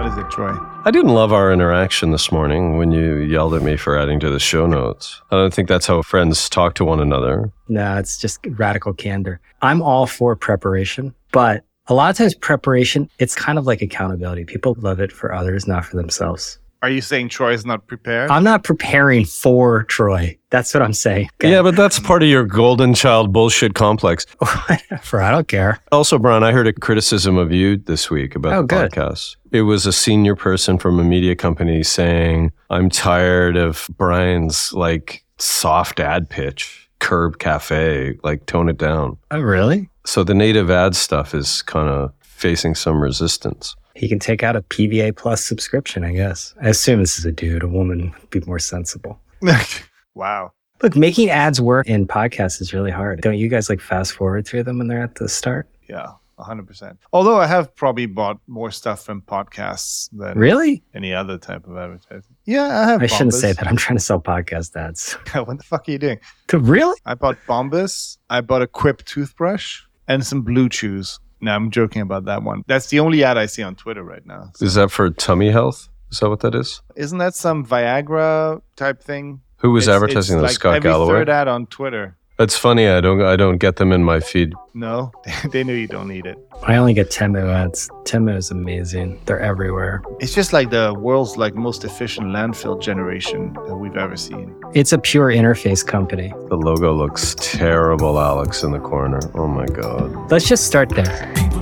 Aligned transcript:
What 0.00 0.12
is 0.12 0.16
it, 0.16 0.30
Troy? 0.30 0.56
I 0.86 0.90
didn't 0.90 1.12
love 1.12 1.30
our 1.30 1.52
interaction 1.52 2.10
this 2.10 2.32
morning 2.32 2.78
when 2.78 2.90
you 2.90 3.16
yelled 3.16 3.52
at 3.52 3.60
me 3.60 3.76
for 3.76 3.98
adding 3.98 4.18
to 4.20 4.30
the 4.30 4.40
show 4.40 4.66
notes. 4.66 5.20
I 5.30 5.36
don't 5.36 5.52
think 5.52 5.68
that's 5.68 5.86
how 5.86 6.00
friends 6.00 6.48
talk 6.48 6.74
to 6.76 6.86
one 6.86 7.00
another. 7.00 7.52
No, 7.68 7.98
it's 7.98 8.16
just 8.16 8.40
radical 8.52 8.94
candor. 8.94 9.42
I'm 9.60 9.82
all 9.82 10.06
for 10.06 10.34
preparation, 10.36 11.14
but 11.32 11.64
a 11.88 11.92
lot 11.92 12.08
of 12.08 12.16
times 12.16 12.34
preparation, 12.34 13.10
it's 13.18 13.34
kind 13.34 13.58
of 13.58 13.66
like 13.66 13.82
accountability. 13.82 14.46
People 14.46 14.74
love 14.78 15.00
it 15.00 15.12
for 15.12 15.34
others, 15.34 15.66
not 15.66 15.84
for 15.84 15.98
themselves. 15.98 16.58
Are 16.82 16.88
you 16.88 17.02
saying 17.02 17.28
Troy 17.28 17.52
is 17.52 17.66
not 17.66 17.86
prepared? 17.86 18.30
I'm 18.30 18.42
not 18.42 18.64
preparing 18.64 19.26
for 19.26 19.82
Troy. 19.84 20.38
That's 20.48 20.72
what 20.72 20.82
I'm 20.82 20.94
saying. 20.94 21.28
Okay. 21.34 21.50
Yeah, 21.50 21.60
but 21.60 21.76
that's 21.76 21.98
part 21.98 22.22
of 22.22 22.28
your 22.30 22.44
golden 22.44 22.94
child 22.94 23.32
bullshit 23.34 23.74
complex. 23.74 24.24
for 25.02 25.20
I 25.20 25.30
don't 25.30 25.46
care. 25.46 25.78
Also, 25.92 26.18
Brian, 26.18 26.42
I 26.42 26.52
heard 26.52 26.66
a 26.66 26.72
criticism 26.72 27.36
of 27.36 27.52
you 27.52 27.76
this 27.76 28.10
week 28.10 28.34
about 28.34 28.52
Oh, 28.54 28.62
the 28.62 28.66
good. 28.66 28.90
podcast. 28.92 29.36
It 29.52 29.62
was 29.62 29.84
a 29.84 29.92
senior 29.92 30.34
person 30.34 30.78
from 30.78 30.98
a 30.98 31.04
media 31.04 31.36
company 31.36 31.82
saying, 31.82 32.50
I'm 32.70 32.88
tired 32.88 33.56
of 33.58 33.86
Brian's 33.98 34.72
like 34.72 35.22
soft 35.38 36.00
ad 36.00 36.30
pitch, 36.30 36.88
curb 36.98 37.38
cafe, 37.38 38.16
like 38.24 38.46
tone 38.46 38.70
it 38.70 38.78
down. 38.78 39.18
Oh, 39.30 39.40
really? 39.40 39.90
So 40.06 40.24
the 40.24 40.34
native 40.34 40.70
ad 40.70 40.96
stuff 40.96 41.34
is 41.34 41.60
kind 41.60 41.90
of 41.90 42.12
facing 42.22 42.74
some 42.74 43.02
resistance. 43.02 43.76
He 43.94 44.08
can 44.08 44.18
take 44.18 44.42
out 44.42 44.56
a 44.56 44.62
PVA 44.62 45.16
Plus 45.16 45.44
subscription, 45.44 46.04
I 46.04 46.12
guess. 46.12 46.54
I 46.62 46.68
assume 46.68 47.00
this 47.00 47.18
is 47.18 47.24
a 47.24 47.32
dude. 47.32 47.62
A 47.62 47.68
woman 47.68 48.14
would 48.20 48.30
be 48.30 48.40
more 48.40 48.58
sensible. 48.58 49.18
wow. 50.14 50.52
Look, 50.82 50.96
making 50.96 51.28
ads 51.30 51.60
work 51.60 51.86
in 51.86 52.06
podcasts 52.06 52.60
is 52.60 52.72
really 52.72 52.90
hard. 52.90 53.20
Don't 53.20 53.36
you 53.36 53.48
guys 53.48 53.68
like 53.68 53.80
fast 53.80 54.12
forward 54.12 54.46
through 54.46 54.62
them 54.62 54.78
when 54.78 54.88
they're 54.88 55.02
at 55.02 55.16
the 55.16 55.28
start? 55.28 55.68
Yeah, 55.88 56.06
100%. 56.38 56.96
Although 57.12 57.36
I 57.38 57.46
have 57.46 57.74
probably 57.76 58.06
bought 58.06 58.38
more 58.46 58.70
stuff 58.70 59.02
from 59.04 59.20
podcasts 59.20 60.08
than 60.12 60.38
Really? 60.38 60.82
any 60.94 61.12
other 61.12 61.36
type 61.36 61.66
of 61.66 61.76
advertising. 61.76 62.34
Yeah, 62.46 62.62
I 62.80 62.90
have 62.92 63.02
I 63.02 63.06
shouldn't 63.06 63.34
say 63.34 63.52
that. 63.52 63.66
I'm 63.66 63.76
trying 63.76 63.98
to 63.98 64.02
sell 64.02 64.20
podcast 64.22 64.74
ads. 64.74 65.12
what 65.34 65.58
the 65.58 65.64
fuck 65.64 65.86
are 65.86 65.92
you 65.92 65.98
doing? 65.98 66.18
Really? 66.52 66.98
I 67.04 67.14
bought 67.14 67.36
Bombas. 67.46 68.16
I 68.30 68.40
bought 68.40 68.62
a 68.62 68.66
Quip 68.66 69.04
toothbrush 69.04 69.82
and 70.08 70.24
some 70.24 70.40
Blue 70.42 70.68
Chews. 70.70 71.18
No, 71.40 71.54
I'm 71.54 71.70
joking 71.70 72.02
about 72.02 72.24
that 72.26 72.42
one. 72.42 72.64
That's 72.66 72.88
the 72.88 73.00
only 73.00 73.24
ad 73.24 73.38
I 73.38 73.46
see 73.46 73.62
on 73.62 73.74
Twitter 73.74 74.02
right 74.04 74.24
now. 74.26 74.52
Is 74.60 74.74
that 74.74 74.90
for 74.90 75.08
tummy 75.10 75.50
health? 75.50 75.88
Is 76.10 76.18
that 76.20 76.28
what 76.28 76.40
that 76.40 76.54
is? 76.54 76.82
Isn't 76.96 77.18
that 77.18 77.34
some 77.34 77.64
Viagra 77.64 78.60
type 78.76 79.02
thing? 79.02 79.40
Who 79.58 79.70
was 79.72 79.84
It's- 79.86 79.94
advertising 79.94 80.36
it's 80.36 80.40
that? 80.40 80.42
like 80.42 80.50
Scott 80.52 80.74
every 80.76 80.90
Galloway. 80.90 81.12
third 81.14 81.28
ad 81.28 81.48
on 81.48 81.66
Twitter. 81.66 82.16
It's 82.40 82.56
funny. 82.56 82.88
I 82.88 83.02
don't. 83.02 83.20
I 83.20 83.36
don't 83.36 83.58
get 83.58 83.76
them 83.76 83.92
in 83.92 84.02
my 84.02 84.18
feed. 84.18 84.54
No, 84.72 85.12
they 85.52 85.62
know 85.62 85.74
you 85.74 85.86
don't 85.86 86.08
need 86.08 86.24
it. 86.24 86.38
I 86.62 86.76
only 86.76 86.94
get 86.94 87.10
Temu 87.10 87.52
ads. 87.52 87.90
Temu 88.04 88.34
is 88.34 88.50
amazing. 88.50 89.20
They're 89.26 89.40
everywhere. 89.40 90.02
It's 90.20 90.34
just 90.34 90.54
like 90.54 90.70
the 90.70 90.94
world's 90.98 91.36
like 91.36 91.54
most 91.54 91.84
efficient 91.84 92.28
landfill 92.28 92.80
generation 92.80 93.52
that 93.66 93.76
we've 93.76 93.96
ever 93.96 94.16
seen. 94.16 94.54
It's 94.72 94.92
a 94.94 94.98
pure 94.98 95.28
interface 95.28 95.86
company. 95.86 96.32
The 96.48 96.56
logo 96.56 96.94
looks 96.94 97.34
terrible, 97.36 98.18
Alex, 98.18 98.62
in 98.62 98.72
the 98.72 98.80
corner. 98.80 99.20
Oh 99.34 99.46
my 99.46 99.66
god. 99.66 100.30
Let's 100.30 100.48
just 100.48 100.66
start 100.66 100.88
there. 100.88 101.59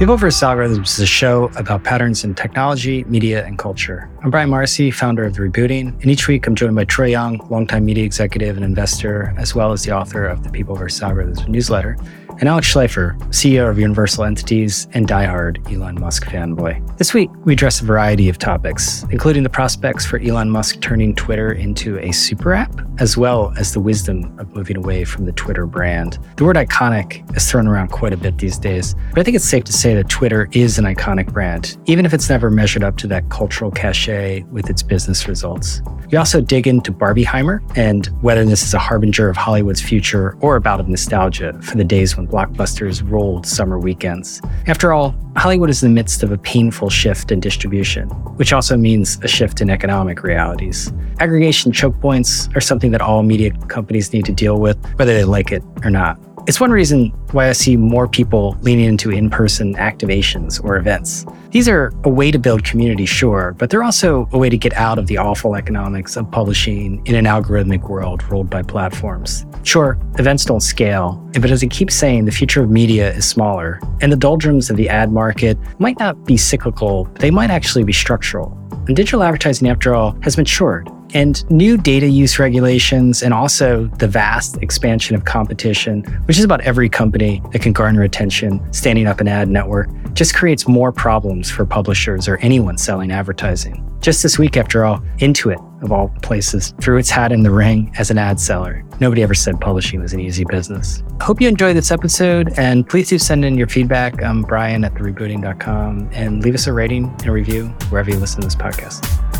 People 0.00 0.16
vs. 0.16 0.40
Algorithms 0.40 0.94
is 0.94 1.00
a 1.00 1.06
show 1.06 1.50
about 1.56 1.84
patterns 1.84 2.24
in 2.24 2.34
technology, 2.34 3.04
media, 3.04 3.44
and 3.44 3.58
culture. 3.58 4.08
I'm 4.24 4.30
Brian 4.30 4.48
Morrissey, 4.48 4.90
founder 4.90 5.24
of 5.24 5.34
The 5.34 5.42
Rebooting, 5.42 5.88
and 6.00 6.06
each 6.06 6.26
week 6.26 6.46
I'm 6.46 6.54
joined 6.54 6.74
by 6.74 6.86
Troy 6.86 7.08
Young, 7.08 7.36
longtime 7.50 7.84
media 7.84 8.02
executive 8.02 8.56
and 8.56 8.64
investor, 8.64 9.34
as 9.36 9.54
well 9.54 9.72
as 9.72 9.84
the 9.84 9.92
author 9.92 10.24
of 10.24 10.42
the 10.42 10.48
People 10.48 10.74
vs. 10.74 11.02
Algorithms 11.02 11.46
newsletter, 11.48 11.98
and 12.40 12.48
Alex 12.48 12.72
Schleifer, 12.72 13.18
CEO 13.28 13.68
of 13.68 13.78
Universal 13.78 14.24
Entities 14.24 14.88
and 14.92 15.06
diehard 15.06 15.70
Elon 15.70 16.00
Musk 16.00 16.24
fanboy. 16.24 16.96
This 16.96 17.12
week, 17.12 17.28
we 17.44 17.52
address 17.52 17.82
a 17.82 17.84
variety 17.84 18.30
of 18.30 18.38
topics, 18.38 19.04
including 19.10 19.42
the 19.42 19.50
prospects 19.50 20.06
for 20.06 20.18
Elon 20.18 20.48
Musk 20.48 20.80
turning 20.80 21.14
Twitter 21.14 21.52
into 21.52 21.98
a 21.98 22.12
super 22.12 22.54
app, 22.54 22.74
as 22.98 23.18
well 23.18 23.52
as 23.58 23.74
the 23.74 23.80
wisdom 23.80 24.34
of 24.38 24.54
moving 24.56 24.78
away 24.78 25.04
from 25.04 25.26
the 25.26 25.32
Twitter 25.32 25.66
brand. 25.66 26.18
The 26.36 26.44
word 26.44 26.56
iconic 26.56 27.36
is 27.36 27.50
thrown 27.50 27.66
around 27.66 27.88
quite 27.88 28.14
a 28.14 28.16
bit 28.16 28.38
these 28.38 28.58
days, 28.58 28.94
but 29.10 29.18
I 29.18 29.22
think 29.22 29.36
it's 29.36 29.44
safe 29.44 29.64
to 29.64 29.72
say 29.72 29.94
that 29.94 30.08
Twitter 30.08 30.48
is 30.52 30.78
an 30.78 30.86
iconic 30.86 31.30
brand, 31.32 31.76
even 31.84 32.06
if 32.06 32.14
it's 32.14 32.30
never 32.30 32.50
measured 32.50 32.82
up 32.82 32.96
to 32.98 33.06
that 33.08 33.28
cultural 33.28 33.70
cachet 33.70 34.44
with 34.44 34.70
its 34.70 34.82
business 34.82 35.28
results. 35.28 35.82
We 36.10 36.16
also 36.16 36.40
dig 36.40 36.66
into 36.66 36.90
Barbieheimer 36.90 37.60
and 37.76 38.06
whether 38.22 38.44
this 38.44 38.64
is 38.64 38.72
a 38.72 38.78
harbinger 38.78 39.28
of 39.28 39.36
Hollywood's 39.36 39.82
future 39.82 40.36
or 40.40 40.56
a 40.56 40.60
bout 40.60 40.80
of 40.80 40.88
nostalgia 40.88 41.52
for 41.62 41.76
the 41.76 41.84
days 41.84 42.16
when 42.16 42.29
blockbusters 42.30 43.02
rolled 43.08 43.46
summer 43.46 43.78
weekends. 43.78 44.40
After 44.66 44.92
all, 44.92 45.14
Hollywood 45.36 45.70
is 45.70 45.82
in 45.82 45.90
the 45.90 45.94
midst 45.94 46.22
of 46.22 46.32
a 46.32 46.38
painful 46.38 46.90
shift 46.90 47.32
in 47.32 47.40
distribution, 47.40 48.08
which 48.36 48.52
also 48.52 48.76
means 48.76 49.18
a 49.22 49.28
shift 49.28 49.60
in 49.60 49.70
economic 49.70 50.22
realities. 50.22 50.92
Aggregation 51.18 51.72
choke 51.72 52.00
points 52.00 52.48
are 52.54 52.60
something 52.60 52.90
that 52.92 53.00
all 53.00 53.22
media 53.22 53.50
companies 53.68 54.12
need 54.12 54.24
to 54.24 54.32
deal 54.32 54.58
with, 54.60 54.78
whether 54.98 55.12
they 55.12 55.24
like 55.24 55.52
it 55.52 55.62
or 55.84 55.90
not. 55.90 56.18
It's 56.50 56.58
one 56.58 56.72
reason 56.72 57.10
why 57.30 57.48
I 57.48 57.52
see 57.52 57.76
more 57.76 58.08
people 58.08 58.56
leaning 58.62 58.86
into 58.86 59.12
in 59.12 59.30
person 59.30 59.76
activations 59.76 60.60
or 60.64 60.78
events. 60.78 61.24
These 61.50 61.68
are 61.68 61.92
a 62.02 62.08
way 62.08 62.32
to 62.32 62.40
build 62.40 62.64
community, 62.64 63.06
sure, 63.06 63.54
but 63.56 63.70
they're 63.70 63.84
also 63.84 64.28
a 64.32 64.38
way 64.38 64.48
to 64.48 64.58
get 64.58 64.72
out 64.72 64.98
of 64.98 65.06
the 65.06 65.16
awful 65.16 65.54
economics 65.54 66.16
of 66.16 66.28
publishing 66.32 67.06
in 67.06 67.14
an 67.14 67.24
algorithmic 67.24 67.88
world 67.88 68.24
ruled 68.24 68.50
by 68.50 68.62
platforms. 68.62 69.46
Sure, 69.62 69.96
events 70.18 70.44
don't 70.44 70.58
scale, 70.58 71.24
but 71.34 71.52
as 71.52 71.62
I 71.62 71.68
keep 71.68 71.88
saying, 71.88 72.24
the 72.24 72.32
future 72.32 72.64
of 72.64 72.68
media 72.68 73.12
is 73.12 73.28
smaller, 73.28 73.78
and 74.00 74.10
the 74.10 74.16
doldrums 74.16 74.70
of 74.70 74.76
the 74.76 74.88
ad 74.88 75.12
market 75.12 75.56
might 75.78 76.00
not 76.00 76.26
be 76.26 76.36
cyclical, 76.36 77.04
they 77.20 77.30
might 77.30 77.50
actually 77.50 77.84
be 77.84 77.92
structural. 77.92 78.58
And 78.88 78.96
digital 78.96 79.22
advertising, 79.22 79.68
after 79.68 79.94
all, 79.94 80.18
has 80.22 80.36
matured. 80.36 80.90
And 81.14 81.48
new 81.50 81.76
data 81.76 82.06
use 82.06 82.38
regulations 82.38 83.22
and 83.22 83.34
also 83.34 83.86
the 83.98 84.08
vast 84.08 84.56
expansion 84.62 85.16
of 85.16 85.24
competition, 85.24 86.02
which 86.26 86.38
is 86.38 86.44
about 86.44 86.60
every 86.60 86.88
company 86.88 87.42
that 87.52 87.62
can 87.62 87.72
garner 87.72 88.02
attention, 88.02 88.60
standing 88.72 89.06
up 89.06 89.20
an 89.20 89.28
ad 89.28 89.48
network, 89.48 89.88
just 90.12 90.34
creates 90.34 90.68
more 90.68 90.92
problems 90.92 91.50
for 91.50 91.64
publishers 91.64 92.28
or 92.28 92.36
anyone 92.38 92.78
selling 92.78 93.10
advertising. 93.10 93.86
Just 94.00 94.22
this 94.22 94.38
week, 94.38 94.56
after 94.56 94.84
all, 94.84 95.00
Intuit, 95.18 95.58
of 95.82 95.92
all 95.92 96.08
places, 96.22 96.72
threw 96.80 96.96
its 96.96 97.10
hat 97.10 97.32
in 97.32 97.42
the 97.42 97.50
ring 97.50 97.92
as 97.98 98.10
an 98.10 98.16
ad 98.16 98.40
seller. 98.40 98.82
Nobody 98.98 99.22
ever 99.22 99.34
said 99.34 99.60
publishing 99.60 100.00
was 100.00 100.12
an 100.12 100.20
easy 100.20 100.44
business. 100.44 101.02
Hope 101.20 101.40
you 101.40 101.48
enjoyed 101.48 101.76
this 101.76 101.90
episode, 101.90 102.52
and 102.56 102.88
please 102.88 103.08
do 103.10 103.18
send 103.18 103.44
in 103.44 103.58
your 103.58 103.66
feedback. 103.66 104.22
I'm 104.22 104.42
Brian 104.42 104.84
at 104.84 104.94
therebooting.com 104.94 106.10
and 106.12 106.42
leave 106.42 106.54
us 106.54 106.66
a 106.66 106.72
rating 106.72 107.04
and 107.20 107.26
a 107.26 107.32
review 107.32 107.66
wherever 107.90 108.10
you 108.10 108.16
listen 108.16 108.40
to 108.40 108.46
this 108.46 108.56
podcast. 108.56 109.39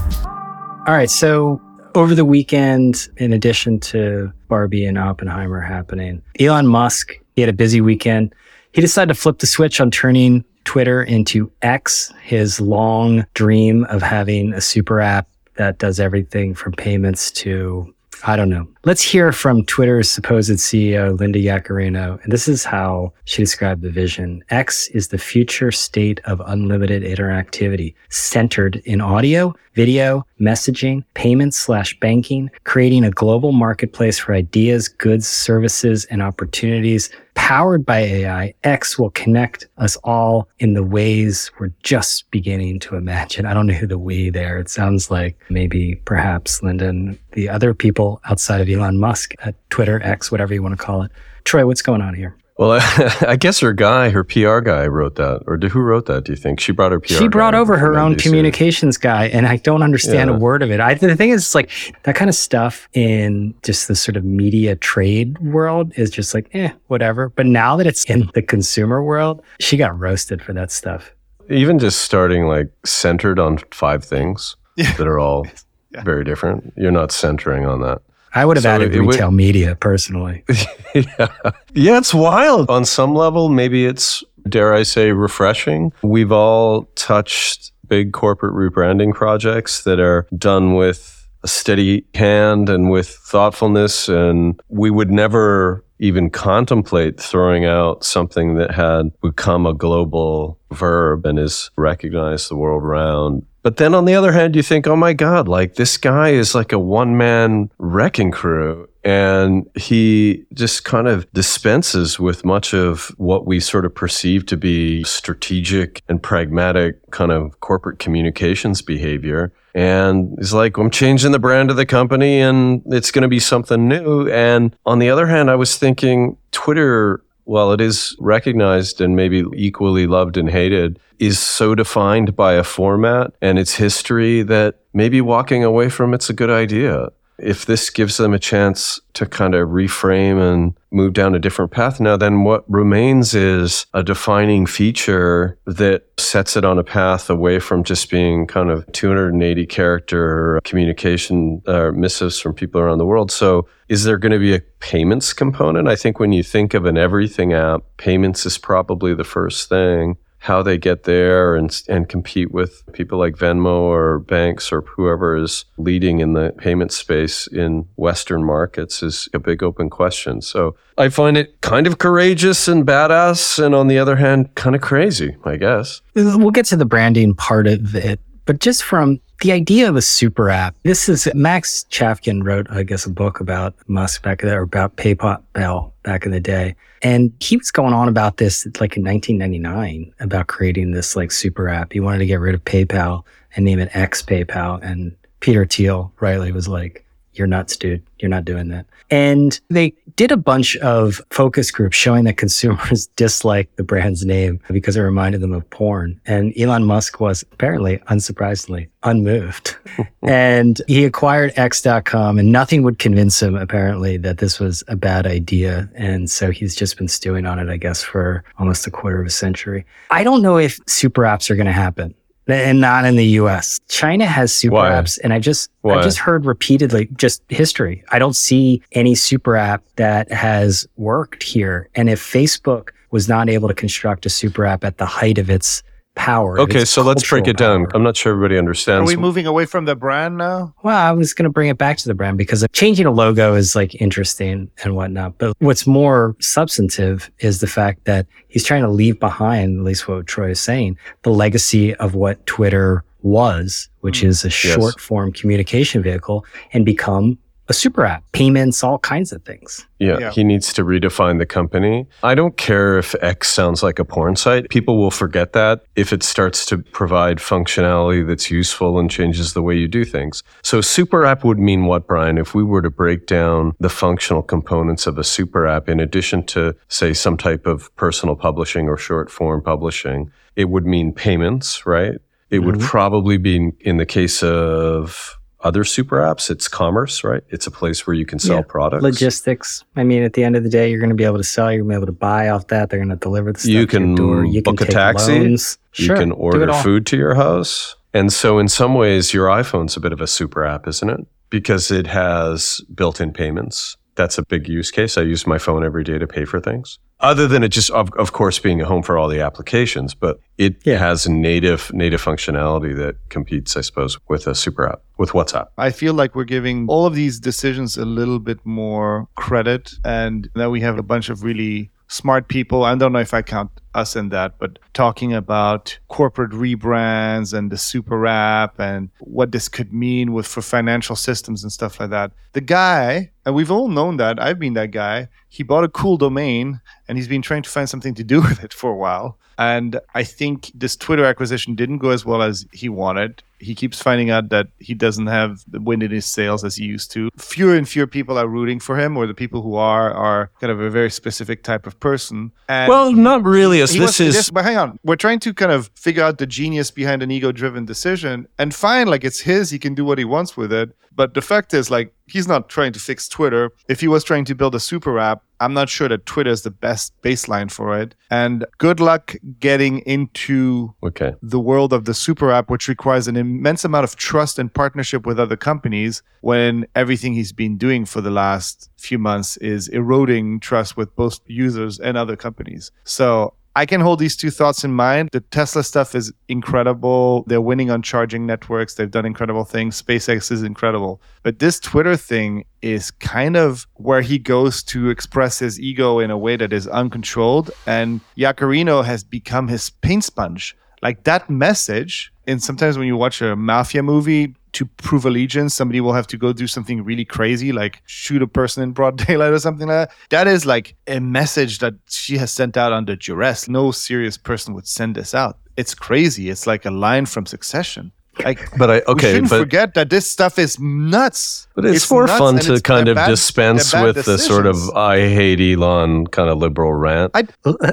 All 0.90 0.96
right. 0.96 1.08
So 1.08 1.62
over 1.94 2.16
the 2.16 2.24
weekend, 2.24 3.10
in 3.16 3.32
addition 3.32 3.78
to 3.78 4.32
Barbie 4.48 4.84
and 4.84 4.98
Oppenheimer 4.98 5.60
happening, 5.60 6.20
Elon 6.40 6.66
Musk, 6.66 7.16
he 7.36 7.42
had 7.42 7.48
a 7.48 7.52
busy 7.52 7.80
weekend. 7.80 8.34
He 8.72 8.80
decided 8.80 9.14
to 9.14 9.20
flip 9.20 9.38
the 9.38 9.46
switch 9.46 9.80
on 9.80 9.92
turning 9.92 10.44
Twitter 10.64 11.00
into 11.00 11.48
X, 11.62 12.12
his 12.24 12.60
long 12.60 13.24
dream 13.34 13.84
of 13.84 14.02
having 14.02 14.52
a 14.52 14.60
super 14.60 15.00
app 15.00 15.28
that 15.58 15.78
does 15.78 16.00
everything 16.00 16.56
from 16.56 16.72
payments 16.72 17.30
to, 17.30 17.94
I 18.24 18.36
don't 18.36 18.50
know. 18.50 18.66
Let's 18.84 19.02
hear 19.02 19.32
from 19.32 19.64
Twitter's 19.64 20.10
supposed 20.10 20.50
CEO, 20.50 21.18
Linda 21.18 21.38
Yaccarino. 21.38 22.22
And 22.22 22.32
this 22.32 22.48
is 22.48 22.64
how 22.64 23.12
she 23.24 23.42
described 23.42 23.82
the 23.82 23.90
vision. 23.90 24.44
X 24.50 24.88
is 24.88 25.08
the 25.08 25.18
future 25.18 25.70
state 25.70 26.20
of 26.24 26.42
unlimited 26.44 27.02
interactivity, 27.02 27.94
centered 28.08 28.76
in 28.84 29.00
audio, 29.00 29.54
video, 29.74 30.26
messaging, 30.40 31.04
payments 31.14 31.56
slash 31.56 31.98
banking, 32.00 32.50
creating 32.64 33.04
a 33.04 33.10
global 33.10 33.52
marketplace 33.52 34.18
for 34.18 34.34
ideas, 34.34 34.88
goods, 34.88 35.26
services, 35.26 36.04
and 36.06 36.22
opportunities. 36.22 37.10
Powered 37.50 37.84
by 37.84 37.98
AI, 37.98 38.54
X 38.62 38.96
will 38.96 39.10
connect 39.10 39.66
us 39.76 39.96
all 40.04 40.48
in 40.60 40.74
the 40.74 40.84
ways 40.84 41.50
we're 41.58 41.72
just 41.82 42.30
beginning 42.30 42.78
to 42.78 42.94
imagine. 42.94 43.44
I 43.44 43.54
don't 43.54 43.66
know 43.66 43.74
who 43.74 43.88
the 43.88 43.98
we 43.98 44.30
there. 44.30 44.58
It 44.58 44.68
sounds 44.70 45.10
like 45.10 45.36
maybe 45.50 45.96
perhaps 46.04 46.62
Linda 46.62 46.88
and 46.88 47.18
the 47.32 47.48
other 47.48 47.74
people 47.74 48.20
outside 48.26 48.60
of 48.60 48.68
Elon 48.68 49.00
Musk 49.00 49.34
at 49.40 49.56
Twitter, 49.68 50.00
X, 50.04 50.30
whatever 50.30 50.54
you 50.54 50.62
want 50.62 50.78
to 50.78 50.84
call 50.84 51.02
it. 51.02 51.10
Troy, 51.42 51.66
what's 51.66 51.82
going 51.82 52.02
on 52.02 52.14
here? 52.14 52.36
Well, 52.60 52.78
I 53.26 53.36
guess 53.36 53.60
her 53.60 53.72
guy, 53.72 54.10
her 54.10 54.22
PR 54.22 54.60
guy, 54.60 54.86
wrote 54.86 55.14
that, 55.14 55.42
or 55.46 55.56
who 55.56 55.80
wrote 55.80 56.04
that? 56.06 56.24
Do 56.24 56.32
you 56.32 56.36
think 56.36 56.60
she 56.60 56.72
brought 56.72 56.92
her 56.92 57.00
PR? 57.00 57.14
She 57.14 57.26
brought 57.26 57.52
guy 57.54 57.58
over 57.58 57.78
her 57.78 57.98
own 57.98 58.16
NBC? 58.16 58.22
communications 58.22 58.98
guy, 58.98 59.28
and 59.28 59.46
I 59.46 59.56
don't 59.56 59.82
understand 59.82 60.28
Yeah. 60.28 60.36
a 60.36 60.38
word 60.38 60.62
of 60.62 60.70
it. 60.70 60.78
I 60.78 60.92
the 60.92 61.16
thing 61.16 61.30
is, 61.30 61.40
it's 61.42 61.54
like 61.54 61.70
that 62.02 62.16
kind 62.16 62.28
of 62.28 62.34
stuff 62.34 62.86
in 62.92 63.54
just 63.62 63.88
the 63.88 63.96
sort 63.96 64.18
of 64.18 64.24
media 64.26 64.76
trade 64.76 65.38
world 65.38 65.94
is 65.96 66.10
just 66.10 66.34
like, 66.34 66.50
eh, 66.52 66.70
whatever. 66.88 67.30
But 67.30 67.46
now 67.46 67.76
that 67.76 67.86
it's 67.86 68.04
in 68.04 68.30
the 68.34 68.42
consumer 68.42 69.02
world, 69.02 69.42
she 69.58 69.78
got 69.78 69.98
roasted 69.98 70.42
for 70.42 70.52
that 70.52 70.70
stuff. 70.70 71.14
Even 71.48 71.78
just 71.78 72.02
starting 72.02 72.44
like 72.46 72.70
centered 72.84 73.38
on 73.38 73.56
five 73.70 74.04
things 74.04 74.56
Yeah. 74.76 74.92
that 74.98 75.06
are 75.06 75.18
all 75.18 75.46
Yeah. 75.92 76.02
very 76.04 76.24
different. 76.24 76.74
You're 76.76 76.92
not 76.92 77.10
centering 77.10 77.64
on 77.64 77.80
that. 77.80 78.02
I 78.34 78.44
would 78.44 78.56
have 78.56 78.62
So 78.64 78.70
added 78.70 78.94
it 78.94 79.00
would- 79.00 79.14
retail 79.14 79.30
media 79.30 79.74
personally. 79.76 80.44
yeah. 80.94 81.28
yeah, 81.74 81.98
it's 81.98 82.14
wild. 82.14 82.70
On 82.70 82.84
some 82.84 83.14
level, 83.14 83.48
maybe 83.48 83.86
it's, 83.86 84.22
dare 84.48 84.72
I 84.74 84.82
say, 84.84 85.12
refreshing. 85.12 85.92
We've 86.02 86.32
all 86.32 86.82
touched 86.94 87.72
big 87.88 88.12
corporate 88.12 88.54
rebranding 88.54 89.12
projects 89.14 89.82
that 89.84 89.98
are 89.98 90.26
done 90.38 90.74
with 90.74 91.16
a 91.42 91.48
steady 91.48 92.04
hand 92.14 92.68
and 92.68 92.90
with 92.90 93.08
thoughtfulness. 93.08 94.08
And 94.08 94.60
we 94.68 94.90
would 94.90 95.10
never 95.10 95.84
even 95.98 96.30
contemplate 96.30 97.20
throwing 97.20 97.64
out 97.64 98.04
something 98.04 98.54
that 98.54 98.70
had 98.70 99.10
become 99.20 99.66
a 99.66 99.74
global 99.74 100.58
verb 100.72 101.26
and 101.26 101.38
is 101.38 101.70
recognized 101.76 102.48
the 102.50 102.56
world 102.56 102.82
around. 102.82 103.44
But 103.62 103.76
then 103.76 103.94
on 103.94 104.04
the 104.04 104.14
other 104.14 104.32
hand, 104.32 104.56
you 104.56 104.62
think, 104.62 104.86
oh 104.86 104.96
my 104.96 105.12
God, 105.12 105.48
like 105.48 105.74
this 105.74 105.96
guy 105.96 106.30
is 106.30 106.54
like 106.54 106.72
a 106.72 106.78
one 106.78 107.16
man 107.16 107.70
wrecking 107.78 108.30
crew. 108.30 108.88
And 109.02 109.68
he 109.76 110.44
just 110.52 110.84
kind 110.84 111.08
of 111.08 111.30
dispenses 111.32 112.20
with 112.20 112.44
much 112.44 112.74
of 112.74 113.14
what 113.16 113.46
we 113.46 113.58
sort 113.58 113.86
of 113.86 113.94
perceive 113.94 114.44
to 114.46 114.58
be 114.58 115.02
strategic 115.04 116.02
and 116.08 116.22
pragmatic 116.22 117.10
kind 117.10 117.32
of 117.32 117.60
corporate 117.60 117.98
communications 117.98 118.82
behavior. 118.82 119.52
And 119.74 120.34
he's 120.38 120.52
like, 120.52 120.76
I'm 120.76 120.90
changing 120.90 121.32
the 121.32 121.38
brand 121.38 121.70
of 121.70 121.76
the 121.76 121.86
company 121.86 122.40
and 122.40 122.82
it's 122.86 123.10
going 123.10 123.22
to 123.22 123.28
be 123.28 123.40
something 123.40 123.88
new. 123.88 124.28
And 124.28 124.76
on 124.84 124.98
the 124.98 125.08
other 125.08 125.26
hand, 125.26 125.50
I 125.50 125.54
was 125.54 125.76
thinking 125.76 126.36
Twitter, 126.52 127.22
while 127.44 127.72
it 127.72 127.80
is 127.80 128.16
recognized 128.18 129.00
and 129.00 129.16
maybe 129.16 129.44
equally 129.54 130.06
loved 130.06 130.36
and 130.36 130.50
hated, 130.50 130.98
is 131.18 131.38
so 131.38 131.74
defined 131.74 132.34
by 132.34 132.54
a 132.54 132.64
format 132.64 133.32
and 133.42 133.58
its 133.58 133.74
history 133.74 134.42
that 134.42 134.80
maybe 134.94 135.20
walking 135.20 135.62
away 135.62 135.88
from 135.88 136.14
it's 136.14 136.30
a 136.30 136.34
good 136.34 136.50
idea. 136.50 137.08
If 137.42 137.66
this 137.66 137.90
gives 137.90 138.16
them 138.16 138.34
a 138.34 138.38
chance 138.38 139.00
to 139.14 139.26
kind 139.26 139.54
of 139.54 139.68
reframe 139.68 140.40
and 140.40 140.74
move 140.90 141.12
down 141.12 141.34
a 141.34 141.38
different 141.38 141.70
path 141.70 142.00
now, 142.00 142.16
then 142.16 142.44
what 142.44 142.64
remains 142.70 143.34
is 143.34 143.86
a 143.94 144.02
defining 144.02 144.66
feature 144.66 145.58
that 145.66 146.04
sets 146.18 146.56
it 146.56 146.64
on 146.64 146.78
a 146.78 146.84
path 146.84 147.30
away 147.30 147.58
from 147.58 147.84
just 147.84 148.10
being 148.10 148.46
kind 148.46 148.70
of 148.70 148.90
280 148.92 149.66
character 149.66 150.60
communication 150.64 151.62
uh, 151.66 151.90
missives 151.92 152.38
from 152.38 152.54
people 152.54 152.80
around 152.80 152.98
the 152.98 153.06
world. 153.06 153.30
So, 153.30 153.66
is 153.88 154.04
there 154.04 154.18
going 154.18 154.32
to 154.32 154.38
be 154.38 154.54
a 154.54 154.60
payments 154.78 155.32
component? 155.32 155.88
I 155.88 155.96
think 155.96 156.20
when 156.20 156.32
you 156.32 156.42
think 156.42 156.74
of 156.74 156.84
an 156.86 156.96
everything 156.96 157.52
app, 157.52 157.82
payments 157.96 158.46
is 158.46 158.56
probably 158.56 159.14
the 159.14 159.24
first 159.24 159.68
thing 159.68 160.16
how 160.40 160.62
they 160.62 160.78
get 160.78 161.04
there 161.04 161.54
and 161.54 161.82
and 161.88 162.08
compete 162.08 162.50
with 162.50 162.82
people 162.92 163.18
like 163.18 163.36
Venmo 163.36 163.82
or 163.82 164.18
banks 164.18 164.72
or 164.72 164.80
whoever 164.80 165.36
is 165.36 165.66
leading 165.76 166.20
in 166.20 166.32
the 166.32 166.52
payment 166.56 166.92
space 166.92 167.46
in 167.46 167.86
Western 167.96 168.42
markets 168.42 169.02
is 169.02 169.28
a 169.34 169.38
big 169.38 169.62
open 169.62 169.90
question. 169.90 170.40
So 170.40 170.76
I 170.96 171.10
find 171.10 171.36
it 171.36 171.60
kind 171.60 171.86
of 171.86 171.98
courageous 171.98 172.68
and 172.68 172.86
badass, 172.86 173.62
and 173.62 173.74
on 173.74 173.88
the 173.88 173.98
other 173.98 174.16
hand, 174.16 174.54
kind 174.54 174.74
of 174.74 174.82
crazy, 174.82 175.36
I 175.44 175.56
guess. 175.56 176.00
We'll 176.14 176.50
get 176.50 176.66
to 176.66 176.76
the 176.76 176.86
branding 176.86 177.34
part 177.34 177.66
of 177.66 177.94
it, 177.94 178.18
but 178.46 178.60
just 178.60 178.82
from 178.82 179.20
the 179.40 179.52
idea 179.52 179.88
of 179.88 179.96
a 179.96 180.02
super 180.02 180.50
app, 180.50 180.76
this 180.82 181.08
is 181.08 181.28
Max 181.34 181.86
Chafkin 181.90 182.44
wrote, 182.44 182.66
I 182.70 182.82
guess, 182.82 183.06
a 183.06 183.10
book 183.10 183.40
about 183.40 183.74
Musk 183.88 184.22
back 184.22 184.42
there, 184.42 184.62
about 184.62 184.96
PayPal 184.96 185.92
back 186.02 186.26
in 186.26 186.32
the 186.32 186.40
day. 186.40 186.76
And 187.02 187.32
he 187.40 187.56
was 187.56 187.70
going 187.70 187.94
on 187.94 188.08
about 188.08 188.36
this 188.36 188.66
like 188.80 188.96
in 188.96 189.04
1999 189.04 190.12
about 190.20 190.48
creating 190.48 190.92
this 190.92 191.16
like 191.16 191.32
super 191.32 191.68
app. 191.68 191.92
He 191.92 192.00
wanted 192.00 192.18
to 192.18 192.26
get 192.26 192.40
rid 192.40 192.54
of 192.54 192.64
PayPal 192.64 193.24
and 193.56 193.64
name 193.64 193.78
it 193.78 193.90
X 193.94 194.22
PayPal. 194.22 194.82
And 194.82 195.16
Peter 195.40 195.64
Thiel 195.64 196.12
rightly 196.20 196.52
was 196.52 196.68
like, 196.68 197.04
you're 197.34 197.46
nuts, 197.46 197.76
dude. 197.76 198.02
You're 198.18 198.28
not 198.28 198.44
doing 198.44 198.68
that. 198.68 198.86
And 199.10 199.58
they 199.70 199.94
did 200.16 200.30
a 200.30 200.36
bunch 200.36 200.76
of 200.78 201.20
focus 201.30 201.70
groups 201.70 201.96
showing 201.96 202.24
that 202.24 202.36
consumers 202.36 203.06
dislike 203.16 203.74
the 203.76 203.82
brand's 203.82 204.24
name 204.24 204.60
because 204.70 204.96
it 204.96 205.00
reminded 205.00 205.40
them 205.40 205.52
of 205.52 205.68
porn. 205.70 206.20
And 206.26 206.52
Elon 206.58 206.84
Musk 206.84 207.20
was 207.20 207.44
apparently, 207.52 207.98
unsurprisingly, 208.08 208.88
unmoved. 209.02 209.76
and 210.22 210.80
he 210.86 211.04
acquired 211.04 211.52
X.com 211.56 212.38
and 212.38 212.52
nothing 212.52 212.82
would 212.82 212.98
convince 212.98 213.42
him, 213.42 213.54
apparently, 213.56 214.16
that 214.18 214.38
this 214.38 214.60
was 214.60 214.84
a 214.88 214.96
bad 214.96 215.26
idea. 215.26 215.88
And 215.94 216.30
so 216.30 216.50
he's 216.50 216.74
just 216.74 216.96
been 216.96 217.08
stewing 217.08 217.46
on 217.46 217.58
it, 217.58 217.68
I 217.68 217.76
guess, 217.76 218.02
for 218.02 218.44
almost 218.58 218.86
a 218.86 218.90
quarter 218.90 219.20
of 219.20 219.26
a 219.26 219.30
century. 219.30 219.86
I 220.10 220.24
don't 220.24 220.42
know 220.42 220.58
if 220.58 220.78
super 220.86 221.22
apps 221.22 221.50
are 221.50 221.56
going 221.56 221.66
to 221.66 221.72
happen 221.72 222.14
and 222.50 222.80
not 222.80 223.04
in 223.04 223.16
the 223.16 223.26
US. 223.26 223.80
China 223.88 224.26
has 224.26 224.54
super 224.54 224.74
Why? 224.76 224.90
apps 224.90 225.18
and 225.22 225.32
I 225.32 225.38
just? 225.38 225.70
I 225.84 226.02
just 226.02 226.18
heard 226.18 226.44
repeatedly 226.44 227.08
just 227.16 227.42
history. 227.48 228.04
I 228.10 228.18
don't 228.18 228.36
see 228.36 228.82
any 228.92 229.14
super 229.14 229.56
app 229.56 229.82
that 229.96 230.30
has 230.30 230.86
worked 230.96 231.42
here. 231.42 231.88
And 231.94 232.08
if 232.08 232.20
Facebook 232.22 232.90
was 233.10 233.28
not 233.28 233.48
able 233.48 233.68
to 233.68 233.74
construct 233.74 234.26
a 234.26 234.30
super 234.30 234.64
app 234.64 234.84
at 234.84 234.98
the 234.98 235.06
height 235.06 235.38
of 235.38 235.50
its 235.50 235.82
power. 236.20 236.60
Okay, 236.60 236.84
so 236.84 237.00
let's 237.02 237.26
break 237.28 237.48
it 237.48 237.56
down. 237.56 237.84
power- 237.86 237.96
I'm 237.96 238.02
not 238.02 238.14
sure 238.16 238.32
everybody 238.32 238.58
understands. 238.58 239.08
Are 239.10 239.14
we 239.16 239.20
moving 239.20 239.46
away 239.46 239.64
from 239.64 239.86
the 239.86 239.96
brand 239.96 240.36
now? 240.36 240.74
Well, 240.82 240.96
I 240.96 241.12
was 241.12 241.32
going 241.32 241.44
to 241.44 241.50
bring 241.50 241.68
it 241.70 241.78
back 241.78 241.96
to 241.98 242.08
the 242.08 242.14
brand 242.14 242.36
because 242.36 242.64
changing 242.72 243.06
a 243.06 243.10
logo 243.10 243.54
is 243.54 243.74
like 243.74 244.00
interesting 244.00 244.70
and 244.84 244.94
whatnot. 244.94 245.38
But 245.38 245.54
what's 245.60 245.86
more 245.86 246.36
substantive 246.40 247.30
is 247.38 247.60
the 247.60 247.66
fact 247.66 248.04
that 248.04 248.26
he's 248.48 248.64
trying 248.64 248.82
to 248.82 248.88
leave 248.90 249.18
behind, 249.18 249.78
at 249.78 249.84
least 249.84 250.06
what 250.08 250.26
Troy 250.26 250.50
is 250.50 250.60
saying, 250.60 250.98
the 251.22 251.30
legacy 251.30 251.94
of 251.96 252.14
what 252.14 252.44
Twitter 252.46 253.02
was, 253.22 253.88
which 254.00 254.20
Mm. 254.22 254.28
is 254.28 254.44
a 254.44 254.50
short 254.50 255.00
form 255.00 255.32
communication 255.32 256.02
vehicle 256.02 256.44
and 256.72 256.84
become 256.84 257.38
a 257.70 257.72
super 257.72 258.04
app, 258.04 258.24
payments, 258.32 258.82
all 258.82 258.98
kinds 258.98 259.32
of 259.32 259.42
things. 259.44 259.86
Yeah, 260.00 260.18
Yeah. 260.18 260.30
he 260.32 260.42
needs 260.42 260.72
to 260.72 260.84
redefine 260.84 261.38
the 261.38 261.46
company. 261.46 262.06
I 262.22 262.34
don't 262.34 262.56
care 262.56 262.98
if 262.98 263.14
X 263.22 263.48
sounds 263.48 263.80
like 263.82 263.98
a 264.00 264.04
porn 264.04 264.34
site. 264.34 264.68
People 264.70 264.98
will 264.98 265.12
forget 265.12 265.52
that 265.52 265.82
if 265.94 266.12
it 266.12 266.24
starts 266.24 266.66
to 266.66 266.78
provide 266.78 267.38
functionality 267.38 268.26
that's 268.26 268.50
useful 268.50 268.98
and 268.98 269.08
changes 269.08 269.54
the 269.54 269.62
way 269.62 269.76
you 269.76 269.86
do 269.86 270.04
things. 270.04 270.42
So, 270.62 270.80
super 270.80 271.24
app 271.24 271.44
would 271.44 271.58
mean 271.60 271.84
what, 271.86 272.06
Brian? 272.08 272.38
If 272.38 272.54
we 272.54 272.64
were 272.64 272.82
to 272.82 272.90
break 272.90 273.26
down 273.26 273.72
the 273.78 273.88
functional 273.88 274.42
components 274.42 275.06
of 275.06 275.16
a 275.16 275.24
super 275.24 275.66
app, 275.66 275.88
in 275.88 276.00
addition 276.00 276.44
to, 276.46 276.74
say, 276.88 277.12
some 277.12 277.36
type 277.36 277.66
of 277.66 277.94
personal 277.94 278.34
publishing 278.34 278.88
or 278.88 278.96
short 278.96 279.30
form 279.30 279.62
publishing, 279.62 280.30
it 280.56 280.68
would 280.70 280.86
mean 280.86 281.12
payments, 281.12 281.86
right? 281.86 282.14
It 282.50 282.60
would 282.64 282.76
Mhm. 282.80 282.82
probably 282.82 283.36
be 283.36 283.70
in 283.80 283.96
the 283.98 284.06
case 284.06 284.42
of 284.42 285.36
other 285.62 285.84
super 285.84 286.16
apps, 286.18 286.50
it's 286.50 286.68
commerce, 286.68 287.22
right? 287.22 287.42
It's 287.50 287.66
a 287.66 287.70
place 287.70 288.06
where 288.06 288.14
you 288.14 288.24
can 288.26 288.38
sell 288.38 288.56
Yeah, 288.56 288.62
products. 288.62 289.02
Logistics. 289.02 289.84
I 289.96 290.04
mean, 290.04 290.22
at 290.22 290.32
the 290.32 290.42
end 290.44 290.56
of 290.56 290.62
the 290.64 290.70
day, 290.70 290.90
you're 290.90 291.00
going 291.00 291.10
to 291.10 291.14
be 291.14 291.24
able 291.24 291.36
to 291.36 291.44
sell. 291.44 291.70
You're 291.72 291.82
going 291.82 291.90
to 291.90 291.94
be 291.94 292.02
able 292.02 292.06
to 292.06 292.18
buy 292.18 292.48
off 292.48 292.68
that. 292.68 292.90
They're 292.90 292.98
going 292.98 293.10
to 293.10 293.16
deliver 293.16 293.52
the 293.52 293.58
stuff 293.60 293.68
You 293.70 293.86
to 293.86 293.98
your 293.98 294.06
can 294.06 294.14
door. 294.14 294.44
You 294.44 294.62
book 294.62 294.78
can 294.78 294.88
a 294.88 294.90
taxi. 294.90 295.38
loans. 295.38 295.78
You 295.96 296.04
Sure, 296.06 296.16
can 296.16 296.32
order 296.32 296.72
food 296.74 297.04
to 297.06 297.16
your 297.16 297.34
house. 297.34 297.96
And 298.14 298.32
so, 298.32 298.58
in 298.58 298.68
some 298.68 298.94
ways, 298.94 299.32
your 299.34 299.48
iPhone's 299.48 299.96
a 299.96 300.00
bit 300.00 300.12
of 300.12 300.20
a 300.20 300.26
super 300.26 300.64
app, 300.64 300.88
isn't 300.88 301.08
it? 301.10 301.20
Because 301.50 301.90
it 301.90 302.06
has 302.06 302.80
built 302.94 303.20
in 303.20 303.32
payments. 303.32 303.96
That's 304.16 304.38
a 304.38 304.44
big 304.44 304.68
use 304.68 304.90
case. 304.90 305.16
I 305.18 305.22
use 305.22 305.46
my 305.46 305.58
phone 305.58 305.84
every 305.84 306.04
day 306.04 306.18
to 306.18 306.26
pay 306.26 306.44
for 306.44 306.60
things. 306.60 306.98
Other 307.22 307.46
than 307.46 307.62
it 307.62 307.68
just, 307.68 307.90
of, 307.90 308.10
of 308.14 308.32
course, 308.32 308.58
being 308.58 308.80
a 308.80 308.86
home 308.86 309.02
for 309.02 309.18
all 309.18 309.28
the 309.28 309.40
applications, 309.40 310.14
but 310.14 310.40
it 310.56 310.76
Yeah. 310.84 310.96
has 310.98 311.28
native 311.28 311.90
native 311.92 312.22
functionality 312.22 312.96
that 312.96 313.16
competes, 313.28 313.76
I 313.76 313.82
suppose, 313.82 314.18
with 314.28 314.46
a 314.46 314.54
super 314.54 314.88
app, 314.88 315.02
with 315.18 315.30
WhatsApp. 315.32 315.66
I 315.76 315.90
feel 315.90 316.14
like 316.14 316.34
we're 316.34 316.44
giving 316.44 316.86
all 316.88 317.04
of 317.06 317.14
these 317.14 317.38
decisions 317.38 317.98
a 317.98 318.04
little 318.06 318.38
bit 318.38 318.58
more 318.64 319.26
credit, 319.36 319.92
and 320.04 320.48
now 320.56 320.70
we 320.70 320.80
have 320.80 320.98
a 320.98 321.02
bunch 321.02 321.28
of 321.28 321.42
really 321.44 321.90
smart 322.10 322.48
people. 322.48 322.84
I 322.84 322.94
don't 322.96 323.12
know 323.12 323.20
if 323.20 323.32
I 323.32 323.40
count 323.40 323.70
us 323.94 324.16
in 324.16 324.28
that, 324.30 324.58
but 324.58 324.78
talking 324.92 325.32
about 325.32 325.98
corporate 326.08 326.50
rebrands 326.50 327.54
and 327.56 327.70
the 327.70 327.76
super 327.76 328.26
app 328.26 328.78
and 328.80 329.10
what 329.20 329.52
this 329.52 329.68
could 329.68 329.92
mean 329.92 330.32
with 330.32 330.46
for 330.46 330.60
financial 330.60 331.16
systems 331.16 331.62
and 331.62 331.72
stuff 331.72 332.00
like 332.00 332.10
that. 332.10 332.32
The 332.52 332.60
guy, 332.60 333.30
and 333.46 333.54
we've 333.54 333.70
all 333.70 333.88
known 333.88 334.16
that, 334.16 334.42
I've 334.42 334.58
been 334.58 334.74
that 334.74 334.90
guy, 334.90 335.28
he 335.48 335.62
bought 335.62 335.84
a 335.84 335.88
cool 335.88 336.16
domain 336.16 336.80
and 337.06 337.16
he's 337.16 337.28
been 337.28 337.42
trying 337.42 337.62
to 337.62 337.70
find 337.70 337.88
something 337.88 338.14
to 338.14 338.24
do 338.24 338.40
with 338.48 338.62
it 338.62 338.74
for 338.74 338.90
a 338.90 338.96
while. 338.96 339.38
And 339.60 340.00
I 340.14 340.24
think 340.24 340.72
this 340.74 340.96
Twitter 340.96 341.26
acquisition 341.26 341.74
didn't 341.74 341.98
go 341.98 342.08
as 342.08 342.24
well 342.24 342.40
as 342.40 342.64
he 342.72 342.88
wanted. 342.88 343.42
He 343.58 343.74
keeps 343.74 344.00
finding 344.00 344.30
out 344.30 344.48
that 344.48 344.68
he 344.78 344.94
doesn't 344.94 345.26
have 345.26 345.62
the 345.68 345.78
wind 345.82 346.02
in 346.02 346.10
his 346.10 346.24
sails 346.24 346.64
as 346.64 346.76
he 346.76 346.86
used 346.86 347.10
to. 347.12 347.28
Fewer 347.36 347.76
and 347.76 347.86
fewer 347.86 348.06
people 348.06 348.38
are 348.38 348.48
rooting 348.48 348.80
for 348.80 348.96
him, 348.96 349.18
or 349.18 349.26
the 349.26 349.34
people 349.34 349.60
who 349.60 349.74
are 349.74 350.10
are 350.14 350.50
kind 350.62 350.70
of 350.70 350.80
a 350.80 350.88
very 350.88 351.10
specific 351.10 351.62
type 351.62 351.86
of 351.86 352.00
person. 352.00 352.52
And 352.70 352.88
well, 352.88 353.12
not 353.12 353.44
really. 353.44 353.82
As 353.82 353.92
this 353.92 354.18
is 354.18 354.50
but 354.50 354.64
hang 354.64 354.78
on. 354.78 354.98
We're 355.04 355.16
trying 355.16 355.40
to 355.40 355.52
kind 355.52 355.72
of 355.72 355.90
figure 355.94 356.24
out 356.24 356.38
the 356.38 356.46
genius 356.46 356.90
behind 356.90 357.22
an 357.22 357.30
ego-driven 357.30 357.84
decision, 357.84 358.48
and 358.58 358.74
fine, 358.74 359.08
like 359.08 359.24
it's 359.24 359.40
his. 359.40 359.68
He 359.68 359.78
can 359.78 359.94
do 359.94 360.06
what 360.06 360.16
he 360.16 360.24
wants 360.24 360.56
with 360.56 360.72
it. 360.72 360.96
But 361.14 361.34
the 361.34 361.42
fact 361.42 361.74
is, 361.74 361.90
like, 361.90 362.14
he's 362.26 362.46
not 362.46 362.68
trying 362.68 362.92
to 362.92 363.00
fix 363.00 363.28
Twitter. 363.28 363.72
If 363.88 364.00
he 364.00 364.08
was 364.08 364.24
trying 364.24 364.44
to 364.46 364.54
build 364.54 364.74
a 364.74 364.80
super 364.80 365.18
app, 365.18 365.42
I'm 365.58 365.74
not 365.74 365.88
sure 365.88 366.08
that 366.08 366.24
Twitter 366.24 366.50
is 366.50 366.62
the 366.62 366.70
best 366.70 367.12
baseline 367.20 367.70
for 367.70 367.98
it. 367.98 368.14
And 368.30 368.64
good 368.78 369.00
luck 369.00 369.34
getting 369.58 369.98
into 370.00 370.94
okay. 371.02 371.34
the 371.42 371.60
world 371.60 371.92
of 371.92 372.06
the 372.06 372.14
super 372.14 372.50
app, 372.50 372.70
which 372.70 372.88
requires 372.88 373.28
an 373.28 373.36
immense 373.36 373.84
amount 373.84 374.04
of 374.04 374.16
trust 374.16 374.58
and 374.58 374.72
partnership 374.72 375.26
with 375.26 375.38
other 375.38 375.56
companies, 375.56 376.22
when 376.40 376.86
everything 376.94 377.34
he's 377.34 377.52
been 377.52 377.76
doing 377.76 378.06
for 378.06 378.20
the 378.20 378.30
last 378.30 378.88
few 378.96 379.18
months 379.18 379.56
is 379.58 379.88
eroding 379.88 380.60
trust 380.60 380.96
with 380.96 381.14
both 381.16 381.40
users 381.46 381.98
and 381.98 382.16
other 382.16 382.36
companies. 382.36 382.92
So 383.04 383.54
I 383.76 383.86
can 383.86 384.00
hold 384.00 384.18
these 384.18 384.36
two 384.36 384.50
thoughts 384.50 384.82
in 384.82 384.92
mind. 384.92 385.28
The 385.32 385.40
Tesla 385.40 385.84
stuff 385.84 386.14
is 386.14 386.32
incredible. 386.48 387.44
They're 387.46 387.60
winning 387.60 387.90
on 387.90 388.02
charging 388.02 388.44
networks. 388.44 388.94
They've 388.94 389.10
done 389.10 389.24
incredible 389.24 389.64
things. 389.64 390.00
SpaceX 390.02 390.50
is 390.50 390.62
incredible. 390.62 391.22
But 391.42 391.60
this 391.60 391.78
Twitter 391.78 392.16
thing 392.16 392.64
is 392.82 393.10
kind 393.10 393.56
of 393.56 393.86
where 393.94 394.22
he 394.22 394.38
goes 394.38 394.82
to 394.84 395.08
express 395.08 395.60
his 395.60 395.78
ego 395.78 396.18
in 396.18 396.30
a 396.30 396.38
way 396.38 396.56
that 396.56 396.72
is 396.72 396.88
uncontrolled. 396.88 397.70
And 397.86 398.20
Yaccarino 398.36 399.04
has 399.04 399.22
become 399.22 399.68
his 399.68 399.90
paint 399.90 400.24
sponge. 400.24 400.76
Like 401.02 401.24
that 401.24 401.48
message, 401.48 402.32
and 402.46 402.62
sometimes 402.62 402.98
when 402.98 403.06
you 403.06 403.16
watch 403.16 403.40
a 403.40 403.56
mafia 403.56 404.02
movie, 404.02 404.54
to 404.72 404.86
prove 404.86 405.24
allegiance, 405.24 405.74
somebody 405.74 406.00
will 406.00 406.12
have 406.12 406.26
to 406.28 406.36
go 406.36 406.52
do 406.52 406.66
something 406.66 407.04
really 407.04 407.24
crazy, 407.24 407.72
like 407.72 408.02
shoot 408.06 408.42
a 408.42 408.46
person 408.46 408.82
in 408.82 408.92
broad 408.92 409.16
daylight 409.26 409.52
or 409.52 409.58
something 409.58 409.88
like 409.88 410.08
that. 410.08 410.16
That 410.30 410.46
is 410.46 410.66
like 410.66 410.96
a 411.06 411.20
message 411.20 411.78
that 411.78 411.94
she 412.08 412.36
has 412.38 412.50
sent 412.52 412.76
out 412.76 412.92
under 412.92 413.16
duress. 413.16 413.68
No 413.68 413.90
serious 413.90 414.36
person 414.36 414.74
would 414.74 414.86
send 414.86 415.14
this 415.14 415.34
out. 415.34 415.58
It's 415.76 415.94
crazy. 415.94 416.50
It's 416.50 416.66
like 416.66 416.84
a 416.84 416.90
line 416.90 417.26
from 417.26 417.46
Succession. 417.46 418.12
Like, 418.44 418.78
But 418.78 418.90
I 418.90 419.02
okay. 419.08 419.12
we 419.28 419.32
shouldn't 419.34 419.50
but 419.50 419.58
forget 419.58 419.94
that 419.94 420.10
this 420.10 420.30
stuff 420.30 420.58
is 420.58 420.78
nuts. 420.80 421.68
But 421.74 421.84
it's, 421.86 422.10
more 422.10 422.26
nuts 422.26 422.38
fun 422.38 422.58
to 422.60 422.80
kind 422.82 423.08
of 423.08 423.16
bad- 423.16 423.28
dispense 423.28 423.92
with 423.94 424.24
the 424.24 424.38
sort 424.38 424.66
of. 424.66 424.76
I 424.96 425.16
hate 425.28 425.60
Elon 425.60 426.26
kind 426.28 426.48
of 426.50 426.58
liberal 426.58 426.92
rant 426.92 427.32
I- 427.34 427.46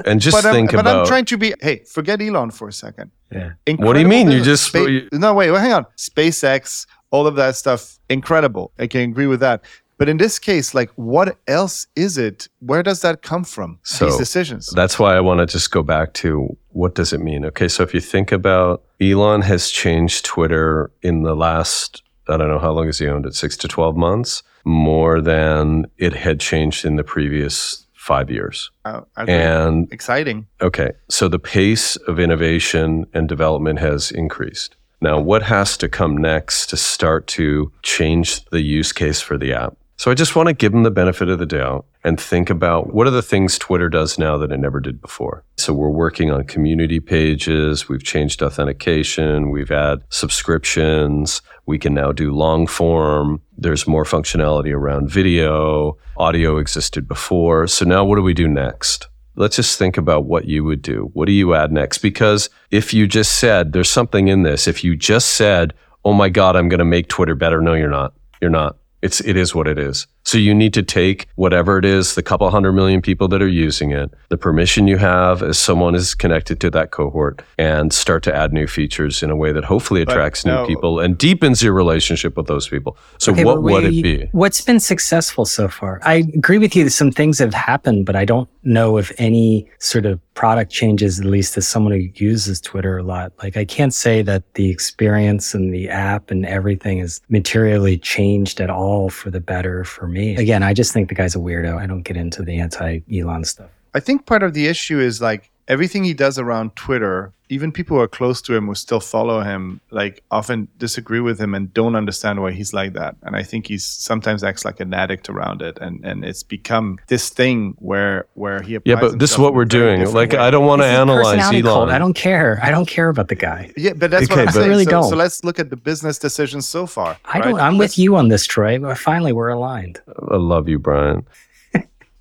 and 0.06 0.20
just 0.20 0.36
but 0.36 0.44
I'm, 0.46 0.54
think 0.54 0.72
but 0.72 0.86
I'm 0.86 1.06
trying 1.06 1.24
to 1.26 1.38
be. 1.38 1.54
Hey, 1.60 1.84
forget 1.84 2.20
Elon 2.20 2.50
for 2.50 2.68
a 2.68 2.72
second. 2.72 3.10
Yeah. 3.32 3.50
What 3.76 3.92
do 3.94 4.00
you 4.00 4.08
mean? 4.08 4.30
You 4.30 4.42
just- 4.42 4.66
Spa- 4.68 4.78
you- 4.86 5.08
no 5.12 5.34
wait, 5.34 5.50
well, 5.50 5.60
hang 5.60 5.72
on. 5.72 5.86
SpaceX, 5.96 6.86
all 7.10 7.26
of 7.26 7.36
that 7.36 7.56
stuff, 7.56 7.98
incredible. 8.08 8.72
I 8.78 8.86
can 8.86 9.02
agree 9.10 9.26
with 9.26 9.40
that. 9.40 9.62
But 9.98 10.08
in 10.08 10.16
this 10.16 10.38
case, 10.38 10.74
like, 10.74 10.90
what 10.94 11.36
else 11.46 11.86
is 11.96 12.16
it? 12.18 12.48
Where 12.60 12.82
does 12.82 13.00
that 13.02 13.22
come 13.22 13.44
from? 13.44 13.80
So, 13.82 14.06
these 14.06 14.16
decisions. 14.16 14.70
That's 14.74 14.98
why 14.98 15.16
I 15.16 15.20
want 15.20 15.40
to 15.40 15.46
just 15.46 15.70
go 15.70 15.82
back 15.82 16.14
to 16.14 16.56
what 16.68 16.94
does 16.94 17.12
it 17.12 17.20
mean? 17.20 17.44
Okay, 17.44 17.68
so 17.68 17.82
if 17.82 17.92
you 17.92 18.00
think 18.00 18.30
about 18.30 18.84
Elon 19.00 19.42
has 19.42 19.70
changed 19.70 20.24
Twitter 20.24 20.92
in 21.02 21.22
the 21.24 21.34
last 21.34 22.02
I 22.28 22.36
don't 22.36 22.48
know 22.48 22.58
how 22.58 22.72
long 22.72 22.86
has 22.86 22.98
he 22.98 23.08
owned 23.08 23.26
it, 23.26 23.34
6 23.34 23.56
to 23.58 23.68
12 23.68 23.96
months, 23.96 24.42
more 24.64 25.20
than 25.20 25.86
it 25.96 26.12
had 26.12 26.40
changed 26.40 26.84
in 26.84 26.96
the 26.96 27.04
previous 27.04 27.86
5 27.94 28.30
years. 28.30 28.70
Oh, 28.84 29.06
I 29.16 29.22
agree. 29.22 29.34
And 29.34 29.92
exciting. 29.92 30.46
Okay, 30.60 30.92
so 31.08 31.28
the 31.28 31.38
pace 31.38 31.96
of 31.96 32.20
innovation 32.20 33.06
and 33.14 33.28
development 33.28 33.78
has 33.78 34.10
increased. 34.10 34.76
Now, 35.00 35.20
what 35.20 35.44
has 35.44 35.76
to 35.78 35.88
come 35.88 36.16
next 36.16 36.66
to 36.70 36.76
start 36.76 37.26
to 37.28 37.72
change 37.82 38.44
the 38.46 38.60
use 38.60 38.92
case 38.92 39.20
for 39.20 39.38
the 39.38 39.52
app? 39.52 39.76
So 39.98 40.12
I 40.12 40.14
just 40.14 40.36
want 40.36 40.46
to 40.46 40.52
give 40.52 40.70
them 40.70 40.84
the 40.84 40.92
benefit 40.92 41.28
of 41.28 41.40
the 41.40 41.44
doubt 41.44 41.84
and 42.04 42.20
think 42.20 42.50
about 42.50 42.94
what 42.94 43.08
are 43.08 43.10
the 43.10 43.20
things 43.20 43.58
Twitter 43.58 43.88
does 43.88 44.16
now 44.16 44.38
that 44.38 44.52
it 44.52 44.58
never 44.58 44.78
did 44.78 45.00
before. 45.00 45.42
So 45.56 45.72
we're 45.72 45.90
working 45.90 46.30
on 46.30 46.44
community 46.44 47.00
pages, 47.00 47.88
we've 47.88 48.04
changed 48.04 48.40
authentication, 48.40 49.50
we've 49.50 49.72
added 49.72 50.04
subscriptions, 50.10 51.42
we 51.66 51.80
can 51.80 51.94
now 51.94 52.12
do 52.12 52.32
long 52.32 52.68
form, 52.68 53.42
there's 53.56 53.88
more 53.88 54.04
functionality 54.04 54.72
around 54.72 55.10
video, 55.10 55.98
audio 56.16 56.58
existed 56.58 57.08
before. 57.08 57.66
So 57.66 57.84
now 57.84 58.04
what 58.04 58.14
do 58.14 58.22
we 58.22 58.34
do 58.34 58.46
next? 58.46 59.08
let's 59.34 59.54
just 59.54 59.78
think 59.78 59.96
about 59.96 60.24
what 60.24 60.46
you 60.46 60.64
would 60.64 60.82
do. 60.82 61.10
What 61.12 61.26
do 61.26 61.32
you 61.32 61.54
add 61.54 61.70
next? 61.70 61.98
Because 61.98 62.50
if 62.72 62.92
you 62.92 63.06
just 63.06 63.38
said, 63.38 63.72
there's 63.72 63.88
something 63.88 64.26
in 64.26 64.42
this, 64.42 64.66
if 64.66 64.82
you 64.82 64.96
just 64.96 65.30
said, 65.30 65.74
oh 66.04 66.12
my 66.12 66.28
God, 66.28 66.56
I'm 66.56 66.68
going 66.68 66.80
to 66.80 66.84
make 66.84 67.08
Twitter 67.08 67.36
better, 67.36 67.60
no, 67.60 67.74
you're 67.74 67.88
not. 67.88 68.14
You're 68.40 68.50
not. 68.50 68.78
It's, 69.00 69.20
it 69.20 69.36
is 69.36 69.54
what 69.54 69.68
it 69.68 69.78
is. 69.78 70.06
So 70.28 70.36
you 70.36 70.54
need 70.54 70.74
to 70.74 70.82
take 70.82 71.26
whatever 71.36 71.78
it 71.78 71.86
is, 71.86 72.14
the 72.14 72.22
couple 72.22 72.50
hundred 72.50 72.72
million 72.72 73.00
people 73.00 73.28
that 73.28 73.40
are 73.40 73.48
using 73.48 73.92
it, 73.92 74.10
the 74.28 74.36
permission 74.36 74.86
you 74.86 74.98
have 74.98 75.42
as 75.42 75.58
someone 75.58 75.94
is 75.94 76.14
connected 76.14 76.60
to 76.60 76.70
that 76.72 76.90
cohort 76.90 77.40
and 77.56 77.94
start 77.94 78.22
to 78.24 78.36
add 78.36 78.52
new 78.52 78.66
features 78.66 79.22
in 79.22 79.30
a 79.30 79.36
way 79.36 79.52
that 79.52 79.64
hopefully 79.64 80.04
But 80.04 80.12
attracts 80.12 80.44
new 80.44 80.52
no. 80.52 80.66
people 80.66 81.00
and 81.00 81.16
deepens 81.16 81.62
your 81.62 81.72
relationship 81.72 82.36
with 82.36 82.46
those 82.46 82.68
people. 82.68 82.98
So 83.16 83.32
Okay, 83.32 83.42
what 83.42 83.54
but 83.54 83.62
would 83.62 83.84
it 83.84 84.02
be? 84.02 84.28
What's 84.32 84.60
been 84.60 84.80
successful 84.80 85.46
so 85.46 85.66
far? 85.66 85.98
I 86.04 86.16
agree 86.34 86.58
with 86.58 86.76
you 86.76 86.84
that 86.84 86.90
some 86.90 87.10
things 87.10 87.38
have 87.38 87.54
happened, 87.54 88.04
but 88.04 88.14
I 88.14 88.26
don't 88.26 88.50
know 88.64 88.98
if 88.98 89.10
any 89.16 89.66
sort 89.78 90.04
of 90.04 90.20
product 90.34 90.70
changes, 90.70 91.18
at 91.18 91.24
least 91.24 91.56
as 91.56 91.66
someone 91.66 91.94
who 91.94 92.06
uses 92.22 92.60
Twitter 92.60 92.98
a 92.98 93.02
lot. 93.02 93.32
Like 93.42 93.56
I 93.56 93.64
can't 93.64 93.94
say 93.94 94.20
that 94.22 94.42
the 94.54 94.68
experience 94.68 95.54
and 95.54 95.72
the 95.72 95.88
app 95.88 96.30
and 96.30 96.44
everything 96.44 96.98
is 96.98 97.22
materially 97.30 97.96
changed 97.96 98.60
at 98.60 98.68
all 98.68 99.08
for 99.08 99.30
the 99.30 99.40
better 99.40 99.84
for 99.84 100.06
me. 100.06 100.17
Again, 100.18 100.62
I 100.62 100.74
just 100.74 100.92
think 100.92 101.08
the 101.08 101.14
guy's 101.14 101.34
a 101.34 101.38
weirdo. 101.38 101.78
I 101.78 101.86
don't 101.86 102.02
get 102.02 102.16
into 102.16 102.42
the 102.42 102.58
anti 102.58 103.00
Elon 103.12 103.44
stuff. 103.44 103.70
I 103.94 104.00
think 104.00 104.26
part 104.26 104.42
of 104.42 104.54
the 104.54 104.66
issue 104.66 105.00
is 105.00 105.20
like 105.20 105.50
everything 105.66 106.04
he 106.04 106.14
does 106.14 106.38
around 106.38 106.76
Twitter, 106.76 107.32
even 107.50 107.72
people 107.72 107.96
who 107.96 108.02
are 108.02 108.08
close 108.08 108.42
to 108.42 108.54
him 108.54 108.66
who 108.66 108.74
still 108.74 109.00
follow 109.00 109.40
him, 109.40 109.80
like 109.90 110.22
often 110.30 110.68
disagree 110.78 111.20
with 111.20 111.40
him 111.40 111.54
and 111.54 111.72
don't 111.72 111.96
understand 111.96 112.42
why 112.42 112.52
he's 112.52 112.72
like 112.74 112.92
that. 112.92 113.16
And 113.22 113.34
I 113.36 113.42
think 113.42 113.66
he's 113.66 113.84
sometimes 113.84 114.44
acts 114.44 114.64
like 114.64 114.80
an 114.80 114.92
addict 114.92 115.28
around 115.28 115.62
it. 115.62 115.78
And, 115.80 116.04
and 116.04 116.24
it's 116.24 116.42
become 116.42 116.98
this 117.08 117.30
thing 117.30 117.74
where 117.78 118.26
where 118.34 118.60
he 118.60 118.78
Yeah, 118.84 118.96
but 119.00 119.18
this 119.18 119.32
is 119.32 119.38
what 119.38 119.54
we're 119.54 119.64
doing. 119.64 120.04
Like, 120.12 120.32
way. 120.32 120.38
I 120.38 120.50
don't 120.50 120.66
want 120.66 120.82
to 120.82 120.86
analyze 120.86 121.24
personality 121.24 121.58
Elon. 121.60 121.72
cult. 121.72 121.88
I 121.90 121.98
don't 121.98 122.14
care. 122.14 122.58
I 122.62 122.70
don't 122.70 122.86
care 122.88 123.08
about 123.08 123.28
the 123.28 123.34
guy. 123.34 123.72
Yeah, 123.76 123.92
but 123.94 124.10
that's 124.10 124.24
Okay, 124.24 124.34
what 124.34 124.40
I'm 124.40 124.44
but- 124.46 124.54
saying. 124.54 124.66
I 124.66 124.68
really 124.68 124.84
so, 124.84 124.90
don't. 124.90 125.08
so 125.10 125.16
let's 125.16 125.42
look 125.44 125.58
at 125.58 125.70
the 125.70 125.76
business 125.76 126.18
decisions 126.18 126.68
so 126.68 126.86
far. 126.86 127.16
I 127.24 127.38
right? 127.38 127.44
don't. 127.44 127.60
I'm 127.60 127.78
Let's- 127.78 127.92
with 127.92 127.98
you 127.98 128.16
on 128.16 128.28
this, 128.28 128.46
Troy. 128.46 128.78
But 128.78 128.98
finally, 128.98 129.32
we're 129.32 129.48
aligned. 129.48 130.00
I 130.30 130.36
love 130.36 130.68
you, 130.68 130.78
Brian. 130.78 131.26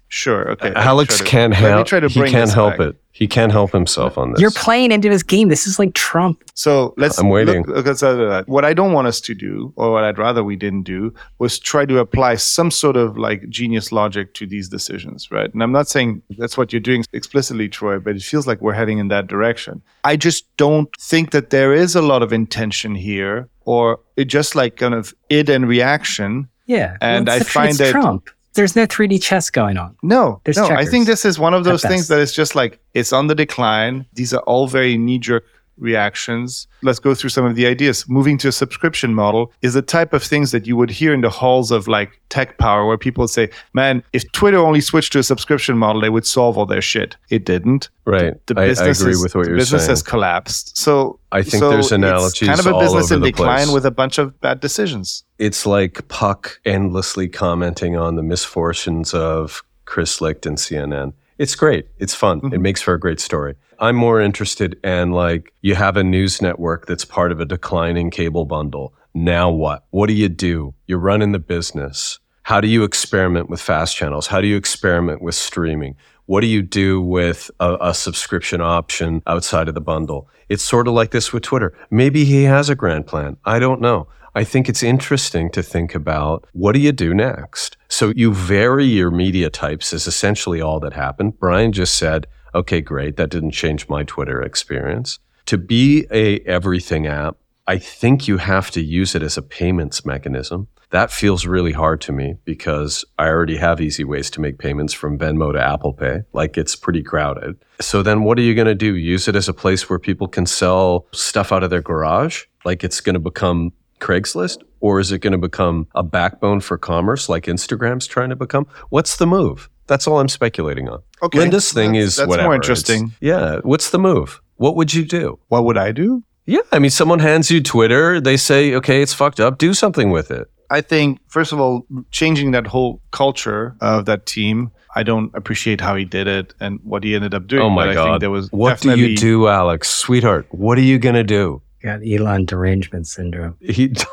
Sure. 0.09 0.51
Okay. 0.51 0.69
let 0.69 0.77
Alex 0.77 1.17
to- 1.17 1.23
can't 1.25 1.53
let 1.53 1.61
me 1.61 1.67
help. 1.67 1.87
try 1.87 1.99
to 1.99 2.07
He 2.07 2.21
can't 2.21 2.33
this 2.33 2.53
help 2.53 2.77
back. 2.77 2.87
it. 2.89 2.95
He 3.11 3.27
can't 3.27 3.51
help 3.51 3.71
himself 3.71 4.15
on 4.17 4.31
this. 4.31 4.39
You're 4.41 4.51
playing 4.51 4.91
into 4.91 5.09
his 5.09 5.23
game. 5.23 5.49
This 5.49 5.65
is 5.65 5.79
like 5.79 5.95
Trump. 5.95 6.43
So 6.53 6.93
let's. 6.97 7.17
I'm 7.17 7.29
waiting. 7.29 7.63
Look, 7.63 7.75
look 7.77 7.87
at 7.87 7.97
that. 7.99 8.43
What 8.47 8.63
I 8.63 8.73
don't 8.73 8.93
want 8.93 9.07
us 9.07 9.19
to 9.21 9.33
do, 9.33 9.73
or 9.75 9.91
what 9.91 10.03
I'd 10.03 10.19
rather 10.19 10.43
we 10.43 10.55
didn't 10.55 10.83
do, 10.83 11.13
was 11.39 11.57
try 11.57 11.85
to 11.87 11.97
apply 11.97 12.35
some 12.35 12.69
sort 12.69 12.95
of 12.95 13.17
like 13.17 13.49
genius 13.49 13.91
logic 13.91 14.35
to 14.35 14.45
these 14.45 14.69
decisions, 14.69 15.31
right? 15.31 15.51
And 15.51 15.63
I'm 15.63 15.71
not 15.71 15.87
saying 15.87 16.21
that's 16.37 16.57
what 16.57 16.71
you're 16.71 16.79
doing 16.79 17.03
explicitly, 17.11 17.67
Troy, 17.67 17.97
but 17.99 18.15
it 18.15 18.21
feels 18.21 18.45
like 18.45 18.61
we're 18.61 18.73
heading 18.73 18.99
in 18.99 19.07
that 19.07 19.25
direction. 19.27 19.81
I 20.03 20.15
just 20.15 20.45
don't 20.57 20.89
think 20.99 21.31
that 21.31 21.49
there 21.49 21.73
is 21.73 21.95
a 21.95 22.01
lot 22.03 22.21
of 22.21 22.31
intention 22.31 22.93
here, 22.93 23.49
or 23.65 23.99
it 24.15 24.25
just 24.25 24.55
like 24.55 24.75
kind 24.77 24.93
of 24.93 25.13
id 25.29 25.49
and 25.49 25.67
reaction. 25.67 26.47
Yeah, 26.67 26.97
And 27.01 27.27
it's 27.27 27.35
I 27.35 27.39
the- 27.39 27.45
find 27.45 27.69
it's 27.69 27.77
that- 27.79 27.91
Trump. 27.91 28.29
There's 28.57 28.75
no 28.75 28.87
3D 28.87 29.21
chess 29.21 29.49
going 29.49 29.77
on. 29.77 29.95
No, 30.01 30.41
There's 30.43 30.57
no. 30.57 30.67
I 30.67 30.83
think 30.83 31.05
this 31.05 31.23
is 31.23 31.37
one 31.37 31.53
of 31.53 31.63
those 31.63 31.83
things 31.83 32.07
that 32.09 32.19
is 32.19 32.33
just 32.33 32.55
like 32.55 32.79
it's 32.95 33.13
on 33.13 33.27
the 33.27 33.35
decline. 33.35 34.05
These 34.13 34.33
are 34.33 34.41
all 34.41 34.67
very 34.67 34.97
knee 34.97 35.19
jerk 35.19 35.45
reactions. 35.77 36.67
Let's 36.83 36.99
go 36.99 37.13
through 37.15 37.29
some 37.31 37.45
of 37.45 37.55
the 37.55 37.65
ideas. 37.65 38.07
Moving 38.07 38.37
to 38.39 38.47
a 38.47 38.51
subscription 38.51 39.13
model 39.13 39.51
is 39.61 39.73
the 39.73 39.81
type 39.81 40.13
of 40.13 40.23
things 40.23 40.51
that 40.51 40.67
you 40.67 40.75
would 40.75 40.89
hear 40.89 41.13
in 41.13 41.21
the 41.21 41.29
halls 41.29 41.71
of 41.71 41.87
like 41.87 42.19
tech 42.29 42.57
power, 42.57 42.85
where 42.85 42.97
people 42.97 43.27
say, 43.27 43.49
"Man, 43.73 44.03
if 44.13 44.29
Twitter 44.31 44.57
only 44.57 44.81
switched 44.81 45.13
to 45.13 45.19
a 45.19 45.23
subscription 45.23 45.77
model, 45.77 46.01
they 46.01 46.09
would 46.09 46.25
solve 46.25 46.57
all 46.57 46.65
their 46.65 46.81
shit." 46.81 47.15
It 47.29 47.45
didn't. 47.45 47.89
right. 48.05 48.33
The 48.47 48.55
I, 48.59 48.63
I 48.63 48.67
business 48.67 49.01
agree 49.01 49.11
is- 49.13 49.23
with 49.23 49.35
what 49.35 49.47
you're 49.47 49.57
business 49.57 49.81
saying. 49.83 49.89
has 49.91 50.03
collapsed. 50.03 50.77
So 50.77 51.19
I 51.31 51.41
think 51.41 51.59
so 51.61 51.69
there's 51.69 51.91
it's 51.91 52.39
kind 52.39 52.59
of 52.59 52.65
a 52.67 52.79
business 52.79 53.11
in 53.11 53.21
decline 53.21 53.57
place. 53.67 53.73
with 53.73 53.85
a 53.85 53.91
bunch 53.91 54.17
of 54.17 54.39
bad 54.41 54.59
decisions. 54.59 55.23
it's 55.39 55.65
like 55.65 56.07
Puck 56.07 56.59
endlessly 56.65 57.27
commenting 57.27 57.95
on 57.97 58.15
the 58.15 58.23
misfortunes 58.23 59.13
of 59.13 59.61
Chris 59.85 60.21
Licht 60.21 60.45
and 60.45 60.57
CNN. 60.57 61.13
It's 61.37 61.53
great. 61.55 61.85
It's 61.99 62.15
fun. 62.15 62.41
Mm-hmm. 62.41 62.55
It 62.55 62.61
makes 62.61 62.81
for 62.81 62.93
a 62.93 62.99
great 62.99 63.19
story. 63.19 63.53
I'm 63.79 63.95
more 63.95 64.19
interested 64.19 64.79
in 64.83 65.11
like 65.11 65.53
you 65.61 65.75
have 65.75 65.97
a 65.97 66.03
news 66.03 66.41
network 66.41 66.87
that's 66.87 67.05
part 67.05 67.31
of 67.31 67.39
a 67.39 67.45
declining 67.45 68.09
cable 68.09 68.45
bundle. 68.45 68.93
Now 69.13 69.49
what? 69.49 69.85
What 69.91 70.07
do 70.07 70.13
you 70.13 70.29
do? 70.29 70.73
You're 70.87 70.99
running 70.99 71.31
the 71.31 71.39
business. 71.39 72.19
How 72.43 72.61
do 72.61 72.67
you 72.67 72.83
experiment 72.83 73.49
with 73.49 73.61
fast 73.61 73.95
channels? 73.95 74.27
How 74.27 74.41
do 74.41 74.47
you 74.47 74.55
experiment 74.55 75.21
with 75.21 75.35
streaming? 75.35 75.95
What 76.25 76.41
do 76.41 76.47
you 76.47 76.61
do 76.61 77.01
with 77.01 77.51
a, 77.59 77.77
a, 77.79 77.93
subscription 77.93 78.61
option 78.61 79.21
outside 79.27 79.67
of 79.67 79.75
the 79.75 79.81
bundle? 79.81 80.29
It's 80.49 80.63
sort 80.63 80.87
of 80.87 80.93
like 80.93 81.11
this 81.11 81.31
with 81.31 81.43
Twitter. 81.43 81.77
Maybe 81.89 82.25
he 82.25 82.43
has 82.43 82.69
a 82.69 82.75
grand 82.75 83.07
plan. 83.07 83.37
I 83.45 83.59
don't 83.59 83.79
know. 83.79 84.07
I 84.35 84.43
think 84.43 84.69
it's 84.69 84.83
interesting 84.83 85.49
to 85.51 85.63
think 85.63 85.95
about 85.95 86.45
what 86.53 86.73
do 86.73 86.79
you 86.79 86.91
do 86.91 87.13
next? 87.13 87.77
So 87.87 88.11
you 88.15 88.33
vary 88.33 88.85
your 88.85 89.09
media 89.09 89.49
types 89.49 89.93
is 89.93 90.05
essentially 90.05 90.61
all 90.61 90.79
that 90.81 90.93
happened. 90.93 91.39
Brian 91.39 91.71
just 91.71 91.95
said, 91.95 92.27
okay, 92.57 92.81
great. 92.81 93.17
That 93.17 93.29
didn't 93.29 93.51
change 93.51 93.87
my 93.87 94.03
Twitter 94.03 94.41
experience. 94.41 95.19
To 95.45 95.57
be 95.57 96.07
a 96.11 96.39
everything 96.41 97.07
app, 97.07 97.37
I 97.67 97.77
think 97.77 98.27
you 98.27 98.37
have 98.37 98.71
to 98.71 98.81
use 98.81 99.15
it 99.15 99.23
as 99.23 99.37
a 99.37 99.41
payments 99.41 100.05
mechanism. 100.05 100.67
That 100.91 101.11
feels 101.11 101.45
really 101.45 101.73
hard 101.73 101.99
to 102.01 102.13
me 102.13 102.35
because 102.45 103.03
I 103.19 103.27
already 103.27 103.57
have 103.57 103.81
easy 103.81 104.05
ways 104.05 104.29
to 104.31 104.41
make 104.41 104.57
payments 104.57 104.93
from 104.93 105.19
Venmo 105.19 105.51
to 105.51 105.61
Apple 105.61 105.93
Pay. 105.93 106.21
Like 106.31 106.57
it's 106.57 106.77
pretty 106.77 107.03
crowded. 107.03 107.57
So 107.81 108.01
then 108.01 108.23
what 108.23 108.39
are 108.39 108.41
you 108.41 108.55
going 108.55 108.67
to 108.67 108.75
do? 108.75 108.95
Use 108.95 109.27
it 109.27 109.35
as 109.35 109.49
a 109.49 109.53
place 109.53 109.89
where 109.89 109.99
people 109.99 110.29
can 110.29 110.45
sell 110.45 111.07
stuff 111.11 111.51
out 111.51 111.63
of 111.63 111.69
their 111.69 111.81
garage? 111.81 112.45
Like 112.63 112.85
it's 112.85 113.01
going 113.01 113.15
to 113.15 113.19
become 113.19 113.73
Craigslist? 113.99 114.59
Or 114.79 114.99
is 114.99 115.11
it 115.11 115.19
going 115.19 115.33
to 115.33 115.37
become 115.37 115.87
a 115.93 116.03
backbone 116.03 116.61
for 116.61 116.77
commerce 116.77 117.27
like 117.27 117.45
Instagram's 117.45 118.07
trying 118.07 118.29
to 118.29 118.35
become? 118.35 118.67
What's 118.89 119.17
the 119.17 119.27
move? 119.27 119.69
That's 119.87 120.07
all 120.07 120.19
I'm 120.19 120.29
speculating 120.29 120.89
on. 120.89 121.01
Okay. 121.21 121.39
Linda's 121.39 121.71
thing 121.71 121.93
that's, 121.93 122.05
is 122.05 122.15
that's 122.17 122.29
whatever. 122.29 122.47
more 122.47 122.55
interesting. 122.55 123.05
It's, 123.05 123.15
yeah. 123.21 123.59
What's 123.63 123.89
the 123.89 123.99
move? 123.99 124.41
What 124.55 124.75
would 124.75 124.93
you 124.93 125.05
do? 125.05 125.39
What 125.47 125.65
would 125.65 125.77
I 125.77 125.91
do? 125.91 126.23
Yeah. 126.45 126.59
I 126.71 126.79
mean, 126.79 126.91
someone 126.91 127.19
hands 127.19 127.51
you 127.51 127.61
Twitter. 127.61 128.21
They 128.21 128.37
say, 128.37 128.73
okay, 128.75 129.01
it's 129.01 129.13
fucked 129.13 129.39
up. 129.39 129.57
Do 129.57 129.73
something 129.73 130.11
with 130.11 130.31
it. 130.31 130.47
I 130.69 130.81
think, 130.81 131.19
first 131.27 131.53
of 131.53 131.59
all, 131.59 131.85
changing 132.11 132.51
that 132.51 132.67
whole 132.67 133.01
culture 133.11 133.75
of 133.79 134.05
that 134.05 134.25
team, 134.25 134.71
I 134.95 135.03
don't 135.03 135.33
appreciate 135.35 135.79
how 135.79 135.95
he 135.95 136.05
did 136.05 136.27
it 136.27 136.53
and 136.59 136.79
what 136.83 137.03
he 137.03 137.15
ended 137.15 137.33
up 137.33 137.47
doing. 137.47 137.61
Oh 137.63 137.69
my 137.69 137.93
God. 137.93 138.21
there 138.21 138.31
was 138.31 138.51
what 138.51 138.81
do 138.81 138.97
you 138.97 139.15
do, 139.15 139.47
Alex? 139.47 139.89
Sweetheart, 139.89 140.47
what 140.51 140.77
are 140.77 140.81
you 140.81 140.99
going 140.99 141.15
to 141.15 141.23
do? 141.23 141.61
Got 141.81 142.01
Elon 142.05 142.45
derangement 142.45 143.07
syndrome. 143.07 143.55
He 143.59 143.93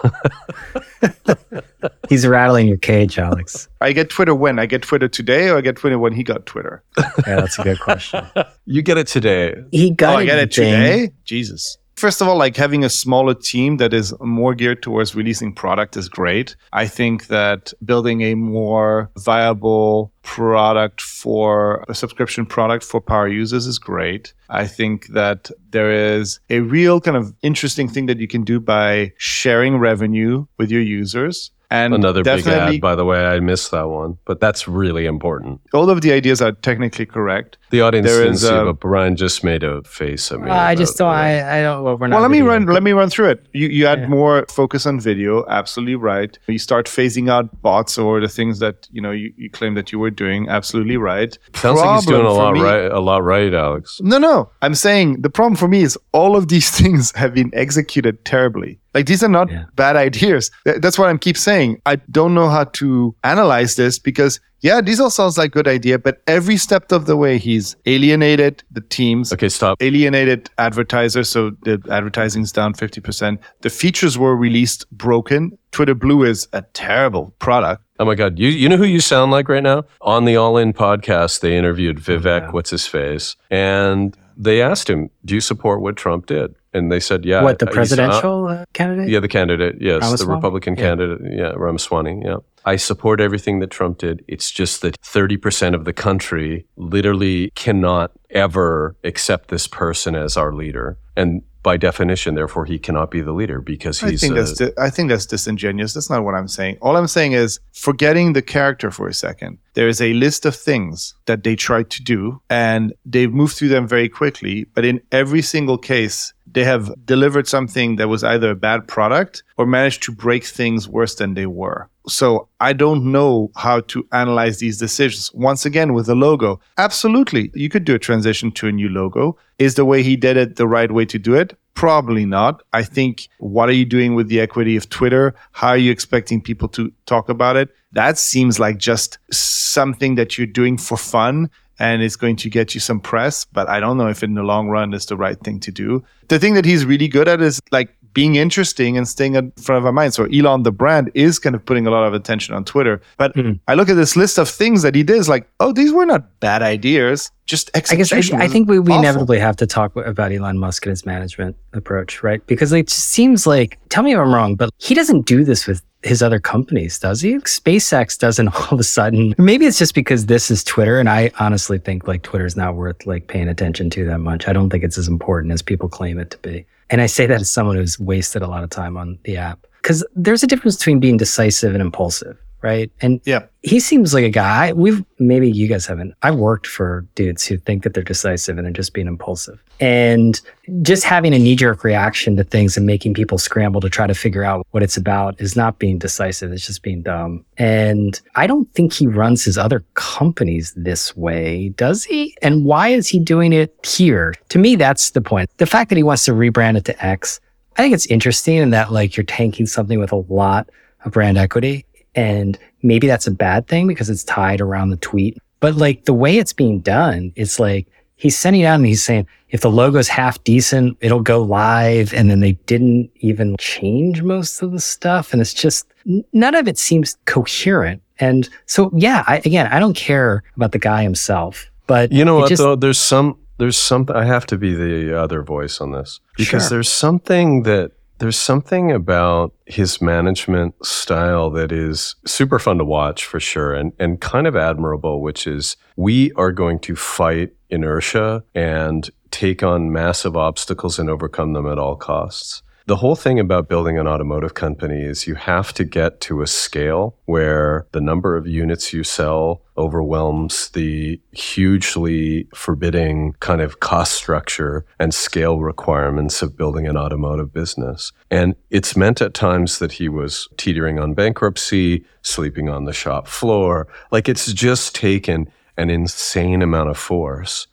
He's 2.09 2.27
rattling 2.27 2.67
your 2.67 2.77
cage, 2.77 3.19
Alex. 3.19 3.69
I 3.81 3.93
get 3.93 4.11
Twitter 4.11 4.35
when? 4.35 4.59
I 4.59 4.67
get 4.67 4.83
Twitter 4.83 5.09
today 5.09 5.49
or 5.49 5.57
I 5.57 5.61
get 5.63 5.77
Twitter 5.77 5.99
when 5.99 6.13
he 6.13 6.23
got 6.23 6.45
Twitter? 6.45 6.83
yeah, 6.99 7.37
that's 7.37 7.59
a 7.59 7.63
good 7.63 7.81
question. 7.81 8.27
you 8.67 8.83
get 8.83 8.99
it 8.99 9.07
today. 9.07 9.55
He 9.71 9.91
got 9.91 10.17
oh, 10.17 10.19
it 10.19 10.23
I 10.23 10.25
get 10.27 10.39
it 10.39 10.53
today? 10.53 11.11
Jesus. 11.25 11.79
First 11.97 12.21
of 12.21 12.29
all, 12.29 12.37
like 12.37 12.57
having 12.57 12.85
a 12.85 12.91
smaller 12.91 13.35
team 13.35 13.77
that 13.77 13.95
is 13.95 14.13
more 14.21 14.55
geared 14.55 14.83
towards 14.83 15.15
releasing 15.15 15.55
product 15.55 15.97
is 15.97 16.09
great. 16.09 16.57
I 16.73 16.87
think 16.87 17.29
that 17.29 17.73
building 17.85 18.23
a 18.23 18.35
more 18.35 19.11
viable 19.19 20.13
product 20.23 21.01
for 21.01 21.85
a 21.89 21.95
subscription 21.95 22.47
product 22.47 22.85
for 22.85 23.01
power 23.01 23.29
users 23.29 23.67
is 23.67 23.79
great. 23.79 24.35
I 24.49 24.67
think 24.67 25.09
that 25.09 25.51
there 25.71 25.93
is 25.93 26.41
a 26.51 26.61
real 26.61 27.01
kind 27.01 27.17
of 27.17 27.33
interesting 27.43 27.89
thing 27.89 28.07
that 28.07 28.19
you 28.19 28.29
can 28.29 28.43
do 28.43 28.59
by 28.59 29.13
sharing 29.17 29.79
revenue 29.79 30.47
with 30.59 30.71
your 30.71 30.83
users. 30.83 31.51
And 31.75 31.93
another 31.93 32.23
big 32.23 32.47
ad, 32.47 32.81
by 32.81 32.95
the 32.95 33.05
way, 33.05 33.25
I 33.25 33.41
missed 33.41 33.73
that 33.73 33.89
one, 33.89 34.17
but 34.27 34.39
that's 34.39 34.69
really 34.69 35.07
important. 35.07 35.61
All 35.73 35.91
of 35.91 36.03
the 36.03 36.13
ideas 36.13 36.41
are 36.41 36.53
technically 36.53 37.05
correct. 37.05 37.59
The 37.71 37.81
audience 37.81 38.07
there 38.07 38.19
didn't 38.19 38.35
is, 38.35 38.43
see, 38.43 38.49
uh, 38.49 38.65
but 38.67 38.79
Brian 38.79 39.17
just 39.17 39.43
made 39.43 39.65
a 39.65 39.83
face 39.83 40.31
at 40.31 40.41
me. 40.41 40.51
Uh, 40.51 40.55
I 40.55 40.77
just 40.77 40.97
don't. 40.97 41.09
I, 41.09 41.59
I 41.59 41.63
don't. 41.63 41.83
Well, 41.83 41.97
well 41.97 42.21
let 42.21 42.31
me 42.31 42.43
run. 42.43 42.67
Let 42.67 42.85
me 42.85 42.93
run 42.93 43.11
through 43.11 43.31
it. 43.31 43.47
You 43.53 43.67
you 43.67 43.87
add 43.87 44.03
yeah. 44.03 44.07
more 44.07 44.47
focus 44.49 44.87
on 44.87 45.01
video. 45.01 45.45
Absolutely 45.49 45.97
right. 45.97 46.39
You 46.47 46.61
start 46.61 46.87
phasing 46.87 47.29
out 47.29 47.61
bots 47.61 47.99
or 47.99 48.21
the 48.21 48.29
things 48.29 48.61
that 48.61 48.89
you 48.93 49.03
know 49.03 49.11
you, 49.11 49.33
you 49.37 49.51
claim 49.51 49.75
that 49.75 49.91
you 49.91 49.99
were 49.99 50.13
doing. 50.13 50.49
Absolutely 50.49 50.97
right. 50.97 51.37
Sounds 51.55 51.81
problem 51.81 51.87
like 51.87 51.97
he's 51.97 52.07
doing 52.07 52.27
a 52.27 52.33
lot 52.33 52.55
me, 52.55 52.61
right. 52.61 52.93
A 52.93 53.01
lot 53.01 53.25
right, 53.25 53.53
Alex. 53.53 54.01
No, 54.01 54.19
no. 54.19 54.51
I'm 54.63 54.77
saying 54.77 55.23
the 55.23 55.31
problem 55.31 55.57
for 55.57 55.67
me 55.67 55.83
is 55.83 55.99
all 56.13 56.37
of 56.37 56.47
these 56.47 56.71
things 56.81 57.13
have 57.17 57.35
been 57.35 57.51
executed 57.53 58.25
terribly. 58.25 58.79
Like 58.95 59.07
these 59.07 59.23
are 59.23 59.29
not 59.29 59.51
yeah. 59.51 59.65
bad 59.75 59.97
ideas. 59.97 60.51
That's 60.65 60.99
what 60.99 61.09
I'm 61.09 61.19
keep 61.19 61.37
saying. 61.37 61.83
I 61.85 61.97
don't 61.97 62.35
know 62.35 62.49
how 62.49 62.65
to 62.65 63.15
analyze 63.25 63.77
this 63.77 63.99
because 63.99 64.41
yeah, 64.65 64.81
these 64.81 64.99
all 64.99 65.11
sounds 65.11 65.37
like 65.37 65.51
good 65.51 65.69
idea, 65.69 65.99
but 65.99 66.23
every 66.27 66.57
step 66.57 66.91
of 66.91 67.05
the 67.05 67.19
way 67.19 67.37
he's 67.37 67.77
alienated 67.85 68.63
the 68.71 68.81
teams. 68.81 69.31
Okay, 69.31 69.51
stop. 69.51 69.83
Alienated 69.83 70.49
advertisers, 70.57 71.29
so 71.29 71.51
the 71.65 71.83
advertising's 71.91 72.51
down 72.51 72.73
50%. 72.73 73.39
The 73.61 73.69
features 73.69 74.17
were 74.17 74.35
released 74.35 74.91
broken. 74.91 75.59
Twitter 75.71 75.95
Blue 75.95 76.23
is 76.23 76.49
a 76.55 76.63
terrible 76.73 77.35
product. 77.41 77.83
Oh 77.99 78.07
my 78.07 78.15
God. 78.15 78.39
You 78.39 78.49
you 78.49 78.71
know 78.71 78.79
who 78.79 78.85
you 78.85 79.01
sound 79.01 79.33
like 79.33 79.51
right 79.51 79.63
now? 79.63 79.85
On 80.01 80.25
the 80.25 80.37
All 80.37 80.57
In 80.57 80.73
podcast, 80.73 81.41
they 81.41 81.59
interviewed 81.59 81.99
Vivek, 81.99 82.41
yeah. 82.41 82.51
what's 82.51 82.71
his 82.71 82.87
face? 82.87 83.37
And 83.51 84.17
they 84.35 84.63
asked 84.63 84.89
him, 84.89 85.11
Do 85.27 85.35
you 85.35 85.43
support 85.43 85.83
what 85.83 85.97
Trump 85.97 86.25
did? 86.25 86.55
And 86.75 86.91
they 86.91 87.01
said, 87.01 87.25
Yeah. 87.25 87.43
What, 87.43 87.61
the 87.61 87.67
presidential 87.67 88.49
uh, 88.49 88.65
candidate? 88.73 89.09
Yeah, 89.09 89.21
the 89.21 89.29
candidate. 89.29 89.77
Yes, 89.81 90.03
Ramaswamy? 90.03 90.17
the 90.19 90.35
Republican 90.35 90.75
yeah. 90.75 90.83
candidate. 90.83 91.21
Yeah, 91.33 91.53
Ramaswamy. 91.57 92.23
Yeah. 92.25 92.37
I 92.67 92.77
support 92.77 93.21
everything 93.21 93.61
that 93.61 93.71
Trump 93.71 93.99
did. 93.99 94.25
It's 94.27 94.51
just 94.51 94.83
that 94.83 95.01
30% 95.03 95.75
of 95.75 95.85
the 95.85 95.93
country 95.93 96.67
literally 96.77 97.51
cannot 97.55 98.13
ever 98.31 98.97
accept 99.05 99.49
this 99.49 99.67
person 99.67 100.15
as 100.15 100.37
our 100.37 100.53
leader. 100.53 100.99
And 101.17 101.43
by 101.65 101.77
definition, 101.79 102.35
therefore, 102.35 102.67
he 102.67 102.79
cannot 102.79 103.11
be 103.11 103.23
the 103.23 103.33
leader 103.33 103.61
because 103.61 103.99
he's. 103.99 104.23
I 104.23 104.27
think, 104.27 104.35
that's 104.37 104.53
di- 104.53 104.73
I 104.79 104.91
think 104.91 105.09
that's 105.09 105.27
disingenuous. 105.27 105.95
That's 105.95 106.11
not 106.11 106.23
what 106.23 106.35
I'm 106.35 106.47
saying. 106.47 106.77
All 106.81 106.97
I'm 106.97 107.09
saying 107.09 107.33
is 107.33 107.59
forgetting 107.73 108.35
the 108.35 108.43
character 108.43 108.91
for 108.91 109.09
a 109.09 109.15
second. 109.15 109.59
There 109.73 109.89
is 109.89 110.01
a 110.01 110.13
list 110.13 110.45
of 110.47 110.55
things 110.55 111.15
that 111.25 111.43
they 111.43 111.57
tried 111.57 111.91
to 111.91 112.03
do, 112.03 112.41
and 112.51 112.93
they've 113.05 113.33
moved 113.33 113.57
through 113.57 113.71
them 113.71 113.89
very 113.89 114.09
quickly. 114.11 114.65
But 114.75 114.85
in 114.85 115.01
every 115.11 115.43
single 115.43 115.79
case, 115.79 116.35
they 116.55 116.65
have 116.65 116.93
delivered 117.05 117.47
something 117.47 117.97
that 117.97 118.09
was 118.09 118.25
either 118.25 118.51
a 118.51 118.57
bad 118.57 118.89
product 118.89 119.43
or 119.59 119.67
managed 119.67 120.03
to 120.05 120.13
break 120.13 120.45
things 120.45 120.89
worse 120.89 121.17
than 121.17 121.35
they 121.35 121.47
were. 121.47 121.89
So 122.07 122.49
I 122.61 122.73
don't 122.75 123.11
know 123.11 123.51
how 123.57 123.81
to 123.81 124.07
analyze 124.13 124.59
these 124.59 124.79
decisions. 124.79 125.33
Once 125.35 125.67
again, 125.67 125.95
with 125.95 126.07
the 126.07 126.15
logo, 126.15 126.61
absolutely, 126.79 127.51
you 127.55 127.69
could 127.69 127.85
do 127.85 127.95
a 127.95 127.99
transition 127.99 128.53
to 128.53 128.69
a 128.69 128.73
new 128.73 128.89
logo. 128.89 129.37
Is 129.59 129.75
the 129.75 129.85
way 129.85 130.03
he 130.03 130.17
did 130.17 130.37
it 130.37 130.57
the 130.57 130.69
right 130.69 130.93
way 130.93 131.07
to 131.07 131.19
do 131.19 131.35
it? 131.35 131.57
Probably 131.75 132.25
not. 132.25 132.63
I 132.73 132.83
think 132.83 133.29
what 133.39 133.69
are 133.69 133.73
you 133.73 133.85
doing 133.85 134.15
with 134.15 134.29
the 134.29 134.41
equity 134.41 134.77
of 134.77 134.89
Twitter? 134.91 135.35
How 135.53 135.69
are 135.69 135.77
you 135.77 135.91
expecting 135.91 136.41
people 136.41 136.69
to 136.69 136.93
talk 137.07 137.29
about 137.29 137.57
it? 137.57 137.71
That 137.93 138.19
seems 138.19 138.61
like 138.61 138.79
just 138.79 139.19
something 139.33 140.15
that 140.17 140.37
you're 140.37 140.47
doing 140.47 140.79
for 140.79 140.97
fun 140.97 141.51
and 141.79 142.03
it's 142.03 142.17
going 142.17 142.37
to 142.37 142.51
get 142.51 142.75
you 142.75 142.81
some 142.81 143.01
press, 143.01 143.45
but 143.45 143.69
I 143.69 143.81
don't 143.81 143.97
know 143.97 144.09
if 144.09 144.23
in 144.23 144.35
the 144.35 144.43
long 144.43 144.69
run 144.69 144.95
is 144.95 145.07
the 145.07 145.17
right 145.17 145.39
thing 145.41 145.61
to 145.61 145.73
do. 145.73 146.05
The 146.29 146.39
thing 146.39 146.55
that 146.55 146.65
he's 146.65 146.85
really 146.85 147.09
good 147.09 147.29
at 147.29 147.41
is 147.41 147.61
like 147.73 147.97
being 148.15 148.37
interesting 148.37 148.97
and 148.97 149.07
staying 149.07 149.35
in 149.35 149.51
front 149.53 149.79
of 149.79 149.87
our 149.87 149.93
mind. 149.93 150.15
So 150.15 150.25
Elon, 150.27 150.63
the 150.63 150.73
brand, 150.73 151.11
is 151.15 151.39
kind 151.39 151.55
of 151.55 151.65
putting 151.67 151.87
a 151.87 151.91
lot 151.91 152.07
of 152.07 152.15
attention 152.15 152.55
on 152.55 152.65
Twitter. 152.65 153.03
But 153.19 153.35
mm-hmm. 153.35 153.55
I 153.69 153.75
look 153.75 153.89
at 153.89 153.95
this 153.95 154.17
list 154.17 154.39
of 154.39 154.49
things 154.49 154.83
that 154.83 154.95
he 154.95 155.03
did, 155.03 155.17
it's 155.17 155.29
like, 155.29 155.49
oh, 155.61 155.73
these 155.73 155.93
were 155.93 156.07
not 156.07 156.41
bad 156.41 156.63
ideas. 156.63 157.31
Just 157.47 157.71
execution. 157.75 158.17
I 158.17 158.21
guess 158.21 158.33
I, 158.33 158.45
I 158.45 158.49
think 158.49 158.69
we, 158.69 158.79
we 158.79 158.95
inevitably 158.95 159.39
have 159.39 159.57
to 159.57 159.67
talk 159.67 159.95
about 159.97 160.33
Elon 160.33 160.59
Musk 160.59 160.87
and 160.87 160.91
his 160.91 161.05
management 161.05 161.57
approach, 161.75 162.23
right? 162.23 162.45
Because 162.47 162.73
it 162.73 162.87
just 162.87 163.09
seems 163.09 163.47
like, 163.47 163.79
tell 163.91 164.03
me 164.03 164.15
if 164.15 164.19
I'm 164.19 164.33
wrong, 164.33 164.55
but 164.55 164.71
he 164.79 164.95
doesn't 164.95 165.27
do 165.27 165.45
this 165.45 165.67
with 165.67 165.83
his 166.05 166.23
other 166.23 166.39
companies, 166.39 166.99
does 166.99 167.21
he? 167.21 167.35
SpaceX 167.37 168.19
doesn't 168.19 168.49
all 168.55 168.69
of 168.73 168.81
a 168.81 168.85
sudden. 168.85 169.35
Maybe 169.39 169.67
it's 169.67 169.79
just 169.79 169.95
because 169.95 170.27
this 170.27 170.51
is 170.51 170.63
Twitter, 170.63 170.99
and 171.01 171.09
I 171.09 171.31
honestly 171.39 171.79
think 171.79 172.07
like 172.07 172.23
Twitter 172.23 172.47
is 172.47 172.57
not 172.57 172.77
worth 172.77 173.07
like 173.07 173.27
paying 173.27 173.49
attention 173.49 173.91
to 173.91 174.05
that 174.07 174.19
much. 174.19 174.47
I 174.47 174.53
don't 174.53 174.71
think 174.71 174.85
it's 174.85 174.99
as 174.99 175.09
important 175.09 175.53
as 175.53 175.63
people 175.63 175.89
claim 175.89 176.19
it 176.19 176.31
to 176.31 176.39
be. 176.39 176.67
And 176.91 177.01
I 177.01 177.07
say 177.07 177.27
that 177.27 177.41
as 177.41 177.51
someone 177.51 177.77
who's 177.77 177.99
wasted 177.99 178.43
a 178.43 178.47
lot 178.47 178.65
of 178.65 178.71
time 178.71 178.97
on 178.97 179.19
the 179.25 179.37
app 179.37 179.67
because 179.83 180.05
there's 180.15 180.43
a 180.43 180.47
difference 180.47 180.77
between 180.77 181.01
being 181.01 181.17
decisive 181.17 181.75
and 181.75 181.83
impulsive 181.83 182.39
right? 182.65 182.91
And 183.03 183.21
yeah, 183.25 183.45
he 183.63 183.79
seems 183.79 184.15
like 184.15 184.25
a 184.25 184.31
guy. 184.31 184.73
We've 184.73 185.05
maybe 185.19 185.51
you 185.51 185.69
guys 185.69 185.85
haven't. 185.85 186.15
I've 186.23 186.37
worked 186.37 186.67
for 186.67 187.07
dudes 187.15 187.45
who 187.45 187.59
think 187.59 187.83
that 187.83 187.93
they're 187.93 188.03
decisive 188.03 188.57
and 188.57 188.65
they're 188.65 188.73
just 188.73 188.95
being 188.95 189.07
impulsive, 189.07 189.63
and 189.81 190.41
just 190.81 191.05
having 191.05 191.35
a 191.35 191.39
knee 191.39 191.57
jerk 191.57 191.85
reaction 191.85 192.37
to 192.37 192.45
things 192.45 192.79
and 192.79 192.87
making 192.87 193.13
people 193.13 193.37
scramble 193.37 193.83
to 193.83 193.91
try 193.91 194.07
to 194.07 194.15
figure 194.15 194.43
out 194.43 194.67
what 194.71 194.83
it's 194.83 194.97
about 194.97 195.39
is 195.39 195.57
not 195.57 195.79
being 195.79 195.99
decisive. 195.99 196.53
It's 196.53 196.67
just 196.67 196.83
being 196.83 197.03
dumb. 197.03 197.45
And 197.59 198.19
I 198.35 198.47
don't 198.47 198.73
think 198.73 198.95
he 198.95 199.07
runs 199.07 199.45
his 199.45 199.59
other 199.59 199.85
companies 199.93 200.73
this 200.75 201.15
way, 201.15 201.69
does 201.77 202.03
he? 202.03 202.35
And 202.41 202.65
why 202.65 202.89
is 202.89 203.09
he 203.09 203.21
doing 203.21 203.53
it 203.53 203.77
here? 203.87 204.35
To 204.49 204.59
me, 204.59 204.75
that's 204.75 205.11
the 205.11 205.21
point. 205.21 205.51
The 205.59 205.67
fact 205.67 205.91
that 205.91 205.97
he 205.97 206.03
wants 206.03 206.25
to 206.25 206.33
rebrand 206.33 206.79
it 206.79 206.87
to 206.87 207.05
X. 207.05 207.41
I 207.77 207.83
think 207.83 207.93
it's 207.93 208.07
interesting 208.07 208.57
in 208.57 208.71
that 208.71 208.91
like 208.91 209.17
you're 209.17 209.25
tanking 209.25 209.67
something 209.67 209.99
with 209.99 210.13
a 210.13 210.25
lot 210.29 210.71
of 211.05 211.13
brand 211.13 211.37
equity 211.37 211.85
and 212.15 212.59
maybe 212.83 213.07
that's 213.07 213.27
a 213.27 213.31
bad 213.31 213.67
thing 213.69 213.87
because 213.87 214.11
it's 214.11 214.25
tied 214.25 214.61
around 214.61 214.91
the 214.91 214.97
tweet. 214.97 215.39
But 215.61 215.77
like 215.77 216.05
the 216.05 216.13
way 216.15 216.37
it's 216.39 216.53
being 216.53 216.81
done, 216.81 217.33
it's 217.37 217.59
like 217.59 217.87
he's 218.17 218.37
sending 218.37 218.65
out 218.65 218.75
and 218.77 218.87
he's 218.87 219.03
saying, 219.03 219.27
if 219.51 219.61
the 219.63 219.71
logo's 219.71 220.09
half 220.09 220.43
decent, 220.45 220.97
it'll 221.01 221.21
go 221.23 221.43
live. 221.43 222.13
And 222.13 222.31
then 222.31 222.41
they 222.41 222.53
didn't 222.67 223.11
even 223.21 223.57
change 223.59 224.23
most 224.23 224.63
of 224.63 224.73
the 224.73 224.81
stuff. 224.81 225.33
And 225.33 225.41
it's 225.41 225.55
just 225.55 225.87
none 226.33 226.55
of 226.55 226.69
it 226.69 226.77
seems 226.79 227.17
coherent. 227.27 228.03
And 228.21 228.49
so, 228.67 228.91
yeah, 228.95 229.25
I, 229.27 229.39
again, 229.39 229.67
I 229.69 229.79
don't 229.81 229.97
care 229.97 230.43
about 230.57 230.73
the 230.73 230.79
guy 230.79 231.03
himself, 231.03 231.71
but 231.87 232.13
You 232.13 232.25
know 232.25 232.37
what 232.39 232.49
just- 232.51 232.61
though? 232.63 232.77
There's 232.77 232.99
some 233.01 233.39
there's 233.57 233.77
something 233.79 234.17
I 234.17 234.25
have 234.25 234.47
to 234.47 234.59
be 234.59 234.75
the 234.75 235.17
other 235.17 235.41
voice 235.43 235.81
on 235.81 235.93
this. 235.93 236.19
Because 236.37 236.65
Sure. 236.65 236.71
there's 236.71 236.91
something 236.91 237.63
that 237.63 237.93
there's 238.25 238.39
something 238.39 238.91
about 238.91 239.53
his 239.67 240.01
management 240.01 240.75
style 240.83 241.51
that 241.51 241.71
is 241.71 242.15
super 242.25 242.59
fun 242.59 242.79
to 242.79 242.85
watch 242.85 243.27
for 243.27 243.39
sure 243.39 243.75
and, 243.75 243.93
and 243.99 244.19
kind 244.23 244.47
of 244.47 244.57
admirable, 244.57 245.21
which 245.21 245.47
is 245.47 245.77
we 245.97 246.33
are 246.33 246.51
going 246.51 246.79
to 246.79 246.97
fight 246.97 247.53
inertia 247.69 248.43
and 248.55 249.11
take 249.31 249.63
on 249.63 249.93
massive 249.93 250.39
obstacles 250.39 250.99
and 250.99 251.11
overcome 251.11 251.53
them 251.53 251.67
at 251.67 251.79
all 251.79 251.97
costs. 251.97 252.63
The 252.87 252.97
whole 252.97 253.17
thing 253.17 253.41
about 253.41 253.67
building 253.67 253.99
an 253.99 254.07
automotive 254.07 254.53
company 254.53 255.05
is 255.05 255.27
you 255.27 255.37
have 255.37 255.73
to 255.73 255.85
get 255.85 256.21
to 256.23 256.43
a 256.43 256.47
scale 256.47 257.17
where 257.25 257.87
the 257.93 258.01
number 258.01 258.37
of 258.37 258.47
units 258.47 258.93
you 258.93 259.05
sell 259.05 259.63
overwhelms 259.79 260.69
the 260.69 261.19
hugely 261.33 262.47
forbidding 262.55 263.37
kind 263.41 263.63
of 263.63 263.81
cost 263.81 264.13
structure 264.13 264.85
and 264.99 265.15
scale 265.15 265.61
requirements 265.61 266.43
of 266.43 266.59
building 266.59 266.87
an 266.87 266.99
automotive 266.99 267.55
business. 267.55 268.13
And 268.31 268.55
it's 268.69 268.95
meant 268.95 269.23
at 269.23 269.33
times 269.33 269.79
that 269.79 269.93
he 269.93 270.11
was 270.11 270.47
teetering 270.59 270.99
on 270.99 271.15
bankruptcy, 271.15 272.05
sleeping 272.21 272.69
on 272.69 272.85
the 272.85 272.93
shop 272.93 273.29
floor. 273.29 273.89
Like 274.11 274.29
it's 274.29 274.53
just 274.53 274.95
taken 274.95 275.51
an 275.79 275.89
insane 275.89 276.61
amount 276.61 276.91
of 276.91 276.99
force. 276.99 277.67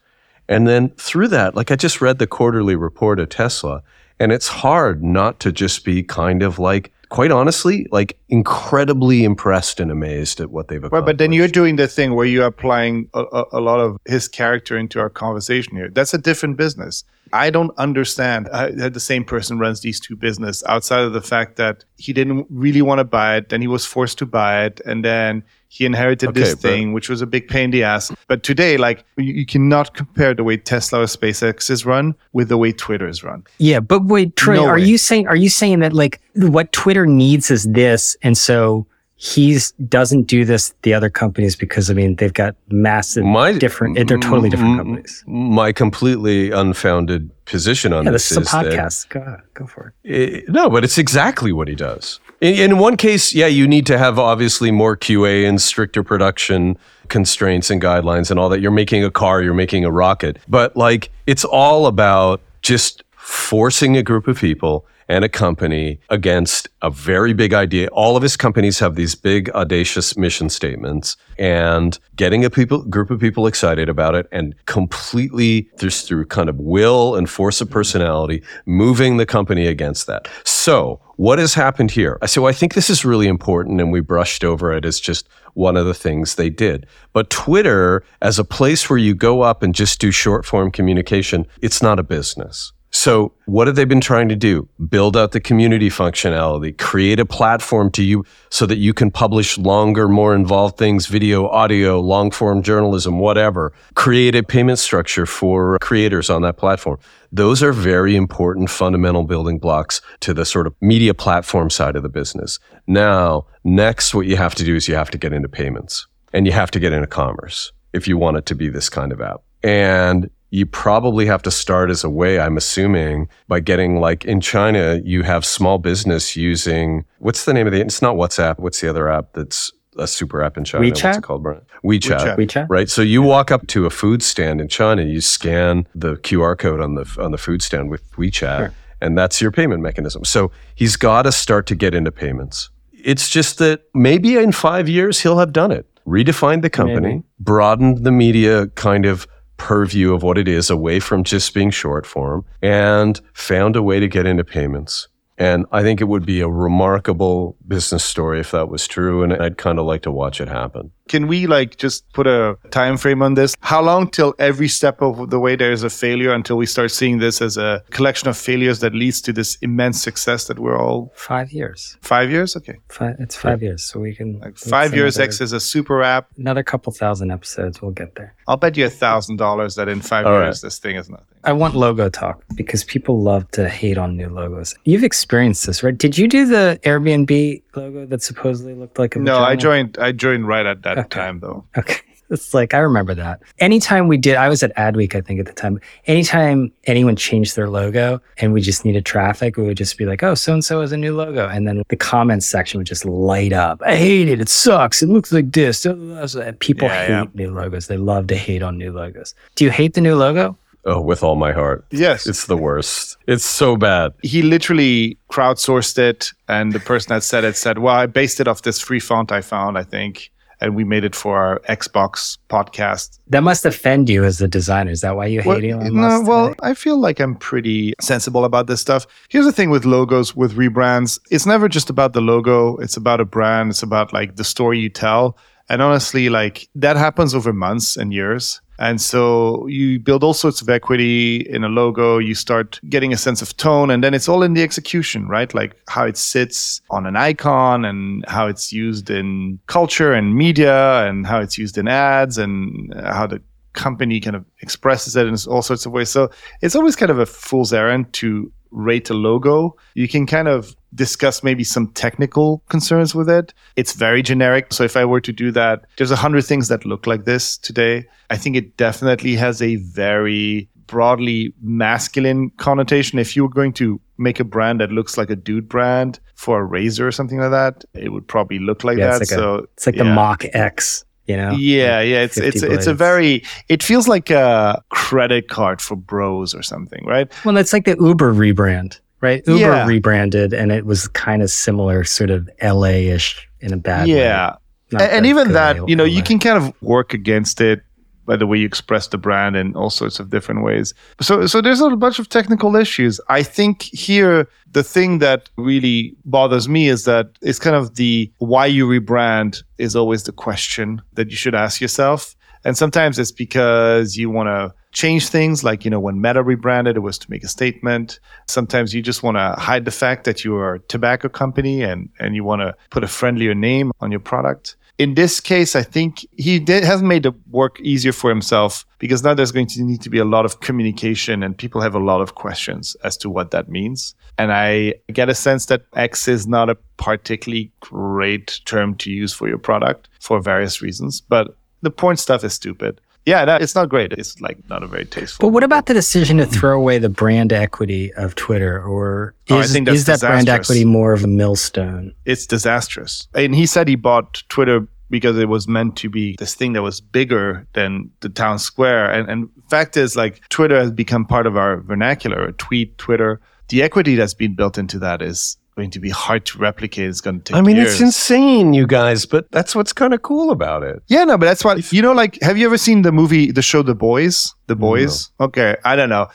And 0.48 0.68
then 0.68 0.90
through 0.92 1.28
that, 1.30 1.54
like 1.54 1.70
I 1.70 1.76
just 1.76 2.00
read 2.00 2.18
the 2.18 2.28
quarterly 2.28 2.76
report 2.78 3.20
of 3.20 3.28
Tesla, 3.28 3.84
and 4.22 4.32
it's 4.32 4.48
hard 4.48 5.04
not 5.04 5.40
to 5.40 5.52
just 5.52 5.84
be 5.84 6.04
kind 6.04 6.44
of 6.44 6.60
like, 6.60 6.92
quite 7.10 7.32
honestly, 7.32 7.88
like 7.92 8.20
incredibly 8.30 9.24
impressed 9.24 9.80
and 9.80 9.90
amazed 9.90 10.40
at 10.40 10.52
what 10.52 10.68
they've 10.68 10.78
accomplished. 10.78 10.94
Well, 10.94 11.06
but 11.06 11.18
then 11.18 11.34
you're 11.34 11.48
doing 11.48 11.76
the 11.76 11.88
thing 11.88 12.14
where 12.14 12.28
you're 12.28 12.46
applying 12.46 13.10
a, 13.16 13.24
a, 13.24 13.46
a 13.54 13.60
lot 13.60 13.80
of 13.80 13.98
his 14.06 14.28
character 14.28 14.78
into 14.78 15.00
our 15.00 15.10
conversation 15.10 15.76
here. 15.76 15.90
That's 15.90 16.14
a 16.14 16.20
different 16.20 16.56
business. 16.56 17.04
I 17.34 17.50
don't 17.50 17.76
understand 17.80 18.48
how 18.52 18.70
how 18.78 18.90
the 18.90 19.00
same 19.00 19.24
person 19.24 19.58
runs 19.58 19.82
these 19.82 20.00
two 20.00 20.16
business 20.16 20.64
outside 20.68 21.02
of 21.02 21.14
the 21.14 21.22
fact 21.22 21.56
that 21.56 21.84
he 21.98 22.14
didn't 22.14 22.46
really 22.50 22.84
want 22.84 23.00
to 23.00 23.06
buy 23.06 23.38
it, 23.38 23.50
then 23.50 23.62
he 23.62 23.68
was 23.68 23.86
forced 23.86 24.20
to 24.20 24.26
buy 24.26 24.66
it, 24.66 24.82
and 24.86 25.04
then 25.04 25.44
he 25.74 25.86
inherited 25.86 26.28
Okay, 26.30 26.40
this 26.42 26.54
but- 26.56 26.62
thing, 26.62 26.92
which 26.92 27.08
was 27.10 27.22
a 27.22 27.26
big 27.26 27.48
pain 27.48 27.66
in 27.66 27.72
the 27.72 27.84
ass. 27.84 28.12
But 28.28 28.44
today, 28.44 28.76
like 28.78 29.06
you, 29.16 29.34
you 29.34 29.46
cannot 29.46 29.94
compare 29.94 30.34
the 30.34 30.44
way 30.44 30.58
Tesla 30.58 31.00
or 31.00 31.06
SpaceX 31.06 31.70
is 31.70 31.86
run 31.86 32.14
with 32.34 32.50
the 32.50 32.58
way 32.58 32.74
Twitter 32.74 33.08
is 33.08 33.24
run. 33.24 33.46
Yeah, 33.58 33.80
but 33.80 34.04
wait, 34.06 34.36
Troy, 34.36 34.56
No 34.56 34.66
are 34.66 34.76
way. 34.76 34.84
you 34.84 34.98
saying 34.98 35.28
are 35.28 35.36
you 35.38 35.50
saying 35.50 35.80
that 35.80 35.94
like 35.94 36.20
what 36.36 36.74
Twitter 36.74 37.06
needs 37.06 37.50
is 37.50 37.64
this, 37.64 38.18
and 38.22 38.38
so 38.38 38.86
he's 39.16 39.72
doesn't 39.88 40.24
do 40.24 40.44
this 40.44 40.74
the 40.82 40.94
other 40.94 41.10
companies 41.10 41.56
because 41.56 41.90
I 41.90 41.94
mean 41.94 42.16
they've 42.16 42.34
got 42.34 42.56
massive 42.70 43.24
My- 43.24 43.54
different 43.58 43.96
they're 43.96 44.18
totally 44.18 44.50
different 44.50 44.72
m- 44.72 44.78
companies. 44.78 45.24
My 45.28 45.72
completely 45.72 46.52
unfounded 46.52 47.30
position 47.46 47.94
on 47.94 48.04
Yeah, 48.06 48.12
this, 48.12 48.28
this 48.30 48.38
is 48.40 48.54
a 48.54 48.56
that 48.58 48.66
podcast. 48.66 49.10
Go 49.10 49.38
go 49.54 49.68
for 49.68 49.94
it. 50.04 50.42
Eh, 50.42 50.42
no, 50.50 50.70
but 50.70 50.84
it's 50.84 50.98
exactly 50.98 51.52
what 51.54 51.68
he 51.70 51.76
does. 51.76 52.20
In, 52.42 52.72
in 52.72 52.78
one 52.80 52.98
case, 52.98 53.34
yeah, 53.34 53.46
you 53.46 53.68
need 53.68 53.86
to 53.86 53.98
have 53.98 54.20
obviously 54.20 54.72
more 54.72 54.98
QA 54.98 55.48
and 55.48 55.62
stricter 55.62 56.04
production 56.04 56.78
constraints 57.08 57.70
and 57.70 57.82
guidelines 57.82 58.32
and 58.32 58.40
all 58.40 58.50
that. 58.50 58.60
You're 58.60 58.72
making 58.72 59.04
a 59.04 59.12
car, 59.12 59.42
you're 59.42 59.54
making 59.54 59.86
a 59.86 59.92
rocket, 59.92 60.40
but 60.48 60.76
like 60.76 61.12
it's 61.28 61.46
all 61.46 61.86
about 61.86 62.42
just 62.62 63.04
forcing 63.12 63.96
a 63.96 64.04
group 64.04 64.28
of 64.28 64.40
people 64.40 64.86
and 65.12 65.26
a 65.26 65.30
company 65.30 66.00
against 66.10 66.70
a 66.82 66.90
very 66.90 67.34
big 67.34 67.54
idea. 67.54 67.90
All 67.90 68.16
of 68.16 68.24
his 68.24 68.38
companies 68.38 68.80
have 68.80 68.96
these 68.96 69.14
big 69.14 69.50
audacious 69.50 70.16
mission 70.16 70.48
statements 70.48 71.18
and 71.38 72.00
getting 72.16 72.46
a 72.46 72.50
people 72.50 72.84
group 72.84 73.12
of 73.12 73.20
people 73.20 73.46
excited 73.46 73.90
about 73.90 74.16
it 74.16 74.26
and 74.32 74.56
completely 74.68 75.70
just 75.78 76.08
through 76.08 76.28
kind 76.28 76.48
of 76.48 76.58
will 76.60 77.18
and 77.18 77.30
force 77.30 77.60
of 77.60 77.70
personality 77.70 78.42
moving 78.66 79.18
the 79.18 79.26
company 79.26 79.68
against 79.68 80.08
that. 80.08 80.30
So, 80.46 81.02
what 81.18 81.40
has 81.40 81.56
happened 81.56 81.92
here? 81.92 82.18
I 82.22 82.26
so, 82.28 82.48
I 82.48 82.54
think 82.54 82.74
this 82.74 82.90
is 82.90 83.04
really 83.04 83.28
important 83.28 83.82
and 83.82 83.92
we 83.92 84.00
brushed 84.00 84.46
over 84.46 84.72
it 84.72 84.86
as 84.86 85.02
just 85.02 85.28
one 85.56 85.76
of 85.76 85.86
the 85.86 85.94
things 85.94 86.36
they 86.36 86.50
did. 86.50 86.88
But 87.12 87.30
Twitter 87.30 88.06
as 88.22 88.40
a 88.40 88.46
place 88.46 88.90
where 88.90 88.98
you 88.98 89.14
go 89.14 89.42
up 89.42 89.62
and 89.62 89.76
just 89.76 90.00
do 90.00 90.10
short 90.10 90.46
form 90.46 90.72
communication, 90.72 91.48
it's 91.62 91.82
not 91.82 92.00
a 92.00 92.04
business. 92.04 92.72
So, 92.94 93.34
what 93.46 93.68
have 93.68 93.78
they 93.78 93.86
been 93.86 94.02
trying 94.02 94.28
to 94.30 94.36
do? 94.36 94.68
Build 94.90 95.16
out 95.16 95.32
the 95.32 95.40
community 95.40 95.90
functionality, 95.90 96.78
create 96.78 97.22
a 97.22 97.26
platform 97.26 97.90
to 97.92 98.04
you 98.04 98.26
so 98.50 98.66
that 98.66 98.78
you 98.80 98.94
can 98.94 99.12
publish 99.12 99.58
longer, 99.58 100.10
more 100.10 100.36
involved 100.36 100.78
things, 100.78 101.08
video, 101.08 101.48
audio, 101.48 102.02
long 102.02 102.32
form 102.32 102.62
journalism, 102.62 103.18
whatever. 103.18 103.72
Create 103.96 104.36
a 104.36 104.44
payment 104.44 104.78
structure 104.78 105.26
for 105.26 105.80
creators 105.80 106.30
on 106.30 106.42
that 106.42 106.58
platform. 106.58 107.00
Those 107.32 107.64
are 107.64 107.72
very 107.72 108.18
important 108.18 108.70
fundamental 108.70 109.24
building 109.24 109.58
blocks 109.58 110.02
to 110.20 110.34
the 110.34 110.44
sort 110.44 110.68
of 110.68 110.76
media 110.82 111.14
platform 111.14 111.70
side 111.70 111.96
of 111.96 112.04
the 112.04 112.10
business. 112.10 112.60
Now, 112.88 113.46
next, 113.64 114.14
what 114.14 114.26
you 114.28 114.36
have 114.36 114.54
to 114.56 114.66
do 114.66 114.76
is 114.76 114.90
you 114.90 114.96
have 114.96 115.12
to 115.12 115.18
get 115.18 115.32
into 115.32 115.48
payments 115.48 116.08
and 116.34 116.46
you 116.46 116.52
have 116.52 116.72
to 116.72 116.80
get 116.80 116.92
into 116.92 117.08
commerce 117.08 117.72
if 117.94 118.06
you 118.06 118.18
want 118.18 118.36
it 118.36 118.46
to 118.48 118.56
be 118.56 118.68
this 118.68 118.90
kind 118.90 119.14
of 119.14 119.22
app. 119.22 119.44
And 119.64 120.30
you 120.52 120.66
probably 120.66 121.26
have 121.26 121.42
to 121.44 121.50
start 121.52 121.90
as 121.90 122.04
a 122.04 122.10
way, 122.10 122.40
I'm 122.40 122.58
assuming, 122.58 123.30
by 123.48 123.62
getting 123.62 124.00
like 124.00 124.26
in 124.26 124.42
China, 124.42 125.00
you 125.04 125.24
have 125.24 125.46
small 125.46 125.78
business 125.80 126.36
using 126.36 127.06
what's 127.20 127.46
the 127.46 127.54
name 127.54 127.68
of 127.68 127.74
the 127.74 127.80
it's 127.82 128.02
not 128.02 128.16
WhatsApp, 128.16 128.60
what's 128.60 128.82
the 128.82 128.90
other 128.90 129.10
app 129.10 129.34
that's 129.34 129.72
a 129.98 130.08
super 130.08 130.44
app 130.44 130.58
in 130.58 130.64
China? 130.66 130.86
What's 130.86 131.02
WeChat? 131.02 131.18
it 131.18 131.24
called, 131.24 131.44
Brian? 131.44 131.62
WeChat. 131.84 132.36
WeChat. 132.36 132.38
WeChat. 132.38 132.68
Right. 132.70 132.90
So 132.90 133.02
you 133.02 133.22
walk 133.22 133.50
up 133.50 133.66
to 133.68 133.86
a 133.86 133.90
food 133.90 134.22
stand 134.22 134.60
in 134.62 134.68
China, 134.68 135.04
you 135.04 135.22
scan 135.22 135.88
the 135.96 136.16
QR 136.18 136.58
code 136.58 136.82
on 136.82 136.96
the 136.96 137.06
on 137.20 137.32
the 137.32 137.38
food 137.38 137.62
stand 137.62 137.90
with 137.90 138.10
WeChat, 138.14 138.58
Sure. 138.58 138.74
and 139.00 139.18
that's 139.18 139.42
your 139.42 139.52
payment 139.52 139.82
mechanism. 139.82 140.26
So 140.26 140.52
he's 140.76 140.98
got 140.98 141.22
to 141.24 141.32
start 141.32 141.66
to 141.68 141.76
get 141.76 141.96
into 141.96 142.12
payments. 142.12 142.70
It's 142.92 143.30
just 143.30 143.58
that 143.60 143.84
maybe 143.96 144.36
in 144.38 144.52
five 144.52 144.88
years 144.90 145.22
he'll 145.22 145.40
have 145.40 145.54
done 145.54 145.72
it, 145.72 145.88
redefined 146.06 146.62
the 146.62 146.70
company, 146.70 147.08
Maybe. 147.16 147.24
broadened 147.40 148.04
the 148.04 148.12
media 148.12 148.68
kind 148.68 149.06
of 149.06 149.28
purview 149.62 150.12
of 150.16 150.24
what 150.24 150.40
it 150.40 150.48
is 150.48 150.72
away 150.72 151.00
from 151.00 151.24
just 151.24 151.54
being 151.54 151.70
short 151.70 152.08
form, 152.08 152.44
and 152.64 153.22
found 153.34 153.76
a 153.76 153.84
way 153.84 154.00
to 154.00 154.08
get 154.08 154.26
into 154.26 154.44
payments. 154.44 155.08
And 155.38 155.68
I 155.72 155.84
think 155.84 156.02
it 156.02 156.08
would 156.08 156.26
be 156.26 156.42
a 156.42 156.50
remarkable 156.50 157.56
business 157.68 158.04
story 158.04 158.40
if 158.40 158.50
that 158.52 158.70
was 158.70 158.88
true, 158.88 159.22
and 159.22 159.34
I'd 159.34 159.58
kind 159.58 159.78
of 159.78 159.86
like 159.86 160.02
to 160.02 160.12
watch 160.12 160.42
it 160.42 160.48
happen. 160.48 160.92
Can 161.12 161.28
we 161.28 161.46
like 161.46 161.76
just 161.76 162.10
put 162.14 162.26
a 162.26 162.58
time 162.70 162.96
frame 162.96 163.22
on 163.22 163.34
this? 163.34 163.54
How 163.60 163.82
long 163.82 164.10
till 164.10 164.34
every 164.40 164.70
step 164.70 165.02
of 165.02 165.30
the 165.30 165.40
way 165.42 165.58
there 165.58 165.74
is 165.74 165.84
a 165.84 165.90
failure 165.90 166.32
until 166.32 166.56
we 166.56 166.66
start 166.66 166.90
seeing 166.90 167.18
this 167.20 167.42
as 167.42 167.58
a 167.58 167.84
collection 167.90 168.30
of 168.30 168.38
failures 168.38 168.80
that 168.80 168.94
leads 168.96 169.20
to 169.24 169.34
this 169.34 169.58
immense 169.62 170.02
success 170.02 170.46
that 170.48 170.58
we're 170.58 170.80
all 170.80 171.12
Five 171.14 171.52
years. 171.52 171.98
five 172.02 172.32
years? 172.32 172.56
Okay. 172.56 172.78
Five, 172.88 173.18
it's 173.20 173.36
five 173.36 173.62
years, 173.62 173.84
so 173.84 174.00
we 174.00 174.16
can 174.16 174.40
Like 174.40 174.58
five 174.58 174.94
years 174.96 175.18
another- 175.18 175.28
X 175.28 175.42
is 175.42 175.52
a 175.52 175.60
super 175.60 176.02
app. 176.02 176.30
Another 176.38 176.64
couple 176.64 176.94
thousand 176.94 177.30
episodes, 177.30 177.82
we'll 177.82 177.92
get 177.92 178.16
there. 178.16 178.34
I'll 178.48 178.56
bet 178.56 178.78
you 178.78 178.86
a 178.86 178.90
thousand 178.90 179.36
dollars 179.36 179.76
that 179.76 179.90
in 179.90 180.00
five 180.00 180.26
All 180.26 180.42
years 180.42 180.62
this 180.62 180.80
thing 180.80 180.96
is 180.96 181.10
nothing. 181.10 181.26
I 181.44 181.54
want 181.54 181.74
logo 181.76 182.08
talk 182.08 182.44
because 182.56 182.84
people 182.84 183.20
love 183.20 183.50
to 183.52 183.68
hate 183.68 183.98
on 183.98 184.16
new 184.16 184.30
logos. 184.30 184.76
You've 184.86 185.04
experienced 185.04 185.66
this, 185.66 185.82
right? 185.84 185.98
Did 185.98 186.16
you 186.18 186.28
do 186.28 186.46
the 186.46 186.80
Airbnb 186.84 187.64
logo 187.76 188.06
that 188.06 188.22
supposedly 188.22 188.76
looked 188.76 189.00
like 189.00 189.16
a 189.16 189.20
No, 189.20 189.40
I 189.40 189.56
joined 189.56 189.98
I 190.00 190.12
joined 190.12 190.48
right 190.48 190.66
at 190.68 190.84
that 190.84 191.01
Okay. 191.02 191.20
time 191.20 191.40
though. 191.40 191.66
Okay. 191.78 191.98
It's 192.30 192.54
like 192.54 192.74
I 192.74 192.78
remember 192.78 193.14
that. 193.14 193.42
Anytime 193.60 194.08
we 194.08 194.16
did, 194.16 194.38
I 194.38 194.48
was 194.48 194.64
at 194.64 194.74
Adweek, 194.78 195.16
I 195.16 195.20
think 195.22 195.42
at 195.42 195.48
the 195.48 195.52
time. 195.52 195.82
Anytime 196.08 196.72
anyone 196.86 197.18
changed 197.18 197.58
their 197.58 197.70
logo 197.70 198.22
and 198.38 198.54
we 198.54 198.62
just 198.62 198.86
needed 198.86 199.06
traffic, 199.06 199.58
we 199.58 199.64
would 199.64 199.76
just 199.76 199.98
be 199.98 200.06
like, 200.06 200.24
"Oh, 200.24 200.34
so 200.34 200.54
and 200.54 200.64
so 200.64 200.80
has 200.80 200.94
a 200.94 200.98
new 200.98 201.14
logo," 201.14 201.50
and 201.50 201.68
then 201.68 201.84
the 201.90 201.98
comments 201.98 202.46
section 202.48 202.78
would 202.78 202.88
just 202.88 203.04
light 203.04 203.52
up. 203.52 203.82
I 203.86 203.98
hate 203.98 204.30
it. 204.30 204.40
It 204.40 204.48
sucks. 204.48 205.04
It 205.04 205.10
looks 205.10 205.34
like 205.34 205.52
this. 205.52 205.86
And 205.86 206.58
People 206.62 206.88
Yeah, 206.88 207.02
hate 207.06 207.10
yeah. 207.10 207.26
new 207.34 207.52
logos. 207.52 207.88
They 207.88 207.98
love 207.98 208.28
to 208.28 208.36
hate 208.36 208.64
on 208.64 208.78
new 208.78 208.94
logos. 208.94 209.36
Do 209.56 209.66
you 209.66 209.72
hate 209.72 209.94
the 209.96 210.02
new 210.02 210.16
logo? 210.16 210.58
Oh, 210.86 211.02
with 211.02 211.24
all 211.24 211.36
my 211.36 211.52
heart. 211.52 211.86
Yes. 211.92 212.26
It's 212.28 212.46
the 212.48 212.56
worst. 212.58 213.18
It's 213.28 213.44
so 213.46 213.76
bad. 213.76 214.14
he 214.24 214.42
literally 214.42 215.18
crowdsourced 215.30 215.98
it 216.00 216.32
and 216.48 216.72
the 216.72 216.80
person 216.80 217.14
that 217.14 217.24
said 217.24 217.44
it 217.44 217.56
said, 217.58 217.78
Well, 217.80 217.94
I 217.94 218.06
based 218.08 218.40
it 218.40 218.48
off 218.48 218.62
this 218.62 218.80
free 218.80 219.00
font 219.02 219.32
I 219.34 219.42
found, 219.42 219.78
I 219.78 219.84
think. 219.84 220.32
And 220.62 220.76
we 220.76 220.84
made 220.84 221.04
it 221.04 221.16
for 221.16 221.38
our 221.38 221.60
Xbox 221.68 222.38
podcast. 222.50 223.18
That 223.28 223.42
must 223.42 223.66
offend 223.66 224.10
you 224.10 224.24
as 224.24 224.40
a 224.42 224.48
designer. 224.48 224.92
Is 224.92 225.02
that 225.02 225.16
why 225.16 225.26
you 225.26 225.42
hate 225.42 225.48
Well, 225.48 225.58
Elon 225.82 225.94
no, 225.96 226.02
Musk? 226.02 226.28
well, 226.28 226.48
today? 226.50 226.60
I 226.62 226.74
feel 226.76 227.00
like 227.00 227.20
I'm 227.20 227.36
pretty 227.36 227.94
sensible 228.00 228.46
about 228.46 228.68
this 228.68 228.80
stuff. 228.80 229.08
Here's 229.30 229.46
the 229.46 229.52
thing 229.52 229.72
with 229.72 229.86
logos, 229.86 230.36
with 230.36 230.56
rebrands. 230.56 231.20
It's 231.32 231.48
never 231.48 231.68
just 231.68 231.90
about 231.90 232.14
the 232.14 232.22
logo. 232.22 232.78
It's 232.78 232.96
about 232.96 233.20
a 233.20 233.26
brand. 233.26 233.72
It's 233.72 233.82
about 233.84 234.14
like 234.14 234.36
the 234.36 234.44
story 234.44 234.80
you 234.80 234.90
tell. 234.90 235.36
And 235.68 235.82
honestly, 235.82 236.30
like 236.30 236.68
that 236.76 236.96
happens 236.96 237.34
over 237.34 237.54
months 237.54 237.98
and 237.98 238.14
years. 238.14 238.62
And 238.82 239.00
so 239.00 239.68
you 239.68 240.00
build 240.00 240.24
all 240.24 240.34
sorts 240.34 240.60
of 240.60 240.68
equity 240.68 241.48
in 241.48 241.64
a 241.64 241.70
logo, 241.70 242.18
you 242.18 242.34
start 242.34 242.80
getting 242.90 243.14
a 243.14 243.18
sense 243.18 243.40
of 243.40 243.56
tone, 243.56 243.92
and 243.92 244.04
then 244.04 244.16
it's 244.16 244.28
all 244.28 244.42
in 244.42 244.56
the 244.56 244.64
execution, 244.64 245.28
right? 245.28 245.54
Like 245.54 245.80
how 245.88 246.04
it 246.06 246.18
sits 246.18 246.82
on 246.90 247.06
an 247.06 247.16
icon 247.16 247.86
and 247.86 248.26
how 248.28 248.48
it's 248.48 248.74
used 248.74 249.12
in 249.12 249.60
culture 249.68 250.14
and 250.14 250.36
media 250.36 251.08
and 251.08 251.28
how 251.28 251.40
it's 251.40 251.60
used 251.60 251.78
in 251.78 251.88
ads 251.88 252.40
and 252.40 252.92
how 253.06 253.28
the 253.28 253.40
company 253.74 254.20
kind 254.20 254.36
of 254.36 254.44
expresses 254.62 255.16
it 255.16 255.28
in 255.28 255.36
all 255.48 255.62
sorts 255.62 255.86
of 255.86 255.92
ways. 255.92 256.10
So 256.10 256.32
it's 256.62 256.76
always 256.76 256.96
kind 256.96 257.12
of 257.12 257.20
a 257.20 257.28
fool's 257.28 257.74
errand 257.74 258.12
to 258.14 258.52
rate 258.72 259.10
a 259.10 259.14
logo. 259.14 259.76
You 259.94 260.08
can 260.08 260.26
kind 260.26 260.48
of 260.48 260.76
discuss 260.94 261.44
maybe 261.44 261.64
some 261.64 261.88
technical 261.90 262.64
concerns 262.70 263.14
with 263.16 263.30
it. 263.30 263.54
It's 263.76 263.94
very 263.94 264.22
generic. 264.22 264.74
So 264.74 264.84
if 264.84 264.98
I 264.98 265.06
were 265.06 265.22
to 265.22 265.32
do 265.32 265.52
that, 265.52 265.86
there's 265.98 266.12
a 266.12 266.16
hundred 266.18 266.44
things 266.46 266.68
that 266.68 266.86
look 266.86 267.08
like 267.08 267.26
this 267.26 267.58
today. 267.58 268.06
I 268.30 268.38
think 268.38 268.56
it 268.56 268.76
definitely 268.78 269.36
has 269.36 269.62
a 269.62 269.76
very 269.78 270.70
broadly 270.88 271.54
masculine 271.62 272.50
connotation. 272.58 273.20
If 273.20 273.36
you 273.36 273.44
were 273.44 273.50
going 273.50 273.74
to 273.74 274.00
make 274.18 274.40
a 274.40 274.44
brand 274.44 274.82
that 274.82 274.92
looks 274.92 275.18
like 275.18 275.30
a 275.30 275.36
dude 275.38 275.70
brand 275.70 276.20
for 276.36 276.60
a 276.60 276.64
razor 276.66 277.08
or 277.08 277.12
something 277.14 277.40
like 277.40 277.52
that, 277.52 277.86
it 277.94 278.10
would 278.10 278.28
probably 278.28 278.60
look 278.60 278.84
like 278.84 278.98
Yeah, 278.98 279.12
that. 279.12 279.22
it's 279.22 279.32
like 279.32 279.38
a- 279.40 279.42
so 279.42 279.68
It's 279.76 279.86
like 279.86 279.96
yeah. 279.96 280.04
the 280.04 280.14
Mach 280.14 280.44
X, 280.54 281.06
you 281.32 281.38
know? 281.38 281.52
Yeah, 281.52 282.02
yeah, 282.02 282.22
it's 282.26 282.36
50 282.36 282.48
it's 282.48 282.64
it's 282.76 282.88
a 282.88 282.94
very 282.94 283.44
it 283.70 283.82
feels 283.82 284.08
like 284.08 284.30
a 284.30 284.82
credit 284.90 285.48
card 285.48 285.82
for 285.82 285.96
bros 285.96 286.54
or 286.54 286.62
something, 286.64 287.04
right? 287.06 287.32
Well, 287.46 287.58
it's 287.58 287.74
like 287.74 287.86
the 287.86 287.96
Uber 288.00 288.34
rebrand, 288.34 289.00
right? 289.22 289.42
Uber 289.48 289.60
Yeah. 289.60 289.88
rebranded 289.88 290.54
and 290.54 290.72
it 290.72 290.86
was 290.86 291.08
kind 291.10 291.42
of 291.42 291.50
similar, 291.50 292.04
sort 292.04 292.30
of 292.30 292.50
LA 292.62 293.08
ish 293.16 293.48
in 293.62 293.74
a 293.74 293.78
bad 293.78 294.08
way. 294.08 294.18
yeah. 294.18 294.56
Not 294.92 295.04
and, 295.04 295.12
and 295.12 295.26
even 295.26 295.54
that, 295.54 295.88
you 295.88 295.96
know, 295.96 296.04
you 296.04 296.22
can 296.22 296.38
kind 296.38 296.58
of 296.58 296.74
work 296.82 297.14
against 297.14 297.62
it 297.62 297.82
by 298.26 298.36
the 298.36 298.48
way 298.48 298.58
you 298.58 298.66
express 298.66 299.08
the 299.08 299.18
brand 299.18 299.56
in 299.56 299.76
all 299.76 299.90
sorts 299.90 300.20
of 300.20 300.30
different 300.30 300.64
ways. 300.64 300.94
So 301.22 301.46
so 301.48 301.62
there's 301.62 301.82
a 301.82 301.96
bunch 301.96 302.20
of 302.20 302.30
technical 302.30 302.76
issues. 302.76 303.20
I 303.30 303.44
think 303.44 303.84
here 303.84 304.48
the 304.72 304.84
thing 304.84 305.20
that 305.20 305.50
really 305.58 306.16
bothers 306.26 306.70
me 306.70 306.88
is 306.88 307.06
that 307.06 307.30
it's 307.42 307.60
kind 307.60 307.76
of 307.76 307.96
the 307.96 308.32
why 308.38 308.66
you 308.66 308.88
rebrand 308.88 309.64
is 309.78 309.96
always 309.96 310.24
the 310.24 310.32
question 310.32 311.02
that 311.14 311.30
you 311.30 311.36
should 311.36 311.56
ask 311.56 311.82
yourself. 311.82 312.36
And 312.64 312.78
sometimes 312.78 313.18
it's 313.18 313.32
because 313.32 314.18
you 314.18 314.30
want 314.30 314.48
to 314.48 314.74
change 314.92 315.30
things, 315.30 315.64
like, 315.64 315.84
you 315.84 315.90
know, 315.90 316.00
when 316.00 316.22
Meta 316.22 316.44
rebranded, 316.44 316.96
it 316.96 317.00
was 317.00 317.18
to 317.20 317.32
make 317.32 317.44
a 317.44 317.48
statement. 317.48 318.20
Sometimes 318.48 318.94
you 318.94 319.02
just 319.02 319.24
want 319.24 319.38
to 319.38 319.56
hide 319.58 319.86
the 319.86 319.92
fact 319.92 320.26
that 320.26 320.44
you 320.44 320.56
are 320.56 320.76
a 320.76 320.80
tobacco 320.82 321.28
company 321.28 321.82
and, 321.82 322.10
and 322.20 322.36
you 322.36 322.44
want 322.44 322.62
to 322.62 322.76
put 322.92 323.04
a 323.04 323.08
friendlier 323.08 323.56
name 323.56 323.92
on 324.00 324.12
your 324.12 324.20
product. 324.20 324.76
In 325.02 325.16
this 325.16 325.40
case, 325.40 325.76
I 325.76 325.82
think 325.82 326.28
he 326.38 326.60
did, 326.60 326.84
has 326.84 327.02
made 327.02 327.24
the 327.24 327.34
work 327.50 327.80
easier 327.82 328.12
for 328.12 328.30
himself 328.30 328.86
because 329.00 329.24
now 329.24 329.34
there's 329.34 329.52
going 329.52 329.66
to 329.68 329.82
need 329.82 330.02
to 330.02 330.12
be 330.12 330.20
a 330.20 330.26
lot 330.26 330.46
of 330.46 330.60
communication 330.60 331.42
and 331.42 331.58
people 331.58 331.82
have 331.82 331.96
a 331.96 332.00
lot 332.12 332.22
of 332.22 332.36
questions 332.36 332.96
as 333.04 333.18
to 333.18 333.28
what 333.28 333.50
that 333.50 333.68
means. 333.68 334.14
And 334.38 334.52
I 334.54 334.94
get 335.12 335.28
a 335.28 335.34
sense 335.34 335.66
that 335.66 335.86
X 335.96 336.28
is 336.28 336.46
not 336.46 336.70
a 336.70 336.76
particularly 336.98 337.72
great 337.80 338.60
term 338.66 338.94
to 338.98 339.10
use 339.10 339.34
for 339.34 339.48
your 339.48 339.58
product 339.58 340.08
for 340.20 340.40
various 340.40 340.84
reasons, 340.84 341.20
but 341.20 341.58
the 341.82 341.90
point 341.90 342.20
stuff 342.20 342.44
is 342.44 342.54
stupid. 342.54 343.02
Yeah, 343.26 343.46
that, 343.46 343.62
it's 343.62 343.76
not 343.76 343.88
great. 343.88 344.14
It's 344.14 344.42
like 344.42 344.58
not 344.68 344.82
a 344.82 344.88
very 344.88 345.06
tasteful. 345.06 345.48
But 345.48 345.54
what 345.54 345.64
about 345.64 345.86
the 345.86 345.94
decision 345.94 346.38
to 346.38 346.46
throw 346.46 346.76
away 346.76 346.98
the 346.98 347.10
brand 347.10 347.54
equity 347.54 348.12
of 348.16 348.34
Twitter? 348.34 348.84
Or 348.84 349.36
Oh, 349.50 349.60
is, 349.60 349.74
that's 349.74 349.90
is 349.90 350.06
that 350.06 350.22
brand 350.22 350.50
equity 350.50 350.86
more 350.86 351.14
of 351.14 351.24
a 351.24 351.28
millstone? 351.28 352.14
it's 352.26 352.48
disastrous. 352.48 353.28
And 353.36 353.54
he 353.54 353.68
said 353.68 353.88
he 353.88 353.96
bought 353.96 354.42
Twitter 354.50 354.88
because 355.12 355.38
it 355.38 355.50
was 355.50 355.68
meant 355.68 355.96
to 355.98 356.10
be 356.10 356.36
this 356.40 356.56
thing 356.56 356.74
that 356.74 356.82
was 356.82 357.02
bigger 357.02 357.68
than 357.74 358.10
the 358.22 358.30
town 358.30 358.58
square. 358.58 359.12
And, 359.12 359.30
and 359.30 359.50
fact 359.70 359.96
is, 359.98 360.16
like, 360.16 360.42
Twitter 360.50 360.80
has 360.80 360.92
become 360.92 361.26
part 361.26 361.46
of 361.46 361.56
our 361.56 361.82
vernacular. 361.82 362.52
Tweet, 362.54 362.98
Twitter. 362.98 363.40
The 363.68 363.84
equity 363.84 364.16
that's 364.16 364.34
been 364.34 364.56
built 364.56 364.78
into 364.78 364.98
that 365.00 365.22
is 365.22 365.58
going 365.76 365.92
to 365.92 366.00
be 366.00 366.10
hard 366.10 366.46
to 366.48 366.58
replicate. 366.58 367.10
It's 367.10 367.22
going 367.22 367.40
to 367.40 367.44
take. 367.44 367.58
I 367.58 367.62
mean, 367.62 367.76
years. 367.76 367.94
it's 367.94 368.02
insane, 368.02 368.74
you 368.74 368.88
guys, 368.88 369.26
but 369.26 369.50
that's 369.52 369.76
what's 369.76 369.94
kind 369.94 370.14
of 370.14 370.22
cool 370.22 370.52
about 370.52 370.84
it. 370.84 371.04
Yeah, 371.08 371.24
no, 371.26 371.38
but 371.38 371.46
that's 371.46 371.64
what 371.64 371.92
you 371.92 372.02
know. 372.02 372.14
Like, 372.14 372.42
have 372.42 372.58
you 372.58 372.66
ever 372.66 372.78
seen 372.78 373.04
the 373.04 373.12
movie, 373.12 373.52
the 373.52 373.62
show, 373.62 373.82
The 373.82 373.96
Boys? 373.96 374.54
The 374.68 374.76
Boys. 374.76 375.30
Okay, 375.40 375.78
I 375.86 375.96
don't 375.96 376.10
know. 376.10 376.28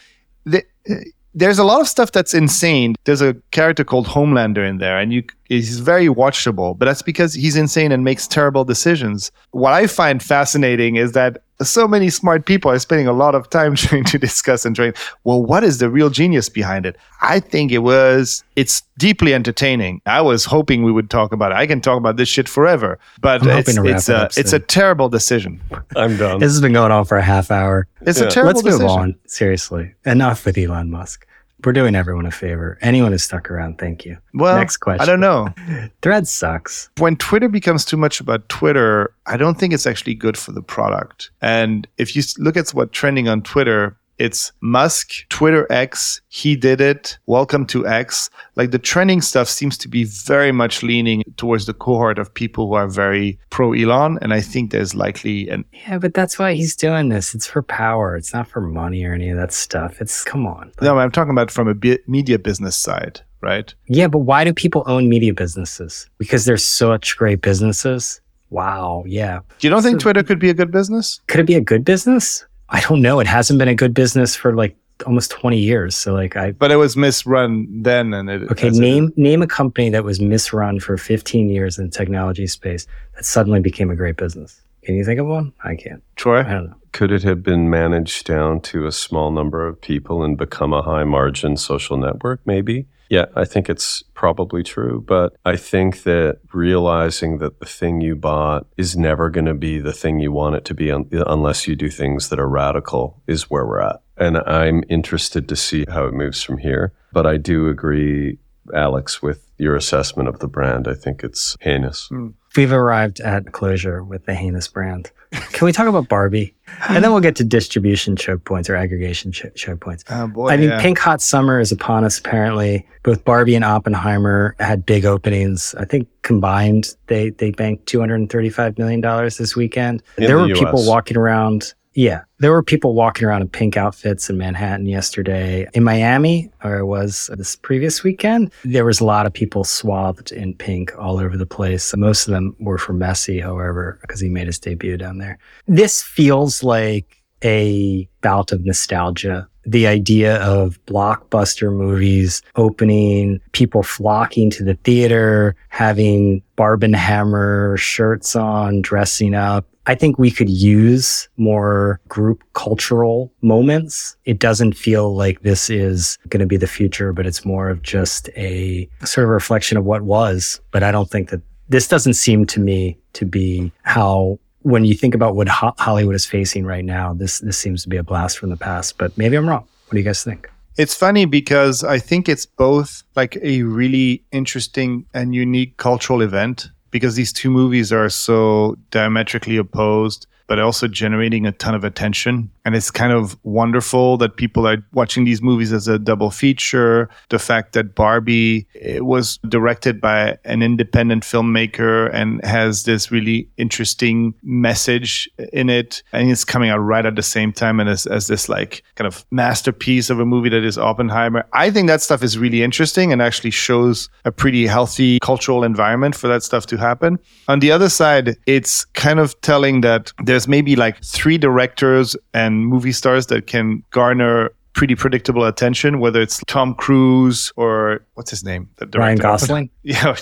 The, 0.44 0.64
eh, 0.86 0.94
there's 1.34 1.58
a 1.58 1.64
lot 1.64 1.82
of 1.82 1.88
stuff 1.88 2.12
that's 2.12 2.32
insane. 2.32 2.94
There's 3.04 3.20
a 3.20 3.34
character 3.50 3.84
called 3.84 4.06
Homelander 4.06 4.66
in 4.66 4.78
there, 4.78 4.98
and 4.98 5.12
you 5.12 5.22
he's 5.48 5.80
very 5.80 6.08
watchable. 6.08 6.76
But 6.78 6.86
that's 6.86 7.02
because 7.02 7.34
he's 7.34 7.56
insane 7.56 7.92
and 7.92 8.04
makes 8.04 8.26
terrible 8.26 8.64
decisions. 8.64 9.30
What 9.50 9.72
I 9.72 9.86
find 9.86 10.22
fascinating 10.22 10.96
is 10.96 11.12
that 11.12 11.38
so 11.62 11.88
many 11.88 12.10
smart 12.10 12.44
people 12.44 12.70
are 12.70 12.78
spending 12.78 13.06
a 13.06 13.14
lot 13.14 13.34
of 13.34 13.48
time 13.48 13.74
trying 13.76 14.04
to 14.04 14.18
discuss 14.18 14.64
and 14.66 14.76
trying. 14.76 14.92
Well, 15.24 15.42
what 15.42 15.64
is 15.64 15.78
the 15.78 15.88
real 15.88 16.10
genius 16.10 16.48
behind 16.50 16.84
it? 16.84 16.96
I 17.22 17.40
think 17.40 17.72
it 17.72 17.78
was. 17.78 18.44
It's 18.56 18.82
deeply 18.98 19.32
entertaining. 19.32 20.02
I 20.04 20.20
was 20.20 20.44
hoping 20.44 20.82
we 20.82 20.92
would 20.92 21.08
talk 21.08 21.32
about 21.32 21.52
it. 21.52 21.54
I 21.54 21.66
can 21.66 21.80
talk 21.80 21.96
about 21.96 22.16
this 22.18 22.28
shit 22.28 22.48
forever, 22.48 22.98
but 23.20 23.40
I'm 23.42 23.48
it's 23.48 23.56
hoping 23.70 23.74
to 23.82 23.88
wrap 23.90 23.96
it's 23.98 24.08
it 24.08 24.12
a 24.12 24.18
up 24.18 24.30
it's 24.36 24.52
a 24.52 24.58
terrible 24.58 25.08
decision. 25.08 25.62
I'm 25.96 26.16
done. 26.18 26.40
This 26.40 26.52
has 26.52 26.60
been 26.60 26.74
going 26.74 26.92
on 26.92 27.04
for 27.06 27.16
a 27.16 27.22
half 27.22 27.50
hour. 27.50 27.86
It's 28.02 28.20
Yeah. 28.20 28.26
a 28.26 28.30
terrible 28.30 28.60
Let's 28.62 28.78
move 28.80 28.88
on. 28.90 29.14
Seriously. 29.26 29.94
Enough 30.04 30.44
with 30.44 30.58
Elon 30.58 30.90
Musk. 30.90 31.25
We're 31.64 31.72
doing 31.72 31.94
everyone 31.94 32.26
a 32.26 32.30
favor. 32.30 32.78
Anyone 32.82 33.12
who's 33.12 33.24
stuck 33.24 33.50
around, 33.50 33.78
thank 33.78 34.04
you. 34.04 34.18
Well, 34.34 34.56
Next 34.58 34.76
question. 34.76 35.00
I 35.02 35.06
don't 35.06 35.20
know. 35.20 35.48
Thread 36.02 36.28
sucks. 36.28 36.90
when 36.98 37.16
Twitter 37.16 37.48
becomes 37.48 37.84
too 37.84 37.96
much 37.96 38.20
about 38.20 38.48
Twitter, 38.48 39.14
I 39.26 39.36
don't 39.36 39.58
think 39.58 39.72
it's 39.72 39.86
actually 39.86 40.14
good 40.14 40.36
for 40.36 40.52
the 40.52 40.62
product. 40.62 41.30
And 41.40 41.88
if 41.98 42.14
you 42.14 42.22
look 42.38 42.56
at 42.56 42.68
what's 42.70 42.92
trending 42.92 43.28
on 43.28 43.42
Twitter, 43.42 43.96
it's 44.18 44.52
Musk, 44.60 45.28
Twitter 45.28 45.66
X, 45.70 46.20
he 46.28 46.56
did 46.56 46.80
it, 46.80 47.18
welcome 47.26 47.66
to 47.66 47.86
X. 47.86 48.30
Like 48.54 48.70
the 48.70 48.78
trending 48.78 49.20
stuff 49.20 49.48
seems 49.48 49.76
to 49.78 49.88
be 49.88 50.04
very 50.04 50.52
much 50.52 50.82
leaning 50.82 51.22
towards 51.36 51.66
the 51.66 51.74
cohort 51.74 52.18
of 52.18 52.32
people 52.32 52.68
who 52.68 52.74
are 52.74 52.88
very 52.88 53.38
pro 53.50 53.72
Elon. 53.72 54.18
And 54.22 54.32
I 54.32 54.40
think 54.40 54.70
there's 54.70 54.94
likely 54.94 55.48
an 55.48 55.64
Yeah, 55.72 55.98
but 55.98 56.14
that's 56.14 56.38
why 56.38 56.54
he's 56.54 56.74
doing 56.74 57.08
this. 57.10 57.34
It's 57.34 57.46
for 57.46 57.62
power. 57.62 58.16
It's 58.16 58.32
not 58.32 58.48
for 58.48 58.60
money 58.60 59.04
or 59.04 59.12
any 59.12 59.28
of 59.28 59.36
that 59.36 59.52
stuff. 59.52 60.00
It's 60.00 60.24
come 60.24 60.46
on. 60.46 60.72
no, 60.80 60.98
I'm 60.98 61.10
talking 61.10 61.32
about 61.32 61.50
from 61.50 61.68
a 61.68 61.74
bi- 61.74 61.98
media 62.06 62.38
business 62.38 62.76
side, 62.76 63.20
right? 63.42 63.74
Yeah, 63.86 64.08
but 64.08 64.20
why 64.20 64.44
do 64.44 64.52
people 64.52 64.82
own 64.86 65.08
media 65.08 65.34
businesses? 65.34 66.08
Because 66.18 66.44
they're 66.44 66.56
such 66.56 67.16
great 67.16 67.42
businesses. 67.42 68.20
Wow. 68.50 69.04
Yeah. 69.06 69.40
Do 69.58 69.66
you 69.66 69.70
don't 69.70 69.82
think 69.82 70.00
Twitter 70.00 70.22
could 70.22 70.38
be 70.38 70.50
a 70.50 70.54
good 70.54 70.70
business? 70.70 71.20
Could 71.26 71.40
it 71.40 71.46
be 71.46 71.56
a 71.56 71.60
good 71.60 71.84
business? 71.84 72.46
I 72.68 72.80
don't 72.80 73.00
know. 73.02 73.20
It 73.20 73.26
hasn't 73.26 73.58
been 73.58 73.68
a 73.68 73.74
good 73.74 73.94
business 73.94 74.34
for 74.34 74.54
like 74.54 74.76
almost 75.06 75.30
20 75.30 75.58
years. 75.58 75.94
So 75.96 76.14
like 76.14 76.36
I 76.36 76.52
But 76.52 76.70
it 76.70 76.76
was 76.76 76.96
misrun 76.96 77.66
then, 77.84 78.14
and 78.14 78.28
it 78.30 78.50
okay, 78.50 78.68
as 78.68 78.78
it- 78.78 78.80
name 78.80 79.12
name 79.16 79.42
a 79.42 79.46
company 79.46 79.90
that 79.90 80.04
was 80.04 80.18
misrun 80.18 80.80
for 80.80 80.96
15 80.96 81.48
years 81.48 81.78
in 81.78 81.86
the 81.86 81.90
technology 81.90 82.46
space 82.46 82.86
that 83.14 83.24
suddenly 83.24 83.60
became 83.60 83.90
a 83.90 83.96
great 83.96 84.16
business. 84.16 84.60
Can 84.84 84.94
you 84.94 85.04
think 85.04 85.18
of 85.20 85.26
one? 85.26 85.52
I 85.64 85.74
can't. 85.74 86.02
Troy. 86.14 86.40
I 86.40 86.42
don't 86.44 86.66
know. 86.66 86.74
Could 86.92 87.10
it 87.12 87.22
have 87.24 87.42
been 87.42 87.68
managed 87.68 88.24
down 88.26 88.60
to 88.62 88.86
a 88.86 88.92
small 88.92 89.30
number 89.30 89.66
of 89.66 89.80
people 89.80 90.22
and 90.22 90.38
become 90.38 90.72
a 90.72 90.80
high 90.80 91.04
margin 91.04 91.56
social 91.56 91.96
network? 91.96 92.40
Maybe. 92.46 92.86
Yeah, 93.08 93.26
I 93.34 93.44
think 93.44 93.68
it's 93.68 94.02
probably 94.14 94.62
true. 94.62 95.04
But 95.06 95.36
I 95.44 95.56
think 95.56 96.02
that 96.02 96.40
realizing 96.52 97.38
that 97.38 97.60
the 97.60 97.66
thing 97.66 98.00
you 98.00 98.16
bought 98.16 98.66
is 98.76 98.96
never 98.96 99.30
going 99.30 99.46
to 99.46 99.54
be 99.54 99.78
the 99.78 99.92
thing 99.92 100.20
you 100.20 100.32
want 100.32 100.56
it 100.56 100.64
to 100.66 100.74
be 100.74 100.90
un- 100.90 101.08
unless 101.12 101.68
you 101.68 101.76
do 101.76 101.88
things 101.88 102.28
that 102.28 102.40
are 102.40 102.48
radical 102.48 103.22
is 103.26 103.50
where 103.50 103.66
we're 103.66 103.80
at. 103.80 104.02
And 104.16 104.38
I'm 104.38 104.82
interested 104.88 105.48
to 105.48 105.56
see 105.56 105.84
how 105.88 106.06
it 106.06 106.14
moves 106.14 106.42
from 106.42 106.58
here. 106.58 106.92
But 107.12 107.26
I 107.26 107.36
do 107.36 107.68
agree, 107.68 108.38
Alex, 108.74 109.22
with 109.22 109.46
your 109.58 109.76
assessment 109.76 110.28
of 110.28 110.40
the 110.40 110.48
brand. 110.48 110.88
I 110.88 110.94
think 110.94 111.22
it's 111.22 111.56
heinous. 111.60 112.08
Hmm. 112.08 112.28
We've 112.56 112.72
arrived 112.72 113.20
at 113.20 113.52
closure 113.52 114.02
with 114.02 114.24
the 114.26 114.34
heinous 114.34 114.68
brand. 114.68 115.10
Can 115.30 115.66
we 115.66 115.72
talk 115.72 115.86
about 115.86 116.08
Barbie? 116.08 116.54
And 116.88 117.02
then 117.02 117.10
we'll 117.10 117.20
get 117.20 117.36
to 117.36 117.44
distribution 117.44 118.16
choke 118.16 118.44
points 118.44 118.70
or 118.70 118.76
aggregation 118.76 119.32
cho- 119.32 119.50
choke 119.50 119.80
points. 119.80 120.04
Oh 120.08 120.26
boy. 120.26 120.48
I 120.48 120.56
mean, 120.56 120.70
yeah. 120.70 120.80
Pink 120.80 120.98
Hot 120.98 121.20
Summer 121.20 121.60
is 121.60 121.72
upon 121.72 122.04
us, 122.04 122.18
apparently. 122.18 122.86
Both 123.02 123.24
Barbie 123.24 123.54
and 123.54 123.64
Oppenheimer 123.64 124.54
had 124.58 124.86
big 124.86 125.04
openings. 125.04 125.74
I 125.78 125.84
think 125.84 126.08
combined, 126.22 126.94
they, 127.06 127.30
they 127.30 127.50
banked 127.50 127.86
$235 127.86 128.78
million 128.78 129.00
this 129.26 129.56
weekend. 129.56 130.02
In 130.16 130.24
there 130.24 130.36
the 130.36 130.48
were 130.48 130.54
people 130.54 130.86
walking 130.86 131.16
around. 131.16 131.74
Yeah, 131.96 132.24
there 132.40 132.52
were 132.52 132.62
people 132.62 132.92
walking 132.92 133.26
around 133.26 133.40
in 133.40 133.48
pink 133.48 133.78
outfits 133.78 134.28
in 134.28 134.36
Manhattan 134.36 134.84
yesterday. 134.84 135.66
In 135.72 135.82
Miami, 135.82 136.50
or 136.62 136.76
it 136.76 136.84
was 136.84 137.30
this 137.38 137.56
previous 137.56 138.04
weekend, 138.04 138.52
there 138.64 138.84
was 138.84 139.00
a 139.00 139.04
lot 139.06 139.24
of 139.24 139.32
people 139.32 139.64
swathed 139.64 140.30
in 140.30 140.52
pink 140.54 140.92
all 140.98 141.18
over 141.18 141.38
the 141.38 141.46
place. 141.46 141.96
Most 141.96 142.28
of 142.28 142.34
them 142.34 142.54
were 142.60 142.76
for 142.76 142.92
Messi, 142.92 143.42
however, 143.42 143.98
because 144.02 144.20
he 144.20 144.28
made 144.28 144.46
his 144.46 144.58
debut 144.58 144.98
down 144.98 145.16
there. 145.16 145.38
This 145.66 146.02
feels 146.02 146.62
like 146.62 147.24
a 147.42 148.06
bout 148.20 148.52
of 148.52 148.64
nostalgia 148.64 149.48
the 149.66 149.86
idea 149.86 150.36
of 150.42 150.78
blockbuster 150.86 151.72
movies 151.72 152.40
opening, 152.54 153.40
people 153.50 153.82
flocking 153.82 154.48
to 154.48 154.62
the 154.62 154.74
theater, 154.84 155.56
having 155.70 156.40
Barbenheimer 156.56 157.76
shirts 157.76 158.36
on, 158.36 158.80
dressing 158.80 159.34
up. 159.34 159.66
I 159.86 159.94
think 159.94 160.18
we 160.18 160.30
could 160.30 160.50
use 160.50 161.28
more 161.36 162.00
group 162.08 162.42
cultural 162.54 163.32
moments. 163.40 164.16
It 164.24 164.38
doesn't 164.38 164.72
feel 164.72 165.14
like 165.14 165.42
this 165.42 165.70
is 165.70 166.18
going 166.28 166.40
to 166.40 166.46
be 166.46 166.56
the 166.56 166.66
future, 166.66 167.12
but 167.12 167.26
it's 167.26 167.44
more 167.44 167.68
of 167.68 167.82
just 167.82 168.28
a 168.36 168.88
sort 169.04 169.24
of 169.24 169.30
reflection 169.30 169.78
of 169.78 169.84
what 169.84 170.02
was. 170.02 170.60
But 170.72 170.82
I 170.82 170.90
don't 170.90 171.08
think 171.08 171.30
that 171.30 171.40
this 171.68 171.88
doesn't 171.88 172.14
seem 172.14 172.46
to 172.46 172.60
me 172.60 172.98
to 173.14 173.24
be 173.24 173.72
how 173.82 174.38
when 174.62 174.84
you 174.84 174.94
think 174.94 175.14
about 175.14 175.36
what 175.36 175.48
Ho- 175.48 175.74
Hollywood 175.78 176.16
is 176.16 176.26
facing 176.26 176.66
right 176.66 176.84
now, 176.84 177.14
this 177.14 177.38
this 177.38 177.56
seems 177.56 177.84
to 177.84 177.88
be 177.88 177.96
a 177.96 178.02
blast 178.02 178.38
from 178.38 178.50
the 178.50 178.56
past. 178.56 178.98
But 178.98 179.16
maybe 179.16 179.36
I'm 179.36 179.48
wrong. 179.48 179.66
What 179.86 179.92
do 179.92 179.98
you 179.98 180.04
guys 180.04 180.24
think? 180.24 180.50
It's 180.76 180.94
funny 180.94 181.24
because 181.24 181.84
I 181.84 181.98
think 181.98 182.28
it's 182.28 182.44
both 182.44 183.02
like 183.14 183.38
a 183.42 183.62
really 183.62 184.24
interesting 184.32 185.06
and 185.14 185.34
unique 185.34 185.76
cultural 185.78 186.20
event 186.20 186.68
because 186.90 187.14
these 187.14 187.32
two 187.32 187.50
movies 187.50 187.92
are 187.92 188.08
so 188.08 188.76
diametrically 188.90 189.56
opposed 189.56 190.26
but 190.46 190.58
also 190.58 190.88
generating 190.88 191.46
a 191.46 191.52
ton 191.52 191.74
of 191.74 191.84
attention. 191.84 192.50
And 192.64 192.74
it's 192.74 192.90
kind 192.90 193.12
of 193.12 193.36
wonderful 193.44 194.16
that 194.18 194.36
people 194.36 194.66
are 194.66 194.78
watching 194.92 195.24
these 195.24 195.40
movies 195.40 195.72
as 195.72 195.88
a 195.88 195.98
double 195.98 196.30
feature. 196.30 197.08
The 197.28 197.38
fact 197.38 197.72
that 197.74 197.94
Barbie 197.94 198.66
was 198.98 199.38
directed 199.48 200.00
by 200.00 200.38
an 200.44 200.62
independent 200.62 201.22
filmmaker 201.22 202.12
and 202.12 202.44
has 202.44 202.84
this 202.84 203.10
really 203.10 203.48
interesting 203.56 204.34
message 204.42 205.28
in 205.52 205.68
it. 205.68 206.02
And 206.12 206.30
it's 206.30 206.44
coming 206.44 206.70
out 206.70 206.78
right 206.78 207.06
at 207.06 207.16
the 207.16 207.22
same 207.22 207.52
time 207.52 207.78
and 207.78 207.88
as, 207.88 208.06
as 208.06 208.26
this 208.26 208.48
like 208.48 208.82
kind 208.96 209.06
of 209.06 209.24
masterpiece 209.30 210.10
of 210.10 210.18
a 210.18 210.26
movie 210.26 210.48
that 210.48 210.64
is 210.64 210.78
Oppenheimer. 210.78 211.46
I 211.52 211.70
think 211.70 211.86
that 211.88 212.02
stuff 212.02 212.22
is 212.22 212.36
really 212.38 212.62
interesting 212.62 213.12
and 213.12 213.22
actually 213.22 213.50
shows 213.50 214.08
a 214.24 214.32
pretty 214.32 214.66
healthy 214.66 215.18
cultural 215.20 215.62
environment 215.62 216.14
for 216.16 216.28
that 216.28 216.42
stuff 216.42 216.66
to 216.66 216.76
happen. 216.76 217.18
On 217.48 217.60
the 217.60 217.70
other 217.70 217.88
side, 217.88 218.36
it's 218.46 218.84
kind 218.86 219.20
of 219.20 219.40
telling 219.40 219.82
that 219.82 220.12
there's 220.36 220.46
maybe 220.46 220.76
like 220.76 221.02
three 221.02 221.38
directors 221.38 222.14
and 222.34 222.66
movie 222.66 222.92
stars 222.92 223.28
that 223.28 223.46
can 223.46 223.82
garner 223.90 224.50
pretty 224.74 224.94
predictable 224.94 225.46
attention, 225.46 225.98
whether 226.00 226.20
it's 226.20 226.42
Tom 226.46 226.74
Cruise 226.74 227.50
or 227.56 228.04
what's 228.12 228.28
his 228.28 228.44
name? 228.44 228.68
Ryan 228.94 229.16
Gosling. 229.16 229.70
yeah, 229.82 230.14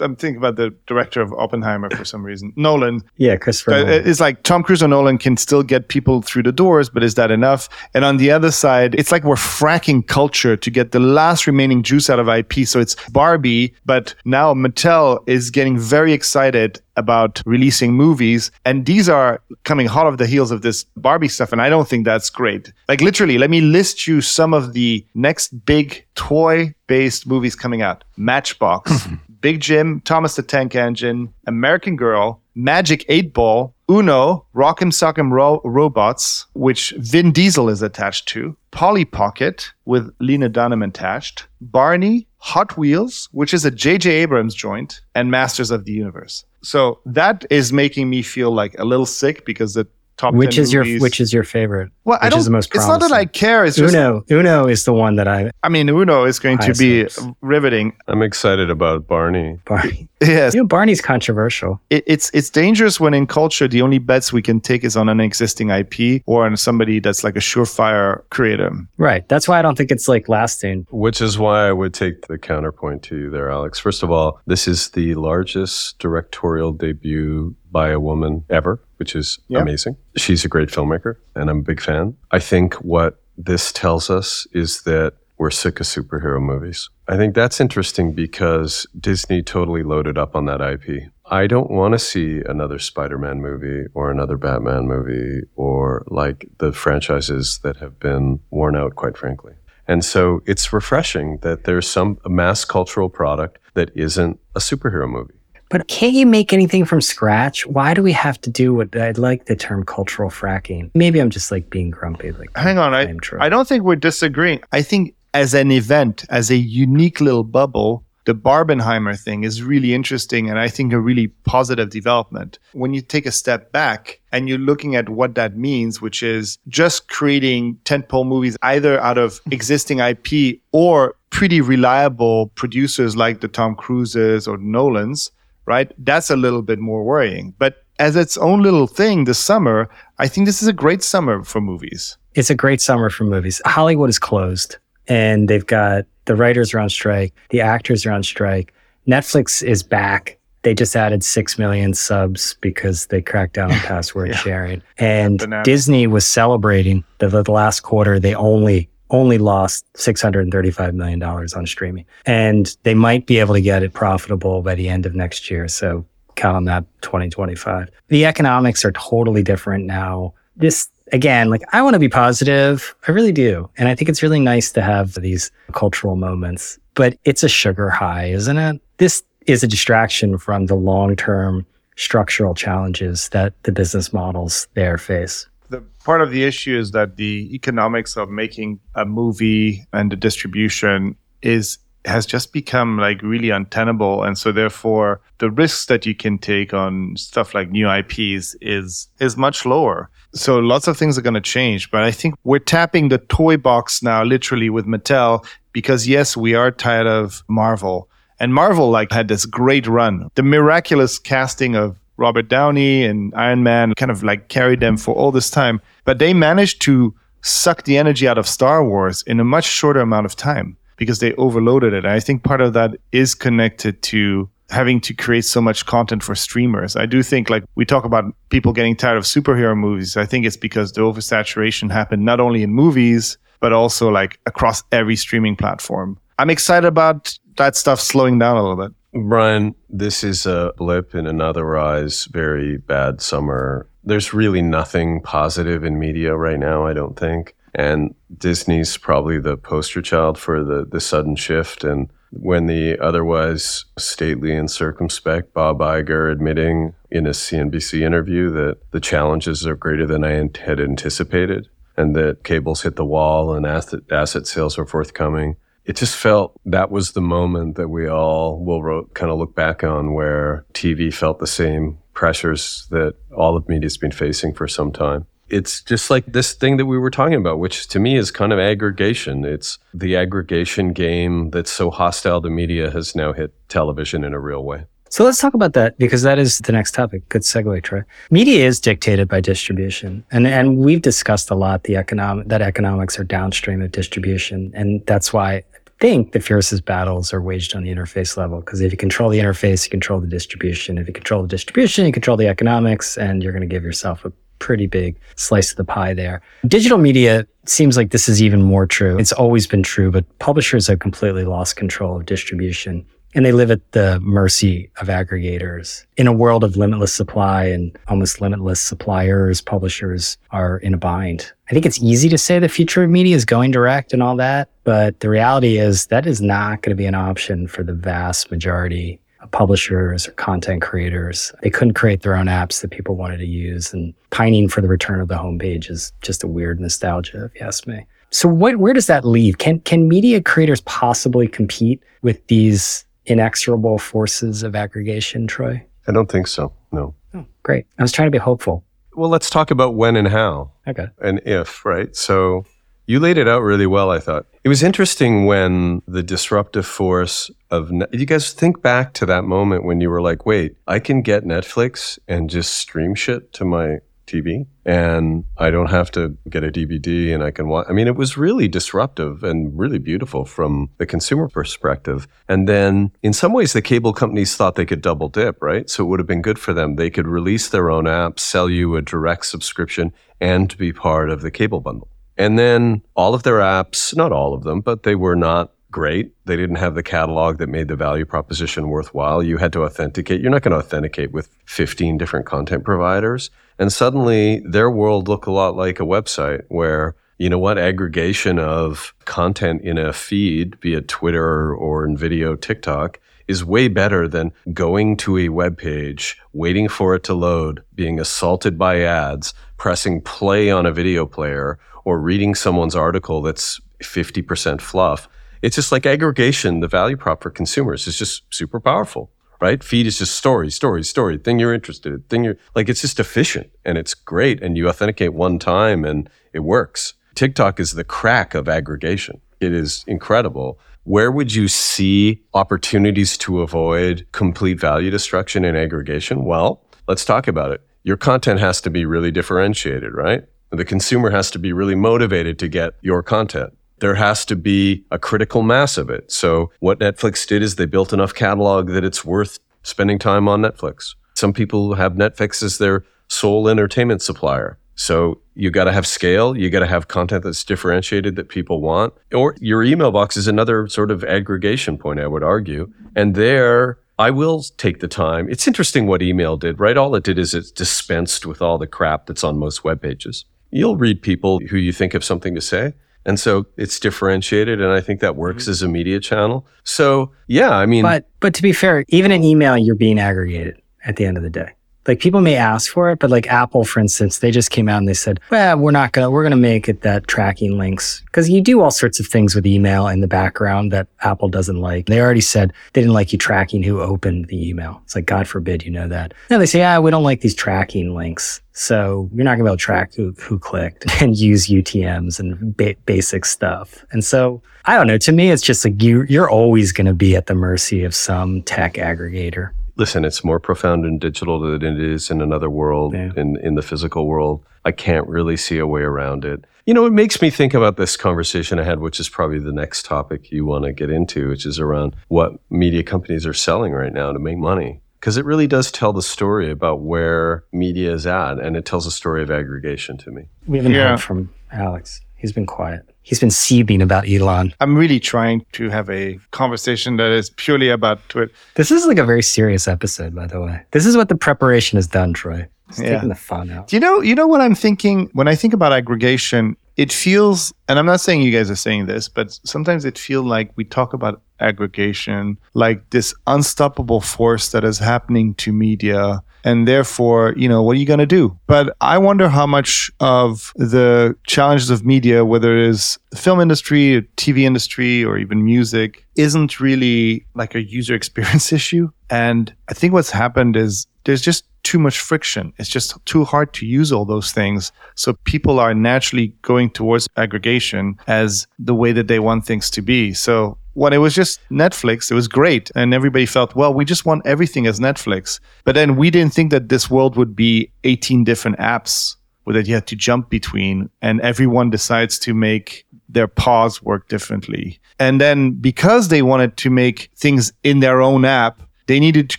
I'm 0.00 0.16
thinking 0.16 0.36
about 0.36 0.56
the 0.56 0.74
director 0.88 1.22
of 1.22 1.32
Oppenheimer 1.34 1.88
for 1.90 2.04
some 2.04 2.24
reason. 2.24 2.52
Nolan. 2.56 3.02
Yeah, 3.18 3.36
Christopher. 3.36 3.70
Nolan. 3.70 4.08
It's 4.08 4.18
like 4.18 4.42
Tom 4.42 4.64
Cruise 4.64 4.82
or 4.82 4.88
Nolan 4.88 5.16
can 5.16 5.36
still 5.36 5.62
get 5.62 5.86
people 5.86 6.22
through 6.22 6.42
the 6.42 6.52
doors, 6.52 6.90
but 6.90 7.04
is 7.04 7.14
that 7.14 7.30
enough? 7.30 7.68
And 7.94 8.04
on 8.04 8.16
the 8.16 8.32
other 8.32 8.50
side, 8.50 8.96
it's 8.96 9.12
like 9.12 9.22
we're 9.22 9.36
fracking 9.36 10.04
culture 10.08 10.56
to 10.56 10.70
get 10.70 10.90
the 10.90 11.00
last 11.00 11.46
remaining 11.46 11.84
juice 11.84 12.10
out 12.10 12.18
of 12.18 12.28
IP. 12.28 12.66
So 12.66 12.80
it's 12.80 12.96
Barbie, 13.10 13.72
but 13.86 14.16
now 14.24 14.52
Mattel 14.54 15.22
is 15.28 15.50
getting 15.50 15.78
very 15.78 16.12
excited 16.12 16.80
about 16.96 17.42
releasing 17.46 17.94
movies. 17.94 18.50
And 18.64 18.86
these 18.86 19.08
are 19.08 19.40
coming 19.64 19.86
hot 19.86 20.06
off 20.06 20.18
the 20.18 20.26
heels 20.26 20.50
of 20.50 20.62
this 20.62 20.84
Barbie 20.96 21.28
stuff. 21.28 21.52
And 21.52 21.62
I 21.62 21.68
don't 21.68 21.88
think 21.88 22.04
that's 22.04 22.30
great. 22.30 22.72
Like, 22.88 23.00
literally, 23.00 23.38
let 23.38 23.50
me 23.50 23.60
list 23.60 24.06
you 24.06 24.20
some 24.20 24.54
of 24.54 24.72
the 24.72 25.04
next 25.14 25.64
big 25.64 26.06
toy 26.14 26.74
based 26.86 27.26
movies 27.26 27.54
coming 27.54 27.82
out 27.82 28.04
Matchbox, 28.16 29.08
Big 29.40 29.60
Jim, 29.60 30.00
Thomas 30.04 30.36
the 30.36 30.42
Tank 30.42 30.74
Engine, 30.74 31.32
American 31.46 31.96
Girl, 31.96 32.42
Magic 32.54 33.04
8 33.08 33.32
Ball, 33.32 33.74
Uno, 33.88 34.44
Rock'em 34.54 34.92
Sock'em 34.92 35.32
Ro- 35.32 35.62
Robots, 35.64 36.46
which 36.52 36.92
Vin 36.98 37.32
Diesel 37.32 37.68
is 37.68 37.80
attached 37.80 38.28
to, 38.28 38.56
Polly 38.70 39.04
Pocket 39.04 39.72
with 39.86 40.14
Lena 40.20 40.48
Dunham 40.48 40.82
attached, 40.82 41.46
Barney, 41.60 42.26
Hot 42.40 42.76
Wheels, 42.76 43.28
which 43.32 43.52
is 43.54 43.64
a 43.64 43.70
J.J. 43.70 44.10
Abrams 44.10 44.54
joint, 44.54 45.02
and 45.14 45.30
Masters 45.30 45.70
of 45.70 45.84
the 45.84 45.92
Universe. 45.92 46.44
So 46.62 47.00
that 47.06 47.44
is 47.50 47.72
making 47.72 48.10
me 48.10 48.22
feel 48.22 48.50
like 48.50 48.74
a 48.78 48.84
little 48.84 49.06
sick 49.06 49.44
because 49.44 49.74
the 49.74 49.86
top 50.20 50.34
which 50.34 50.58
is 50.58 50.72
movies, 50.74 50.90
your 50.92 51.00
which 51.00 51.20
is 51.20 51.32
your 51.32 51.44
favorite? 51.44 51.90
Well, 52.04 52.18
which 52.18 52.26
I 52.26 52.28
don't. 52.30 52.38
Is 52.40 52.44
the 52.44 52.50
most 52.50 52.74
it's 52.74 52.86
not 52.86 53.00
that 53.00 53.12
I 53.12 53.24
care. 53.24 53.64
It's 53.64 53.76
just 53.76 53.94
Uno. 53.94 54.22
Uno 54.30 54.66
is 54.66 54.84
the 54.84 54.92
one 54.92 55.16
that 55.16 55.26
I. 55.28 55.50
I 55.62 55.68
mean, 55.68 55.88
Uno 55.88 56.24
is 56.24 56.38
going 56.38 56.58
to 56.58 56.74
be 56.74 57.02
hopes. 57.02 57.18
riveting. 57.40 57.96
I'm 58.08 58.22
excited 58.22 58.70
about 58.70 59.06
Barney. 59.06 59.58
Barney. 59.64 60.06
Yes, 60.22 60.52
You 60.52 60.60
know, 60.60 60.66
Barney's 60.66 61.00
controversial. 61.00 61.80
it, 61.88 62.04
it's 62.06 62.30
it's 62.34 62.50
dangerous 62.50 63.00
when 63.00 63.14
in 63.14 63.26
culture 63.26 63.66
the 63.66 63.80
only 63.80 63.96
bets 63.96 64.34
we 64.34 64.42
can 64.42 64.60
take 64.60 64.84
is 64.84 64.94
on 64.94 65.08
an 65.08 65.18
existing 65.18 65.70
IP 65.70 66.22
or 66.26 66.44
on 66.44 66.58
somebody 66.58 67.00
that's 67.00 67.24
like 67.24 67.36
a 67.36 67.40
surefire 67.40 68.20
creator. 68.28 68.70
Right. 68.98 69.26
That's 69.30 69.48
why 69.48 69.58
I 69.58 69.62
don't 69.62 69.78
think 69.78 69.90
it's 69.90 70.08
like 70.08 70.28
lasting. 70.28 70.86
Which 70.90 71.22
is 71.22 71.38
why 71.38 71.68
I 71.68 71.72
would 71.72 71.94
take 71.94 72.26
the 72.26 72.36
counterpoint 72.36 73.02
to 73.04 73.16
you 73.16 73.30
there, 73.30 73.50
Alex. 73.50 73.78
First 73.78 74.02
of 74.02 74.10
all, 74.10 74.38
this 74.46 74.68
is 74.68 74.90
the 74.90 75.14
largest 75.14 75.98
directorial 75.98 76.72
debut 76.72 77.54
by 77.72 77.88
a 77.88 77.98
woman 78.00 78.44
ever, 78.50 78.78
which 79.00 79.16
is 79.16 79.38
Yeah. 79.48 79.60
amazing. 79.62 79.96
She's 80.16 80.44
a 80.44 80.48
great 80.48 80.68
filmmaker, 80.68 81.14
and 81.34 81.48
I'm 81.50 81.60
a 81.60 81.62
big 81.62 81.80
fan. 81.80 82.14
I 82.30 82.38
think 82.38 82.74
what 82.74 83.18
this 83.36 83.72
tells 83.72 84.10
us 84.10 84.46
is 84.52 84.82
that 84.82 85.14
we're 85.38 85.50
sick 85.50 85.80
of 85.80 85.86
superhero 85.86 86.38
movies. 86.38 86.90
I 87.08 87.16
think 87.16 87.34
that's 87.34 87.62
interesting 87.62 88.12
because 88.12 88.86
Disney 89.08 89.42
totally 89.42 89.82
loaded 89.82 90.18
up 90.18 90.36
on 90.36 90.44
that 90.44 90.60
IP. 90.60 91.04
I 91.24 91.46
don't 91.46 91.70
want 91.70 91.92
to 91.94 91.98
see 91.98 92.42
another 92.46 92.78
Spider 92.78 93.16
Man 93.16 93.40
movie 93.40 93.86
or 93.94 94.10
another 94.10 94.36
Batman 94.36 94.86
movie 94.86 95.40
or 95.56 96.04
like 96.08 96.46
the 96.58 96.72
franchises 96.72 97.60
that 97.62 97.76
have 97.78 97.98
been 97.98 98.40
worn 98.50 98.76
out, 98.76 98.96
quite 98.96 99.16
frankly. 99.16 99.54
And 99.88 100.04
so 100.04 100.42
it's 100.46 100.74
refreshing 100.74 101.38
that 101.38 101.64
there's 101.64 101.88
some 101.88 102.18
mass 102.26 102.66
cultural 102.66 103.08
product 103.08 103.58
that 103.72 103.90
isn't 103.94 104.38
a 104.54 104.58
superhero 104.60 105.08
movie. 105.10 105.34
But 105.70 105.86
can't 105.86 106.12
you 106.12 106.26
make 106.26 106.52
anything 106.52 106.84
from 106.84 107.00
scratch? 107.00 107.64
Why 107.64 107.94
do 107.94 108.02
we 108.02 108.12
have 108.12 108.40
to 108.42 108.50
do 108.50 108.74
what 108.74 108.94
I'd 108.94 109.18
like 109.18 109.46
the 109.46 109.54
term 109.54 109.84
cultural 109.84 110.28
fracking? 110.28 110.90
Maybe 110.94 111.20
I'm 111.20 111.30
just 111.30 111.50
like 111.52 111.70
being 111.70 111.90
grumpy. 111.90 112.32
Like 112.32 112.56
Hang 112.56 112.76
on, 112.76 112.92
I. 112.92 113.14
I 113.38 113.48
don't 113.48 113.68
think 113.68 113.84
we're 113.84 113.96
disagreeing. 113.96 114.60
I 114.72 114.82
think 114.82 115.14
as 115.32 115.54
an 115.54 115.70
event, 115.70 116.24
as 116.28 116.50
a 116.50 116.56
unique 116.56 117.20
little 117.20 117.44
bubble, 117.44 118.04
the 118.24 118.34
Barbenheimer 118.34 119.18
thing 119.18 119.44
is 119.44 119.62
really 119.62 119.94
interesting 119.94 120.50
and 120.50 120.58
I 120.58 120.68
think 120.68 120.92
a 120.92 121.00
really 121.00 121.28
positive 121.44 121.90
development. 121.90 122.58
When 122.72 122.92
you 122.92 123.00
take 123.00 123.26
a 123.26 123.32
step 123.32 123.72
back 123.72 124.20
and 124.32 124.48
you're 124.48 124.58
looking 124.58 124.96
at 124.96 125.08
what 125.08 125.36
that 125.36 125.56
means, 125.56 126.02
which 126.02 126.22
is 126.22 126.58
just 126.68 127.08
creating 127.08 127.78
tentpole 127.84 128.26
movies 128.26 128.56
either 128.62 129.00
out 129.00 129.18
of 129.18 129.40
existing 129.50 130.00
IP 130.00 130.60
or 130.72 131.14
pretty 131.30 131.60
reliable 131.60 132.48
producers 132.56 133.16
like 133.16 133.40
the 133.40 133.48
Tom 133.48 133.74
Cruises 133.74 134.46
or 134.46 134.58
Nolans, 134.58 135.30
right? 135.70 135.90
That's 135.98 136.30
a 136.30 136.36
little 136.36 136.62
bit 136.62 136.78
more 136.78 137.02
worrying. 137.04 137.54
But 137.58 137.72
as 137.98 138.16
its 138.16 138.36
own 138.36 138.58
little 138.62 138.86
thing 138.86 139.24
this 139.24 139.38
summer, 139.38 139.88
I 140.18 140.26
think 140.28 140.46
this 140.46 140.60
is 140.62 140.68
a 140.68 140.72
great 140.84 141.02
summer 141.02 141.36
for 141.44 141.60
movies. 141.60 142.02
it's 142.34 142.50
a 142.50 142.54
great 142.64 142.80
summer 142.80 143.08
for 143.10 143.24
movies. 143.24 143.60
Hollywood 143.64 144.10
is 144.10 144.18
closed 144.18 144.76
and 145.08 145.48
they've 145.48 145.66
got 145.66 146.04
the 146.26 146.36
writers 146.36 146.72
are 146.74 146.78
on 146.80 146.88
strike, 146.90 147.32
the 147.50 147.60
actors 147.60 148.04
are 148.06 148.12
on 148.12 148.22
strike. 148.22 148.72
Netflix 149.06 149.62
is 149.62 149.82
back. 149.82 150.36
They 150.62 150.74
just 150.74 150.94
added 150.94 151.24
6 151.24 151.58
million 151.58 151.94
subs 151.94 152.56
because 152.60 153.06
they 153.06 153.22
cracked 153.22 153.54
down 153.54 153.72
on 153.72 153.78
password 153.92 154.28
Yeah. 154.30 154.36
sharing. 154.36 154.82
And 154.98 155.36
Disney 155.64 156.06
was 156.06 156.26
celebrating 156.26 157.02
that 157.18 157.30
the 157.30 157.50
last 157.52 157.80
quarter 157.80 158.20
they 158.20 158.34
only 158.34 158.88
only 159.10 159.38
lost 159.38 159.84
$635 159.94 160.94
million 160.94 161.22
on 161.22 161.66
streaming. 161.66 162.04
And 162.26 162.76
they 162.84 162.94
might 162.94 163.26
be 163.26 163.38
able 163.38 163.54
to 163.54 163.60
get 163.60 163.82
it 163.82 163.92
profitable 163.92 164.62
by 164.62 164.74
the 164.74 164.88
end 164.88 165.06
of 165.06 165.14
next 165.14 165.50
year. 165.50 165.68
So 165.68 166.04
count 166.36 166.56
on 166.56 166.64
that 166.64 166.84
2025. 167.02 167.90
The 168.08 168.24
economics 168.24 168.84
are 168.84 168.92
totally 168.92 169.42
different 169.42 169.86
now. 169.86 170.34
This 170.56 170.88
again, 171.12 171.50
like 171.50 171.62
I 171.72 171.82
want 171.82 171.94
to 171.94 171.98
be 171.98 172.08
positive. 172.08 172.94
I 173.08 173.12
really 173.12 173.32
do. 173.32 173.68
And 173.76 173.88
I 173.88 173.94
think 173.94 174.08
it's 174.08 174.22
really 174.22 174.40
nice 174.40 174.72
to 174.72 174.82
have 174.82 175.14
these 175.14 175.50
cultural 175.72 176.16
moments, 176.16 176.78
but 176.94 177.18
it's 177.24 177.42
a 177.42 177.48
sugar 177.48 177.90
high, 177.90 178.26
isn't 178.26 178.58
it? 178.58 178.80
This 178.98 179.22
is 179.46 179.62
a 179.62 179.66
distraction 179.66 180.38
from 180.38 180.66
the 180.66 180.74
long-term 180.74 181.66
structural 181.96 182.54
challenges 182.54 183.28
that 183.30 183.52
the 183.64 183.72
business 183.72 184.12
models 184.12 184.68
there 184.74 184.96
face. 184.96 185.46
The 185.70 185.82
part 186.04 186.20
of 186.20 186.30
the 186.30 186.44
issue 186.44 186.76
is 186.76 186.90
that 186.90 187.16
the 187.16 187.48
economics 187.54 188.16
of 188.16 188.28
making 188.28 188.80
a 188.94 189.04
movie 189.04 189.86
and 189.92 190.12
the 190.12 190.16
distribution 190.16 191.16
is 191.42 191.78
has 192.06 192.24
just 192.24 192.54
become 192.54 192.96
like 192.96 193.20
really 193.22 193.50
untenable. 193.50 194.22
And 194.22 194.36
so 194.38 194.52
therefore 194.52 195.20
the 195.38 195.50
risks 195.50 195.84
that 195.86 196.06
you 196.06 196.14
can 196.14 196.38
take 196.38 196.72
on 196.72 197.14
stuff 197.16 197.54
like 197.54 197.70
new 197.70 197.90
IPs 197.90 198.56
is 198.60 199.08
is 199.20 199.36
much 199.36 199.64
lower. 199.64 200.10
So 200.34 200.58
lots 200.58 200.88
of 200.88 200.96
things 200.96 201.18
are 201.18 201.22
going 201.22 201.34
to 201.34 201.40
change 201.40 201.90
but 201.90 202.02
i 202.02 202.12
think 202.12 202.34
we're 202.44 202.60
tapping 202.60 203.08
the 203.08 203.18
toy 203.18 203.56
box 203.56 204.02
now 204.02 204.22
literally 204.22 204.70
with 204.70 204.86
Mattel 204.86 205.44
because 205.72 206.06
yes 206.08 206.36
we 206.36 206.54
are 206.54 206.70
tired 206.70 207.06
of 207.06 207.42
Marvel. 207.48 208.08
And 208.40 208.54
Marvel 208.54 208.88
like 208.90 209.12
had 209.12 209.28
this 209.28 209.44
great 209.44 209.86
run. 209.86 210.30
The 210.34 210.42
miraculous 210.42 211.18
casting 211.18 211.76
of 211.76 211.99
Robert 212.20 212.48
Downey 212.48 213.04
and 213.04 213.34
Iron 213.34 213.62
Man 213.62 213.94
kind 213.94 214.10
of 214.10 214.22
like 214.22 214.48
carried 214.48 214.80
them 214.80 214.96
for 214.96 215.14
all 215.14 215.32
this 215.32 215.50
time. 215.50 215.80
But 216.04 216.18
they 216.18 216.34
managed 216.34 216.82
to 216.82 217.14
suck 217.42 217.84
the 217.84 217.96
energy 217.96 218.28
out 218.28 218.38
of 218.38 218.46
Star 218.46 218.84
Wars 218.84 219.24
in 219.26 219.40
a 219.40 219.44
much 219.44 219.64
shorter 219.64 220.00
amount 220.00 220.26
of 220.26 220.36
time 220.36 220.76
because 220.96 221.18
they 221.18 221.32
overloaded 221.34 221.94
it. 221.94 222.04
And 222.04 222.12
I 222.12 222.20
think 222.20 222.44
part 222.44 222.60
of 222.60 222.74
that 222.74 222.90
is 223.10 223.34
connected 223.34 224.02
to 224.02 224.48
having 224.68 225.00
to 225.00 225.14
create 225.14 225.44
so 225.44 225.60
much 225.60 225.86
content 225.86 226.22
for 226.22 226.34
streamers. 226.34 226.94
I 226.94 227.06
do 227.06 227.22
think 227.22 227.50
like 227.50 227.64
we 227.74 227.84
talk 227.84 228.04
about 228.04 228.24
people 228.50 228.72
getting 228.72 228.94
tired 228.94 229.16
of 229.16 229.24
superhero 229.24 229.76
movies. 229.76 230.16
I 230.16 230.26
think 230.26 230.46
it's 230.46 230.56
because 230.56 230.92
the 230.92 231.00
oversaturation 231.00 231.90
happened 231.90 232.24
not 232.24 232.38
only 232.38 232.62
in 232.62 232.72
movies, 232.72 233.38
but 233.60 233.72
also 233.72 234.10
like 234.10 234.38
across 234.46 234.82
every 234.92 235.16
streaming 235.16 235.56
platform. 235.56 236.18
I'm 236.38 236.50
excited 236.50 236.86
about 236.86 237.36
that 237.56 237.76
stuff 237.76 238.00
slowing 238.00 238.38
down 238.38 238.56
a 238.56 238.62
little 238.62 238.76
bit. 238.76 238.92
Brian, 239.12 239.74
this 239.88 240.22
is 240.22 240.46
a 240.46 240.72
blip 240.76 241.14
in 241.14 241.26
an 241.26 241.40
otherwise 241.40 242.26
very 242.26 242.76
bad 242.76 243.20
summer. 243.20 243.88
There's 244.04 244.32
really 244.32 244.62
nothing 244.62 245.20
positive 245.20 245.84
in 245.84 245.98
media 245.98 246.36
right 246.36 246.58
now, 246.58 246.86
I 246.86 246.92
don't 246.92 247.18
think. 247.18 247.56
And 247.74 248.14
Disney's 248.36 248.96
probably 248.96 249.38
the 249.38 249.56
poster 249.56 250.00
child 250.00 250.38
for 250.38 250.62
the, 250.62 250.84
the 250.84 251.00
sudden 251.00 251.36
shift. 251.36 251.82
And 251.82 252.08
when 252.30 252.66
the 252.66 252.98
otherwise 253.00 253.84
stately 253.98 254.54
and 254.54 254.70
circumspect 254.70 255.54
Bob 255.54 255.80
Iger 255.80 256.30
admitting 256.30 256.94
in 257.10 257.26
a 257.26 257.30
CNBC 257.30 258.02
interview 258.02 258.50
that 258.50 258.78
the 258.92 259.00
challenges 259.00 259.66
are 259.66 259.76
greater 259.76 260.06
than 260.06 260.24
I 260.24 260.30
had 260.64 260.80
anticipated 260.80 261.68
and 261.96 262.14
that 262.14 262.44
cables 262.44 262.82
hit 262.82 262.96
the 262.96 263.04
wall 263.04 263.52
and 263.52 263.66
asset, 263.66 264.00
asset 264.10 264.46
sales 264.46 264.78
are 264.78 264.86
forthcoming. 264.86 265.56
It 265.84 265.96
just 265.96 266.16
felt 266.16 266.58
that 266.66 266.90
was 266.90 267.12
the 267.12 267.20
moment 267.20 267.76
that 267.76 267.88
we 267.88 268.08
all 268.08 268.62
will 268.62 269.04
kind 269.14 269.30
of 269.30 269.38
look 269.38 269.54
back 269.54 269.82
on 269.82 270.14
where 270.14 270.64
TV 270.72 271.12
felt 271.12 271.38
the 271.38 271.46
same 271.46 271.98
pressures 272.14 272.86
that 272.90 273.14
all 273.34 273.56
of 273.56 273.68
media 273.68 273.86
has 273.86 273.96
been 273.96 274.12
facing 274.12 274.54
for 274.54 274.68
some 274.68 274.92
time 274.92 275.26
it's 275.50 275.82
just 275.82 276.10
like 276.10 276.24
this 276.26 276.52
thing 276.54 276.76
that 276.78 276.86
we 276.86 276.98
were 276.98 277.10
talking 277.10 277.34
about, 277.34 277.58
which 277.58 277.88
to 277.88 277.98
me 277.98 278.16
is 278.16 278.30
kind 278.30 278.52
of 278.52 278.58
aggregation. 278.58 279.44
It's 279.44 279.78
the 279.92 280.16
aggregation 280.16 280.92
game 280.92 281.50
that's 281.50 281.72
so 281.72 281.90
hostile 281.90 282.40
to 282.42 282.50
media 282.50 282.90
has 282.90 283.14
now 283.14 283.32
hit 283.32 283.52
television 283.68 284.24
in 284.24 284.32
a 284.32 284.40
real 284.40 284.64
way. 284.64 284.86
So 285.10 285.24
let's 285.24 285.38
talk 285.38 285.54
about 285.54 285.72
that 285.72 285.98
because 285.98 286.22
that 286.22 286.38
is 286.38 286.58
the 286.58 286.70
next 286.70 286.92
topic. 286.92 287.28
Good 287.28 287.42
segue, 287.42 287.82
Troy. 287.82 288.04
Media 288.30 288.64
is 288.64 288.78
dictated 288.78 289.26
by 289.26 289.40
distribution. 289.40 290.24
And 290.30 290.46
and 290.46 290.78
we've 290.78 291.02
discussed 291.02 291.50
a 291.50 291.56
lot 291.56 291.82
the 291.82 291.96
economic 291.96 292.46
that 292.46 292.62
economics 292.62 293.18
are 293.18 293.24
downstream 293.24 293.82
of 293.82 293.90
distribution. 293.90 294.70
And 294.72 295.04
that's 295.06 295.32
why 295.32 295.54
I 295.54 295.64
think 295.98 296.30
the 296.30 296.38
fiercest 296.38 296.84
battles 296.84 297.32
are 297.32 297.42
waged 297.42 297.74
on 297.74 297.82
the 297.82 297.90
interface 297.90 298.36
level. 298.36 298.60
Because 298.60 298.80
if 298.80 298.92
you 298.92 298.96
control 298.96 299.30
the 299.30 299.40
interface, 299.40 299.84
you 299.84 299.90
control 299.90 300.20
the 300.20 300.28
distribution. 300.28 300.96
If 300.96 301.08
you 301.08 301.12
control 301.12 301.42
the 301.42 301.48
distribution, 301.48 302.06
you 302.06 302.12
control 302.12 302.36
the 302.36 302.46
economics, 302.46 303.18
and 303.18 303.42
you're 303.42 303.52
going 303.52 303.68
to 303.68 303.74
give 303.74 303.82
yourself 303.82 304.24
a 304.24 304.32
pretty 304.60 304.86
big 304.86 305.16
slice 305.34 305.72
of 305.72 305.76
the 305.76 305.84
pie 305.84 306.14
there. 306.14 306.40
Digital 306.68 306.98
media 306.98 307.48
seems 307.66 307.96
like 307.96 308.10
this 308.10 308.28
is 308.28 308.40
even 308.40 308.62
more 308.62 308.86
true. 308.86 309.18
It's 309.18 309.32
always 309.32 309.66
been 309.66 309.82
true, 309.82 310.12
but 310.12 310.24
publishers 310.38 310.86
have 310.86 311.00
completely 311.00 311.44
lost 311.44 311.74
control 311.74 312.16
of 312.16 312.26
distribution 312.26 313.04
and 313.34 313.44
they 313.44 313.52
live 313.52 313.70
at 313.70 313.92
the 313.92 314.18
mercy 314.20 314.90
of 315.00 315.08
aggregators. 315.08 316.04
In 316.16 316.26
a 316.26 316.32
world 316.32 316.64
of 316.64 316.76
limitless 316.76 317.12
supply 317.12 317.64
and 317.64 317.96
almost 318.08 318.40
limitless 318.40 318.80
suppliers, 318.80 319.60
publishers 319.60 320.36
are 320.50 320.78
in 320.78 320.94
a 320.94 320.98
bind. 320.98 321.52
I 321.68 321.72
think 321.72 321.86
it's 321.86 322.02
easy 322.02 322.28
to 322.28 322.38
say 322.38 322.58
the 322.58 322.68
future 322.68 323.04
of 323.04 323.10
media 323.10 323.36
is 323.36 323.44
going 323.44 323.70
direct 323.70 324.12
and 324.12 324.22
all 324.22 324.36
that, 324.36 324.68
but 324.84 325.20
the 325.20 325.28
reality 325.28 325.78
is 325.78 326.06
that 326.06 326.26
is 326.26 326.40
not 326.40 326.82
going 326.82 326.90
to 326.90 327.00
be 327.00 327.06
an 327.06 327.14
option 327.14 327.68
for 327.68 327.82
the 327.84 327.94
vast 327.94 328.50
majority 328.50 329.20
of 329.40 329.50
publishers 329.50 330.28
or 330.28 330.32
content 330.32 330.82
creators. 330.82 331.52
They 331.62 331.70
couldn't 331.70 331.94
create 331.94 332.22
their 332.22 332.36
own 332.36 332.46
apps 332.46 332.80
that 332.80 332.90
people 332.90 333.16
wanted 333.16 333.38
to 333.38 333.46
use. 333.46 333.92
And 333.92 334.14
pining 334.30 334.68
for 334.68 334.80
the 334.80 334.88
return 334.88 335.20
of 335.20 335.28
the 335.28 335.36
homepage 335.36 335.90
is 335.90 336.12
just 336.22 336.44
a 336.44 336.48
weird 336.48 336.80
nostalgia, 336.80 337.46
if 337.46 337.60
you 337.60 337.66
ask 337.66 337.86
me. 337.86 338.06
So 338.30 338.48
what, 338.48 338.76
where 338.76 338.92
does 338.92 339.06
that 339.08 339.24
leave? 339.24 339.58
Can, 339.58 339.80
can 339.80 340.08
media 340.08 340.40
creators 340.40 340.80
possibly 340.82 341.48
compete 341.48 342.02
with 342.22 342.46
these 342.46 343.04
inexorable 343.26 343.98
forces 343.98 344.62
of 344.62 344.74
aggregation, 344.74 345.46
Troy? 345.46 345.84
I 346.06 346.12
don't 346.12 346.30
think 346.30 346.46
so. 346.46 346.72
No. 346.92 347.14
Oh, 347.34 347.44
great. 347.62 347.86
I 347.98 348.02
was 348.02 348.12
trying 348.12 348.26
to 348.26 348.32
be 348.32 348.38
hopeful. 348.38 348.84
Well, 349.14 349.30
let's 349.30 349.50
talk 349.50 349.70
about 349.70 349.94
when 349.94 350.16
and 350.16 350.28
how. 350.28 350.72
Okay. 350.86 351.08
And 351.22 351.40
if, 351.44 351.84
right? 351.84 352.14
So 352.14 352.64
you 353.06 353.18
laid 353.18 353.38
it 353.38 353.48
out 353.48 353.60
really 353.62 353.86
well, 353.86 354.10
I 354.10 354.20
thought. 354.20 354.46
It 354.62 354.68
was 354.68 354.82
interesting 354.82 355.46
when 355.46 356.00
the 356.06 356.22
disruptive 356.22 356.86
force 356.86 357.50
of 357.70 357.90
you 358.12 358.26
guys 358.26 358.52
think 358.52 358.82
back 358.82 359.14
to 359.14 359.26
that 359.26 359.44
moment 359.44 359.84
when 359.84 360.00
you 360.00 360.10
were 360.10 360.22
like, 360.22 360.46
wait, 360.46 360.76
I 360.86 361.00
can 361.00 361.22
get 361.22 361.44
Netflix 361.44 362.18
and 362.28 362.48
just 362.48 362.74
stream 362.74 363.14
shit 363.14 363.52
to 363.54 363.64
my 363.64 363.98
TV 364.30 364.66
and 364.84 365.44
I 365.58 365.70
don't 365.70 365.90
have 365.90 366.10
to 366.12 366.36
get 366.48 366.64
a 366.64 366.70
DVD 366.70 367.34
and 367.34 367.42
I 367.42 367.50
can 367.50 367.68
watch. 367.68 367.86
I 367.88 367.92
mean, 367.92 368.06
it 368.06 368.16
was 368.16 368.36
really 368.36 368.68
disruptive 368.68 369.42
and 369.42 369.76
really 369.78 369.98
beautiful 369.98 370.44
from 370.44 370.90
the 370.98 371.06
consumer 371.06 371.48
perspective. 371.48 372.28
And 372.48 372.68
then 372.68 373.12
in 373.22 373.32
some 373.32 373.52
ways, 373.52 373.72
the 373.72 373.82
cable 373.82 374.12
companies 374.12 374.56
thought 374.56 374.74
they 374.76 374.86
could 374.86 375.02
double 375.02 375.28
dip, 375.28 375.60
right? 375.60 375.88
So 375.90 376.04
it 376.04 376.08
would 376.08 376.20
have 376.20 376.26
been 376.26 376.42
good 376.42 376.58
for 376.58 376.72
them. 376.72 376.96
They 376.96 377.10
could 377.10 377.26
release 377.26 377.68
their 377.68 377.90
own 377.90 378.06
app, 378.06 378.38
sell 378.38 378.70
you 378.70 378.96
a 378.96 379.02
direct 379.02 379.46
subscription 379.46 380.12
and 380.40 380.76
be 380.78 380.92
part 380.92 381.30
of 381.30 381.42
the 381.42 381.50
cable 381.50 381.80
bundle. 381.80 382.08
And 382.36 382.58
then 382.58 383.02
all 383.14 383.34
of 383.34 383.42
their 383.42 383.58
apps, 383.58 384.16
not 384.16 384.32
all 384.32 384.54
of 384.54 384.62
them, 384.62 384.80
but 384.80 385.02
they 385.02 385.14
were 385.14 385.36
not 385.36 385.72
great. 385.90 386.32
They 386.44 386.56
didn't 386.56 386.76
have 386.76 386.94
the 386.94 387.02
catalog 387.02 387.58
that 387.58 387.68
made 387.68 387.88
the 387.88 387.96
value 387.96 388.24
proposition 388.24 388.88
worthwhile. 388.88 389.42
You 389.42 389.56
had 389.58 389.72
to 389.74 389.84
authenticate. 389.84 390.40
You're 390.40 390.50
not 390.50 390.62
going 390.62 390.72
to 390.72 390.78
authenticate 390.78 391.32
with 391.32 391.48
15 391.66 392.18
different 392.18 392.46
content 392.46 392.84
providers. 392.84 393.50
And 393.78 393.92
suddenly 393.92 394.60
their 394.60 394.90
world 394.90 395.28
looked 395.28 395.46
a 395.46 395.52
lot 395.52 395.76
like 395.76 396.00
a 396.00 396.04
website 396.04 396.62
where, 396.68 397.16
you 397.38 397.48
know 397.48 397.58
what, 397.58 397.78
aggregation 397.78 398.58
of 398.58 399.14
content 399.24 399.82
in 399.82 399.98
a 399.98 400.12
feed, 400.12 400.78
be 400.80 400.94
it 400.94 401.08
Twitter 401.08 401.74
or 401.74 402.04
in 402.04 402.16
video 402.16 402.56
TikTok, 402.56 403.18
is 403.48 403.64
way 403.64 403.88
better 403.88 404.28
than 404.28 404.52
going 404.72 405.16
to 405.16 405.36
a 405.36 405.48
web 405.48 405.76
page, 405.76 406.36
waiting 406.52 406.88
for 406.88 407.16
it 407.16 407.24
to 407.24 407.34
load, 407.34 407.82
being 407.94 408.20
assaulted 408.20 408.78
by 408.78 409.00
ads, 409.00 409.54
pressing 409.76 410.20
play 410.20 410.70
on 410.70 410.86
a 410.86 410.92
video 410.92 411.26
player, 411.26 411.78
or 412.04 412.20
reading 412.20 412.54
someone's 412.54 412.94
article 412.94 413.42
that's 413.42 413.80
50% 414.02 414.80
fluff. 414.80 415.28
It's 415.62 415.76
just 415.76 415.92
like 415.92 416.06
aggregation, 416.06 416.80
the 416.80 416.88
value 416.88 417.16
prop 417.16 417.42
for 417.42 417.50
consumers 417.50 418.06
is 418.06 418.18
just 418.18 418.42
super 418.52 418.80
powerful, 418.80 419.30
right? 419.60 419.84
Feed 419.84 420.06
is 420.06 420.18
just 420.18 420.34
story, 420.34 420.70
story, 420.70 421.04
story, 421.04 421.36
thing 421.38 421.58
you're 421.58 421.74
interested 421.74 422.12
in, 422.12 422.22
thing 422.22 422.44
you're 422.44 422.56
like, 422.74 422.88
it's 422.88 423.02
just 423.02 423.20
efficient 423.20 423.70
and 423.84 423.98
it's 423.98 424.14
great. 424.14 424.62
And 424.62 424.76
you 424.76 424.88
authenticate 424.88 425.34
one 425.34 425.58
time 425.58 426.04
and 426.04 426.30
it 426.52 426.60
works. 426.60 427.14
TikTok 427.34 427.78
is 427.78 427.92
the 427.92 428.04
crack 428.04 428.54
of 428.54 428.68
aggregation. 428.68 429.40
It 429.60 429.72
is 429.72 430.04
incredible. 430.06 430.78
Where 431.04 431.30
would 431.30 431.54
you 431.54 431.68
see 431.68 432.42
opportunities 432.54 433.36
to 433.38 433.60
avoid 433.60 434.26
complete 434.32 434.80
value 434.80 435.10
destruction 435.10 435.64
and 435.64 435.76
aggregation? 435.76 436.44
Well, 436.44 436.82
let's 437.06 437.24
talk 437.24 437.48
about 437.48 437.72
it. 437.72 437.82
Your 438.02 438.16
content 438.16 438.60
has 438.60 438.80
to 438.82 438.90
be 438.90 439.04
really 439.04 439.30
differentiated, 439.30 440.14
right? 440.14 440.44
The 440.70 440.84
consumer 440.84 441.30
has 441.30 441.50
to 441.50 441.58
be 441.58 441.72
really 441.72 441.94
motivated 441.94 442.58
to 442.60 442.68
get 442.68 442.94
your 443.02 443.22
content. 443.22 443.74
There 444.00 444.14
has 444.14 444.44
to 444.46 444.56
be 444.56 445.04
a 445.10 445.18
critical 445.18 445.62
mass 445.62 445.96
of 445.96 446.10
it. 446.10 446.30
So 446.30 446.70
what 446.80 446.98
Netflix 446.98 447.46
did 447.46 447.62
is 447.62 447.76
they 447.76 447.86
built 447.86 448.12
enough 448.12 448.34
catalog 448.34 448.88
that 448.88 449.04
it's 449.04 449.24
worth 449.24 449.58
spending 449.82 450.18
time 450.18 450.48
on 450.48 450.62
Netflix. 450.62 451.14
Some 451.34 451.52
people 451.52 451.94
have 451.94 452.14
Netflix 452.14 452.62
as 452.62 452.78
their 452.78 453.04
sole 453.28 453.68
entertainment 453.68 454.22
supplier. 454.22 454.78
So 454.94 455.40
you 455.54 455.70
got 455.70 455.84
to 455.84 455.92
have 455.92 456.06
scale. 456.06 456.56
You 456.56 456.68
got 456.68 456.80
to 456.80 456.86
have 456.86 457.08
content 457.08 457.44
that's 457.44 457.64
differentiated 457.64 458.36
that 458.36 458.48
people 458.48 458.82
want. 458.82 459.14
Or 459.32 459.56
your 459.60 459.82
email 459.82 460.10
box 460.10 460.36
is 460.36 460.46
another 460.46 460.88
sort 460.88 461.10
of 461.10 461.24
aggregation 461.24 461.96
point, 461.96 462.20
I 462.20 462.26
would 462.26 462.42
argue. 462.42 462.92
And 463.16 463.34
there, 463.34 463.98
I 464.18 464.30
will 464.30 464.62
take 464.76 465.00
the 465.00 465.08
time. 465.08 465.48
It's 465.48 465.66
interesting 465.66 466.06
what 466.06 466.20
email 466.20 466.58
did, 466.58 466.78
right? 466.78 466.98
All 466.98 467.14
it 467.14 467.24
did 467.24 467.38
is 467.38 467.54
it 467.54 467.74
dispensed 467.74 468.44
with 468.44 468.60
all 468.60 468.76
the 468.76 468.86
crap 468.86 469.26
that's 469.26 469.44
on 469.44 469.58
most 469.58 469.84
web 469.84 470.02
pages 470.02 470.44
you'll 470.70 470.96
read 470.96 471.22
people 471.22 471.60
who 471.70 471.76
you 471.76 471.92
think 471.92 472.12
have 472.12 472.24
something 472.24 472.54
to 472.54 472.60
say. 472.60 472.94
And 473.26 473.38
so 473.38 473.66
it's 473.76 474.00
differentiated, 474.00 474.80
and 474.80 474.90
I 474.90 475.00
think 475.00 475.20
that 475.20 475.36
works 475.36 475.64
mm-hmm. 475.64 475.70
as 475.72 475.82
a 475.82 475.88
media 475.88 476.20
channel. 476.20 476.66
So 476.84 477.32
yeah, 477.46 477.70
I 477.70 477.86
mean, 477.86 478.02
but 478.02 478.28
but 478.40 478.54
to 478.54 478.62
be 478.62 478.72
fair, 478.72 479.04
even 479.08 479.30
in 479.30 479.44
email, 479.44 479.76
you're 479.76 479.94
being 479.94 480.18
aggregated 480.18 480.80
at 481.04 481.16
the 481.16 481.26
end 481.26 481.36
of 481.36 481.42
the 481.42 481.50
day 481.50 481.72
like 482.06 482.20
people 482.20 482.40
may 482.40 482.56
ask 482.56 482.90
for 482.90 483.10
it, 483.10 483.18
but 483.18 483.30
like 483.30 483.46
Apple, 483.48 483.84
for 483.84 484.00
instance, 484.00 484.38
they 484.38 484.50
just 484.50 484.70
came 484.70 484.88
out 484.88 484.98
and 484.98 485.08
they 485.08 485.14
said, 485.14 485.38
well, 485.50 485.78
we're 485.78 485.90
not 485.90 486.12
going 486.12 486.24
to, 486.26 486.30
we're 486.30 486.42
going 486.42 486.50
to 486.50 486.56
make 486.56 486.88
it 486.88 487.02
that 487.02 487.26
tracking 487.26 487.78
links. 487.78 488.22
Cause 488.32 488.48
you 488.48 488.60
do 488.60 488.80
all 488.80 488.90
sorts 488.90 489.20
of 489.20 489.26
things 489.26 489.54
with 489.54 489.66
email 489.66 490.08
in 490.08 490.20
the 490.20 490.26
background 490.26 490.92
that 490.92 491.08
Apple 491.20 491.48
doesn't 491.48 491.80
like. 491.80 492.06
They 492.06 492.20
already 492.20 492.40
said 492.40 492.72
they 492.92 493.02
didn't 493.02 493.14
like 493.14 493.32
you 493.32 493.38
tracking 493.38 493.82
who 493.82 494.00
opened 494.00 494.46
the 494.46 494.68
email. 494.68 495.00
It's 495.04 495.14
like, 495.14 495.26
God 495.26 495.46
forbid 495.46 495.84
you 495.84 495.90
know 495.90 496.08
that. 496.08 496.32
No, 496.48 496.58
they 496.58 496.66
say, 496.66 496.82
ah, 496.82 497.00
we 497.00 497.10
don't 497.10 497.24
like 497.24 497.42
these 497.42 497.54
tracking 497.54 498.14
links. 498.14 498.62
So 498.72 499.28
you're 499.34 499.44
not 499.44 499.56
going 499.56 499.58
to 499.58 499.64
be 499.64 499.68
able 499.68 499.76
to 499.76 499.82
track 499.82 500.14
who, 500.14 500.32
who 500.40 500.58
clicked 500.58 501.04
and 501.20 501.36
use 501.36 501.68
UTMs 501.68 502.40
and 502.40 502.76
ba- 502.76 502.96
basic 503.04 503.44
stuff. 503.44 504.04
And 504.10 504.24
so 504.24 504.62
I 504.86 504.96
don't 504.96 505.06
know. 505.06 505.18
To 505.18 505.32
me, 505.32 505.50
it's 505.50 505.62
just 505.62 505.84
like 505.84 506.02
you, 506.02 506.24
you're 506.28 506.48
always 506.48 506.92
going 506.92 507.06
to 507.06 507.14
be 507.14 507.36
at 507.36 507.46
the 507.46 507.54
mercy 507.54 508.04
of 508.04 508.14
some 508.14 508.62
tech 508.62 508.94
aggregator 508.94 509.72
listen, 510.00 510.24
it's 510.24 510.42
more 510.42 510.58
profound 510.58 511.04
in 511.04 511.18
digital 511.18 511.60
than 511.60 511.82
it 511.84 512.00
is 512.00 512.30
in 512.30 512.40
another 512.40 512.70
world, 512.70 513.12
Yeah. 513.12 513.30
in, 513.36 513.56
in 513.62 513.74
the 513.74 513.82
physical 513.82 514.26
world. 514.26 514.64
I 514.84 514.92
can't 514.92 515.28
really 515.28 515.56
see 515.58 515.78
a 515.78 515.86
way 515.86 516.00
around 516.00 516.44
it. 516.44 516.64
You 516.86 516.94
know, 516.94 517.04
it 517.04 517.12
makes 517.12 517.40
me 517.42 517.50
think 517.50 517.74
about 517.74 517.98
this 517.98 518.16
conversation 518.16 518.78
I 518.78 518.84
had, 518.84 518.98
which 519.00 519.20
is 519.20 519.28
probably 519.28 519.58
the 519.60 519.72
next 519.72 520.06
topic 520.06 520.50
you 520.50 520.64
want 520.64 520.86
to 520.86 520.92
get 520.92 521.10
into, 521.10 521.50
which 521.50 521.66
is 521.66 521.78
around 521.78 522.16
what 522.28 522.52
media 522.70 523.02
companies 523.02 523.46
are 523.46 523.52
selling 523.52 523.92
right 523.92 524.12
now 524.12 524.32
to 524.32 524.38
make 524.38 524.56
money. 524.56 525.02
Because 525.20 525.36
it 525.36 525.44
really 525.44 525.66
does 525.66 525.92
tell 525.92 526.14
the 526.14 526.22
story 526.22 526.70
about 526.70 527.02
where 527.02 527.64
media 527.72 528.10
is 528.14 528.26
at, 528.26 528.58
and 528.58 528.74
it 528.74 528.86
tells 528.86 529.06
a 529.06 529.10
story 529.10 529.42
of 529.42 529.50
aggregation 529.50 530.16
to 530.16 530.30
me. 530.30 530.44
We 530.66 530.78
haven't 530.78 530.92
Yeah. 530.94 531.10
heard 531.10 531.20
from 531.20 531.50
Alex. 531.70 532.22
He's 532.36 532.52
been 532.52 532.64
quiet. 532.64 533.02
He's 533.30 533.38
been 533.38 533.52
seething 533.52 534.02
about 534.02 534.28
Elon. 534.28 534.74
I'm 534.80 534.96
really 534.96 535.20
trying 535.20 535.64
to 535.74 535.88
have 535.88 536.10
a 536.10 536.40
conversation 536.50 537.16
that 537.18 537.30
is 537.30 537.48
purely 537.50 537.88
about 537.88 538.28
Twitter. 538.28 538.50
This 538.74 538.90
is 538.90 539.06
like 539.06 539.18
a 539.18 539.24
very 539.24 539.40
serious 539.44 539.86
episode, 539.86 540.34
by 540.34 540.48
the 540.48 540.60
way. 540.60 540.82
This 540.90 541.06
is 541.06 541.16
what 541.16 541.28
the 541.28 541.36
preparation 541.36 541.96
has 541.96 542.08
done, 542.08 542.32
Troy. 542.32 542.66
It's 542.88 542.98
Yeah. 542.98 543.10
taking 543.14 543.28
the 543.28 543.36
fun 543.36 543.70
out. 543.70 543.86
Do 543.86 543.94
you 543.94 544.00
know? 544.00 544.20
You 544.20 544.34
know 544.34 544.48
what 544.48 544.60
I'm 544.60 544.74
thinking 544.74 545.30
when 545.32 545.46
I 545.46 545.54
think 545.54 545.72
about 545.72 545.92
aggregation. 545.92 546.76
It 546.96 547.12
feels, 547.12 547.72
and 547.88 548.00
I'm 548.00 548.04
not 548.04 548.20
saying 548.20 548.42
you 548.42 548.50
guys 548.50 548.68
are 548.68 548.74
saying 548.74 549.06
this, 549.06 549.28
but 549.28 549.56
sometimes 549.64 550.04
it 550.04 550.18
feels 550.18 550.44
like 550.44 550.72
we 550.74 550.82
talk 550.84 551.12
about 551.14 551.40
aggregation 551.60 552.58
like 552.74 553.08
this 553.10 553.32
unstoppable 553.46 554.20
force 554.20 554.72
that 554.72 554.82
is 554.82 554.98
happening 554.98 555.54
to 555.54 555.72
media. 555.72 556.42
And 556.64 556.86
therefore, 556.86 557.54
you 557.56 557.68
know, 557.68 557.82
what 557.82 557.96
are 557.96 558.00
you 558.00 558.06
going 558.06 558.18
to 558.18 558.26
do? 558.26 558.58
But 558.66 558.96
I 559.00 559.18
wonder 559.18 559.48
how 559.48 559.66
much 559.66 560.10
of 560.20 560.72
the 560.76 561.36
challenges 561.46 561.90
of 561.90 562.04
media, 562.04 562.44
whether 562.44 562.76
it 562.76 562.88
is 562.88 563.18
film 563.34 563.60
industry, 563.60 564.28
TV 564.36 564.62
industry, 564.62 565.24
or 565.24 565.38
even 565.38 565.64
music, 565.64 566.26
isn't 566.36 566.80
really 566.80 567.46
like 567.54 567.74
a 567.74 567.82
user 567.82 568.14
experience 568.20 568.72
issue. 568.72 569.10
And 569.28 569.74
I 569.88 569.94
think 569.94 570.12
what's 570.12 570.30
happened 570.30 570.76
is 570.76 571.06
there's 571.24 571.42
just 571.42 571.64
too 571.82 571.98
much 571.98 572.18
friction. 572.18 572.72
It's 572.78 572.88
just 572.88 573.14
too 573.26 573.44
hard 573.44 573.72
to 573.74 573.86
use 573.86 574.12
all 574.12 574.24
those 574.24 574.52
things. 574.52 574.92
So 575.14 575.34
people 575.44 575.80
are 575.80 575.94
naturally 575.94 576.48
going 576.62 576.90
towards 576.90 577.26
aggregation 577.36 578.16
as 578.26 578.66
the 578.78 578.94
way 578.94 579.12
that 579.12 579.28
they 579.28 579.38
want 579.38 579.66
things 579.66 579.90
to 579.90 580.02
be. 580.02 580.32
So 580.32 580.76
when 580.94 581.12
it 581.12 581.18
was 581.18 581.34
just 581.34 581.60
Netflix, 581.70 582.30
it 582.30 582.34
was 582.34 582.48
great. 582.48 582.90
And 582.94 583.14
everybody 583.14 583.46
felt, 583.46 583.74
well, 583.74 583.94
we 583.94 584.04
just 584.04 584.26
want 584.26 584.46
everything 584.46 584.86
as 584.86 585.00
Netflix. 585.00 585.60
But 585.84 585.94
then 585.94 586.16
we 586.16 586.30
didn't 586.30 586.52
think 586.52 586.70
that 586.70 586.88
this 586.88 587.10
world 587.10 587.36
would 587.36 587.54
be 587.54 587.90
18 588.04 588.44
different 588.44 588.78
apps 588.78 589.36
that 589.66 589.86
you 589.86 589.94
had 589.94 590.06
to 590.08 590.16
jump 590.16 590.50
between. 590.50 591.08
And 591.22 591.40
everyone 591.42 591.90
decides 591.90 592.38
to 592.40 592.54
make 592.54 593.06
their 593.28 593.46
pause 593.46 594.02
work 594.02 594.28
differently. 594.28 594.98
And 595.18 595.40
then 595.40 595.72
because 595.72 596.28
they 596.28 596.42
wanted 596.42 596.76
to 596.78 596.90
make 596.90 597.30
things 597.36 597.72
in 597.84 598.00
their 598.00 598.20
own 598.20 598.44
app, 598.44 598.82
they 599.06 599.20
needed 599.20 599.50
to 599.50 599.58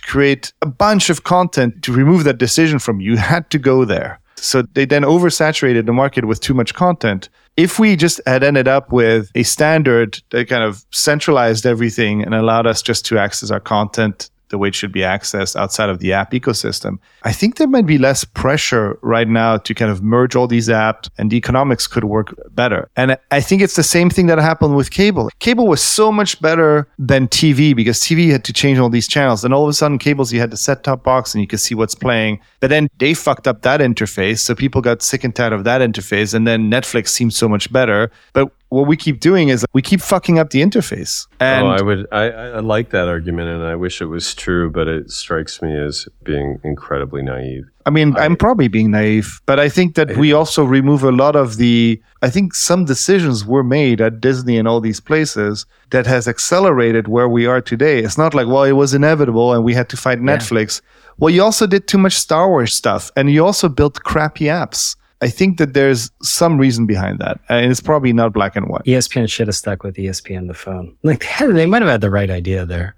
create 0.00 0.52
a 0.62 0.66
bunch 0.66 1.10
of 1.10 1.24
content 1.24 1.82
to 1.82 1.92
remove 1.92 2.24
that 2.24 2.38
decision 2.38 2.78
from 2.78 3.00
you. 3.00 3.12
You 3.12 3.16
had 3.18 3.50
to 3.50 3.58
go 3.58 3.84
there. 3.84 4.18
So 4.42 4.62
they 4.62 4.84
then 4.84 5.02
oversaturated 5.02 5.86
the 5.86 5.92
market 5.92 6.24
with 6.24 6.40
too 6.40 6.52
much 6.52 6.74
content. 6.74 7.28
If 7.56 7.78
we 7.78 7.96
just 7.96 8.20
had 8.26 8.42
ended 8.42 8.66
up 8.66 8.90
with 8.90 9.30
a 9.34 9.44
standard 9.44 10.20
that 10.30 10.48
kind 10.48 10.64
of 10.64 10.84
centralized 10.90 11.64
everything 11.64 12.22
and 12.22 12.34
allowed 12.34 12.66
us 12.66 12.82
just 12.82 13.06
to 13.06 13.18
access 13.18 13.50
our 13.50 13.60
content 13.60 14.30
the 14.52 14.58
way 14.58 14.68
it 14.68 14.74
should 14.74 14.92
be 14.92 15.00
accessed 15.00 15.56
outside 15.56 15.88
of 15.88 15.98
the 15.98 16.12
app 16.12 16.30
ecosystem, 16.30 16.98
I 17.24 17.32
think 17.32 17.56
there 17.56 17.66
might 17.66 17.86
be 17.86 17.98
less 17.98 18.22
pressure 18.22 18.98
right 19.02 19.26
now 19.26 19.56
to 19.56 19.74
kind 19.74 19.90
of 19.90 20.02
merge 20.02 20.36
all 20.36 20.46
these 20.46 20.68
apps 20.68 21.08
and 21.18 21.30
the 21.30 21.36
economics 21.36 21.86
could 21.86 22.04
work 22.04 22.34
better. 22.50 22.88
And 22.94 23.16
I 23.30 23.40
think 23.40 23.62
it's 23.62 23.76
the 23.76 23.82
same 23.82 24.10
thing 24.10 24.26
that 24.26 24.38
happened 24.38 24.76
with 24.76 24.90
cable. 24.90 25.30
Cable 25.40 25.66
was 25.66 25.82
so 25.82 26.12
much 26.12 26.40
better 26.40 26.86
than 26.98 27.28
TV 27.28 27.74
because 27.74 27.98
TV 28.00 28.30
had 28.30 28.44
to 28.44 28.52
change 28.52 28.78
all 28.78 28.90
these 28.90 29.08
channels. 29.08 29.42
And 29.42 29.54
all 29.54 29.64
of 29.64 29.70
a 29.70 29.72
sudden, 29.72 29.98
cables, 29.98 30.32
you 30.32 30.38
had 30.38 30.50
the 30.50 30.56
set 30.58 30.84
top 30.84 31.02
box 31.02 31.34
and 31.34 31.40
you 31.40 31.48
could 31.48 31.60
see 31.60 31.74
what's 31.74 31.94
playing. 31.94 32.38
But 32.60 32.68
then 32.68 32.88
they 32.98 33.14
fucked 33.14 33.48
up 33.48 33.62
that 33.62 33.80
interface. 33.80 34.40
So 34.40 34.54
people 34.54 34.82
got 34.82 35.02
sick 35.02 35.24
and 35.24 35.34
tired 35.34 35.54
of 35.54 35.64
that 35.64 35.80
interface. 35.80 36.34
And 36.34 36.46
then 36.46 36.70
Netflix 36.70 37.08
seemed 37.08 37.32
so 37.32 37.48
much 37.48 37.72
better. 37.72 38.10
But 38.34 38.52
what 38.72 38.86
we 38.86 38.96
keep 38.96 39.20
doing 39.20 39.50
is 39.50 39.66
we 39.74 39.82
keep 39.82 40.00
fucking 40.00 40.38
up 40.38 40.50
the 40.50 40.62
interface. 40.62 41.26
Oh, 41.40 41.44
and 41.44 41.66
oh, 41.66 41.70
I 41.70 41.82
would, 41.82 42.06
I, 42.10 42.24
I 42.30 42.60
like 42.60 42.90
that 42.90 43.06
argument, 43.06 43.48
and 43.50 43.62
I 43.62 43.76
wish 43.76 44.00
it 44.00 44.06
was 44.06 44.34
true, 44.34 44.70
but 44.70 44.88
it 44.88 45.10
strikes 45.10 45.60
me 45.60 45.76
as 45.76 46.08
being 46.24 46.58
incredibly 46.64 47.22
naive. 47.22 47.64
I 47.84 47.90
mean, 47.90 48.16
I, 48.16 48.24
am 48.24 48.36
probably 48.36 48.68
being 48.68 48.92
naive, 48.92 49.40
but 49.44 49.58
I 49.60 49.68
think 49.68 49.96
that 49.96 50.16
we 50.16 50.32
also 50.32 50.64
remove 50.64 51.02
a 51.02 51.12
lot 51.12 51.36
of 51.36 51.56
the. 51.56 52.00
I 52.22 52.30
think 52.30 52.54
some 52.54 52.84
decisions 52.84 53.44
were 53.44 53.64
made 53.64 54.00
at 54.00 54.20
Disney 54.20 54.56
and 54.56 54.66
all 54.66 54.80
these 54.80 55.00
places 55.00 55.66
that 55.90 56.06
has 56.06 56.26
accelerated 56.26 57.08
where 57.08 57.28
we 57.28 57.44
are 57.46 57.60
today. 57.60 57.98
It's 57.98 58.16
not 58.16 58.34
like, 58.34 58.46
well, 58.46 58.62
it 58.62 58.72
was 58.72 58.94
inevitable 58.94 59.52
and 59.52 59.64
we 59.64 59.74
had 59.74 59.88
to 59.90 59.96
fight 59.96 60.20
Netflix. 60.20 60.80
Well, 61.18 61.30
you 61.30 61.42
also 61.42 61.66
did 61.66 61.88
too 61.88 61.98
much 61.98 62.14
Star 62.14 62.48
Wars 62.48 62.72
stuff 62.72 63.10
and 63.16 63.30
you 63.30 63.44
also 63.44 63.68
built 63.68 64.02
crappy 64.04 64.44
apps. 64.44 64.96
I 65.22 65.28
think 65.28 65.58
that 65.58 65.72
there's 65.72 66.10
some 66.20 66.58
reason 66.58 66.84
behind 66.84 67.20
that, 67.20 67.40
and 67.48 67.70
it's 67.70 67.80
probably 67.80 68.12
not 68.12 68.32
black 68.32 68.56
and 68.56 68.68
white. 68.68 68.82
ESPN 68.84 69.30
should 69.30 69.46
have 69.46 69.54
stuck 69.54 69.84
with 69.84 69.94
ESPN 69.94 70.48
the 70.48 70.54
phone. 70.54 70.96
Like 71.04 71.24
they 71.38 71.64
might 71.64 71.80
have 71.80 71.90
had 71.90 72.00
the 72.00 72.10
right 72.10 72.28
idea 72.28 72.66
there. 72.66 72.96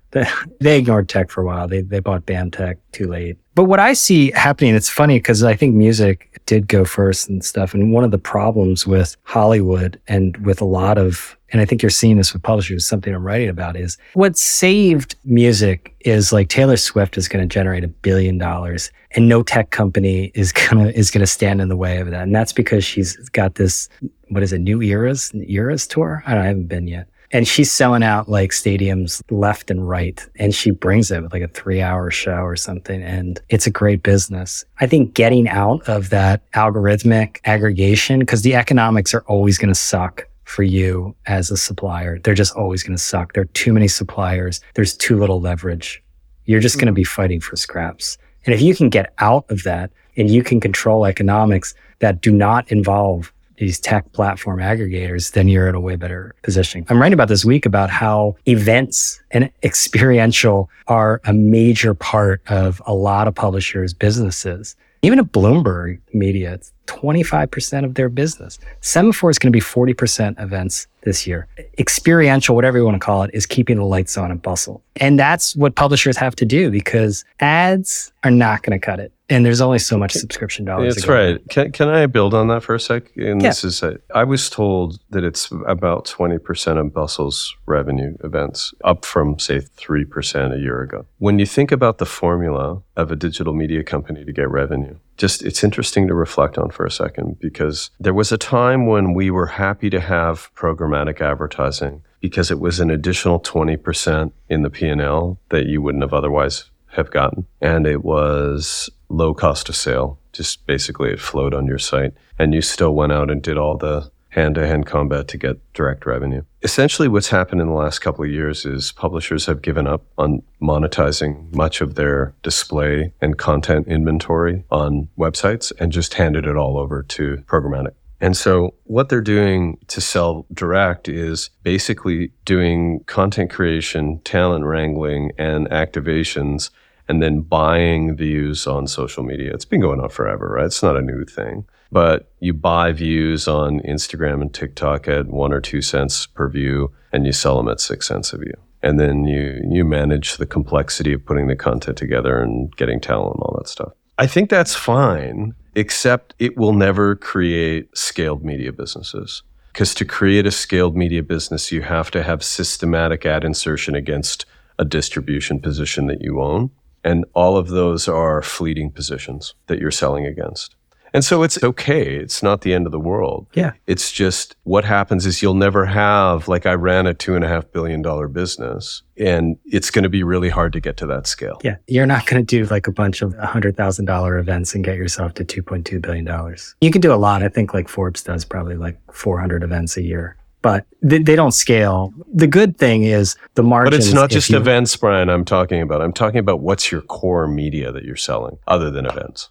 They, 0.60 0.78
ignored 0.78 1.08
tech 1.08 1.30
for 1.30 1.42
a 1.42 1.46
while. 1.46 1.68
They 1.68 1.82
they 1.82 2.00
bought 2.00 2.26
BAMTech 2.26 2.76
too 2.92 3.06
late. 3.06 3.36
But 3.54 3.64
what 3.64 3.80
I 3.80 3.92
see 3.92 4.30
happening, 4.32 4.74
it's 4.74 4.88
funny 4.88 5.18
because 5.18 5.42
I 5.42 5.54
think 5.54 5.74
music 5.74 6.40
did 6.46 6.68
go 6.68 6.84
first 6.84 7.28
and 7.28 7.44
stuff. 7.44 7.74
And 7.74 7.92
one 7.92 8.04
of 8.04 8.10
the 8.10 8.18
problems 8.18 8.86
with 8.86 9.16
Hollywood 9.24 10.00
and 10.08 10.36
with 10.38 10.60
a 10.60 10.64
lot 10.64 10.98
of 10.98 11.36
and 11.54 11.60
I 11.60 11.66
think 11.66 11.82
you're 11.82 11.90
seeing 11.90 12.16
this 12.16 12.32
with 12.32 12.42
publishers, 12.42 12.84
something 12.84 13.14
I'm 13.14 13.24
writing 13.24 13.48
about 13.48 13.76
is 13.76 13.96
what 14.14 14.36
saved 14.36 15.14
music 15.24 15.94
is 16.00 16.32
like 16.32 16.48
Taylor 16.48 16.76
Swift 16.76 17.16
is 17.16 17.28
going 17.28 17.48
to 17.48 17.52
generate 17.52 17.84
a 17.84 17.88
billion 17.88 18.38
dollars 18.38 18.90
and 19.12 19.28
no 19.28 19.44
tech 19.44 19.70
company 19.70 20.32
is 20.34 20.50
going 20.52 20.84
to, 20.84 20.98
is 20.98 21.12
going 21.12 21.20
to 21.20 21.28
stand 21.28 21.60
in 21.60 21.68
the 21.68 21.76
way 21.76 21.98
of 21.98 22.10
that. 22.10 22.22
And 22.22 22.34
that's 22.34 22.52
because 22.52 22.84
she's 22.84 23.16
got 23.28 23.54
this, 23.54 23.88
what 24.30 24.42
is 24.42 24.52
it, 24.52 24.58
New 24.58 24.82
Eras, 24.82 25.30
Eras 25.46 25.86
tour? 25.86 26.24
I, 26.26 26.34
don't, 26.34 26.42
I 26.42 26.46
haven't 26.46 26.66
been 26.66 26.88
yet. 26.88 27.08
And 27.34 27.48
she's 27.48 27.72
selling 27.72 28.04
out 28.04 28.28
like 28.28 28.52
stadiums 28.52 29.20
left 29.28 29.68
and 29.68 29.88
right. 29.88 30.24
And 30.36 30.54
she 30.54 30.70
brings 30.70 31.10
it 31.10 31.20
with 31.20 31.32
like 31.32 31.42
a 31.42 31.48
three 31.48 31.82
hour 31.82 32.08
show 32.08 32.38
or 32.44 32.54
something. 32.54 33.02
And 33.02 33.40
it's 33.48 33.66
a 33.66 33.72
great 33.72 34.04
business. 34.04 34.64
I 34.78 34.86
think 34.86 35.14
getting 35.14 35.48
out 35.48 35.82
of 35.88 36.10
that 36.10 36.48
algorithmic 36.52 37.38
aggregation, 37.44 38.20
because 38.20 38.42
the 38.42 38.54
economics 38.54 39.12
are 39.12 39.24
always 39.26 39.58
going 39.58 39.68
to 39.68 39.74
suck 39.74 40.28
for 40.44 40.62
you 40.62 41.12
as 41.26 41.50
a 41.50 41.56
supplier. 41.56 42.20
They're 42.20 42.34
just 42.34 42.54
always 42.54 42.84
going 42.84 42.96
to 42.96 43.02
suck. 43.02 43.32
There 43.32 43.42
are 43.42 43.46
too 43.46 43.72
many 43.72 43.88
suppliers. 43.88 44.60
There's 44.74 44.96
too 44.96 45.18
little 45.18 45.40
leverage. 45.40 46.00
You're 46.44 46.60
just 46.60 46.76
going 46.76 46.86
to 46.86 46.92
be 46.92 47.02
fighting 47.02 47.40
for 47.40 47.56
scraps. 47.56 48.16
And 48.46 48.54
if 48.54 48.60
you 48.62 48.76
can 48.76 48.90
get 48.90 49.12
out 49.18 49.50
of 49.50 49.64
that 49.64 49.90
and 50.16 50.30
you 50.30 50.44
can 50.44 50.60
control 50.60 51.04
economics 51.04 51.74
that 51.98 52.20
do 52.20 52.30
not 52.30 52.70
involve 52.70 53.32
these 53.56 53.78
tech 53.78 54.12
platform 54.12 54.58
aggregators, 54.58 55.32
then 55.32 55.48
you're 55.48 55.68
in 55.68 55.74
a 55.74 55.80
way 55.80 55.96
better 55.96 56.34
position. 56.42 56.84
I'm 56.88 57.00
writing 57.00 57.14
about 57.14 57.28
this 57.28 57.44
week 57.44 57.66
about 57.66 57.90
how 57.90 58.36
events 58.46 59.20
and 59.30 59.50
experiential 59.62 60.70
are 60.86 61.20
a 61.24 61.32
major 61.32 61.94
part 61.94 62.42
of 62.48 62.82
a 62.86 62.94
lot 62.94 63.28
of 63.28 63.34
publishers' 63.34 63.94
businesses. 63.94 64.76
Even 65.02 65.18
at 65.18 65.26
Bloomberg 65.26 66.00
Media, 66.12 66.58
25% 66.86 67.84
of 67.84 67.94
their 67.94 68.08
business. 68.08 68.58
Semafor 68.80 69.30
is 69.30 69.38
going 69.38 69.52
to 69.52 69.56
be 69.56 69.60
40% 69.60 70.40
events 70.40 70.86
this 71.02 71.26
year. 71.26 71.46
Experiential, 71.78 72.54
whatever 72.54 72.78
you 72.78 72.84
want 72.84 72.94
to 72.96 73.04
call 73.04 73.22
it, 73.22 73.30
is 73.34 73.46
keeping 73.46 73.76
the 73.76 73.84
lights 73.84 74.16
on 74.16 74.30
at 74.30 74.42
Bustle. 74.42 74.82
And 74.96 75.18
that's 75.18 75.54
what 75.56 75.74
publishers 75.76 76.16
have 76.16 76.34
to 76.36 76.44
do 76.44 76.70
because 76.70 77.24
ads 77.40 78.12
are 78.22 78.30
not 78.30 78.62
going 78.62 78.78
to 78.78 78.84
cut 78.84 79.00
it. 79.00 79.12
And 79.30 79.44
there's 79.44 79.62
only 79.62 79.78
so 79.78 79.96
much 79.96 80.12
subscription 80.12 80.66
dollars. 80.66 80.96
That's 80.96 81.08
right. 81.08 81.40
Can, 81.48 81.72
can 81.72 81.88
I 81.88 82.04
build 82.06 82.34
on 82.34 82.48
that 82.48 82.62
for 82.62 82.74
a 82.74 82.80
sec? 82.80 83.10
And 83.16 83.40
Yeah. 83.40 83.48
this 83.48 83.64
is, 83.64 83.82
a, 83.82 83.98
I 84.14 84.22
was 84.24 84.50
told 84.50 85.00
that 85.10 85.24
it's 85.24 85.50
about 85.66 86.04
20% 86.04 86.78
of 86.78 86.92
Bustle's 86.92 87.54
revenue 87.64 88.16
events, 88.22 88.74
up 88.84 89.04
from, 89.06 89.38
say, 89.38 89.60
3% 89.60 90.54
a 90.54 90.58
year 90.58 90.82
ago. 90.82 91.06
When 91.18 91.38
you 91.38 91.46
think 91.46 91.72
about 91.72 91.98
the 91.98 92.06
formula 92.06 92.82
of 92.96 93.10
a 93.10 93.16
digital 93.16 93.54
media 93.54 93.82
company 93.82 94.26
to 94.26 94.32
get 94.32 94.50
revenue, 94.50 94.96
just 95.16 95.42
it's 95.42 95.62
interesting 95.62 96.08
to 96.08 96.14
reflect 96.14 96.58
on 96.58 96.70
for 96.70 96.84
a 96.84 96.90
second 96.90 97.38
because 97.38 97.90
there 98.00 98.14
was 98.14 98.32
a 98.32 98.38
time 98.38 98.86
when 98.86 99.14
we 99.14 99.30
were 99.30 99.46
happy 99.46 99.90
to 99.90 100.00
have 100.00 100.52
programmatic 100.54 101.20
advertising 101.20 102.02
because 102.20 102.50
it 102.50 102.58
was 102.58 102.80
an 102.80 102.90
additional 102.90 103.38
20% 103.38 104.32
in 104.48 104.62
the 104.62 104.70
P&L 104.70 105.38
that 105.50 105.66
you 105.66 105.82
wouldn't 105.82 106.02
have 106.02 106.14
otherwise 106.14 106.70
have 106.88 107.10
gotten. 107.10 107.46
And 107.60 107.86
it 107.86 108.02
was 108.02 108.88
low 109.08 109.34
cost 109.34 109.68
of 109.68 109.76
sale. 109.76 110.18
Just 110.32 110.66
basically 110.66 111.10
it 111.10 111.20
flowed 111.20 111.54
on 111.54 111.66
your 111.66 111.78
site. 111.78 112.14
And 112.38 112.54
you 112.54 112.62
still 112.62 112.94
went 112.94 113.12
out 113.12 113.30
and 113.30 113.42
did 113.42 113.58
all 113.58 113.76
the 113.76 114.10
hand-to-hand 114.34 114.86
combat 114.86 115.28
to 115.28 115.38
get 115.38 115.56
direct 115.72 116.06
revenue 116.06 116.42
essentially 116.62 117.08
what's 117.08 117.28
happened 117.28 117.60
in 117.60 117.68
the 117.68 117.74
last 117.74 118.00
couple 118.00 118.24
of 118.24 118.30
years 118.30 118.64
is 118.64 118.92
publishers 118.92 119.46
have 119.46 119.62
given 119.62 119.86
up 119.86 120.04
on 120.18 120.42
monetizing 120.60 121.54
much 121.54 121.80
of 121.80 121.94
their 121.94 122.34
display 122.42 123.12
and 123.20 123.38
content 123.38 123.86
inventory 123.86 124.64
on 124.70 125.08
websites 125.18 125.72
and 125.78 125.92
just 125.92 126.14
handed 126.14 126.46
it 126.46 126.56
all 126.56 126.78
over 126.78 127.02
to 127.02 127.36
programmatic 127.46 127.92
and 128.20 128.36
so, 128.36 128.72
what 128.84 129.10
they're 129.10 129.20
doing 129.20 129.76
to 129.88 130.00
sell 130.00 130.46
direct 130.54 131.08
is 131.10 131.50
basically 131.62 132.30
doing 132.46 133.00
content 133.04 133.50
creation, 133.50 134.20
talent 134.20 134.64
wrangling, 134.64 135.32
and 135.36 135.68
activations 135.68 136.70
and 137.08 137.22
then 137.22 137.40
buying 137.40 138.16
views 138.16 138.66
on 138.66 138.86
social 138.86 139.22
media. 139.22 139.52
It's 139.52 139.64
been 139.64 139.80
going 139.80 140.00
on 140.00 140.08
forever, 140.08 140.48
right? 140.48 140.66
It's 140.66 140.82
not 140.82 140.96
a 140.96 141.02
new 141.02 141.24
thing. 141.24 141.66
But 141.92 142.32
you 142.40 142.52
buy 142.52 142.92
views 142.92 143.46
on 143.46 143.80
Instagram 143.80 144.42
and 144.42 144.52
TikTok 144.52 145.06
at 145.08 145.26
one 145.26 145.52
or 145.52 145.60
two 145.60 145.80
cents 145.80 146.26
per 146.26 146.48
view, 146.48 146.92
and 147.12 147.24
you 147.26 147.32
sell 147.32 147.56
them 147.56 147.68
at 147.68 147.80
six 147.80 148.08
cents 148.08 148.32
a 148.32 148.38
view. 148.38 148.54
And 148.82 149.00
then 149.00 149.24
you 149.24 149.60
you 149.70 149.84
manage 149.84 150.36
the 150.36 150.46
complexity 150.46 151.12
of 151.12 151.24
putting 151.24 151.46
the 151.46 151.56
content 151.56 151.96
together 151.96 152.42
and 152.42 152.74
getting 152.76 153.00
talent 153.00 153.36
and 153.36 153.42
all 153.42 153.56
that 153.58 153.68
stuff. 153.68 153.92
I 154.18 154.26
think 154.26 154.50
that's 154.50 154.74
fine, 154.74 155.54
except 155.74 156.34
it 156.38 156.56
will 156.56 156.72
never 156.72 157.16
create 157.16 157.96
scaled 157.96 158.44
media 158.44 158.72
businesses. 158.72 159.42
Because 159.72 159.94
to 159.96 160.04
create 160.04 160.46
a 160.46 160.52
scaled 160.52 160.96
media 160.96 161.22
business, 161.22 161.72
you 161.72 161.82
have 161.82 162.10
to 162.12 162.22
have 162.22 162.44
systematic 162.44 163.26
ad 163.26 163.42
insertion 163.42 163.96
against 163.96 164.46
a 164.78 164.84
distribution 164.84 165.60
position 165.60 166.06
that 166.06 166.20
you 166.20 166.40
own. 166.40 166.70
And 167.02 167.24
all 167.34 167.56
of 167.56 167.68
those 167.68 168.06
are 168.06 168.40
fleeting 168.40 168.92
positions 168.92 169.54
that 169.66 169.78
you're 169.80 169.90
selling 169.90 170.26
against. 170.26 170.76
And 171.14 171.24
so 171.24 171.44
it's 171.44 171.62
okay. 171.62 172.16
It's 172.16 172.42
not 172.42 172.62
the 172.62 172.74
end 172.74 172.86
of 172.86 172.92
the 172.92 172.98
world. 172.98 173.46
Yeah. 173.54 173.72
It's 173.86 174.10
just 174.10 174.56
what 174.64 174.84
happens 174.84 175.24
is 175.26 175.40
you'll 175.40 175.54
never 175.54 175.86
have, 175.86 176.48
like, 176.48 176.66
I 176.66 176.72
ran 176.72 177.06
a 177.06 177.14
two 177.14 177.36
and 177.36 177.44
a 177.44 177.48
half 177.48 177.70
billion 177.70 178.02
dollar 178.02 178.26
business, 178.26 179.02
and 179.16 179.56
it's 179.64 179.90
going 179.90 180.02
to 180.02 180.08
be 180.08 180.24
really 180.24 180.50
hard 180.50 180.72
to 180.72 180.80
get 180.80 180.96
to 180.98 181.06
that 181.06 181.28
scale. 181.28 181.60
Yeah. 181.62 181.76
You're 181.86 182.04
not 182.04 182.26
going 182.26 182.44
to 182.44 182.46
do 182.46 182.66
like 182.66 182.88
a 182.88 182.92
bunch 182.92 183.22
of 183.22 183.32
$100,000 183.34 184.40
events 184.40 184.74
and 184.74 184.84
get 184.84 184.96
yourself 184.96 185.34
to 185.34 185.44
$2.2 185.44 186.02
billion. 186.02 186.56
You 186.80 186.90
can 186.90 187.00
do 187.00 187.14
a 187.14 187.16
lot. 187.16 187.44
I 187.44 187.48
think 187.48 187.72
like 187.72 187.88
Forbes 187.88 188.24
does 188.24 188.44
probably 188.44 188.76
like 188.76 188.98
400 189.12 189.62
events 189.62 189.96
a 189.96 190.02
year 190.02 190.36
but 190.64 190.86
they, 191.02 191.36
don't 191.36 191.52
scale. 191.52 192.14
The 192.32 192.46
good 192.46 192.78
thing 192.78 193.02
is 193.02 193.36
the 193.54 193.62
margins. 193.62 193.90
But 193.90 194.02
it's 194.02 194.14
not 194.14 194.30
just 194.30 194.48
you, 194.48 194.56
events, 194.56 194.96
Brian. 194.96 195.28
I'm 195.28 195.44
talking 195.44 195.82
about. 195.82 196.00
I'm 196.00 196.14
talking 196.14 196.38
about 196.38 196.60
what's 196.60 196.90
your 196.90 197.02
core 197.02 197.46
media 197.46 197.92
that 197.92 198.02
you're 198.02 198.16
selling, 198.16 198.56
other 198.66 198.90
than 198.90 199.04
events. 199.04 199.50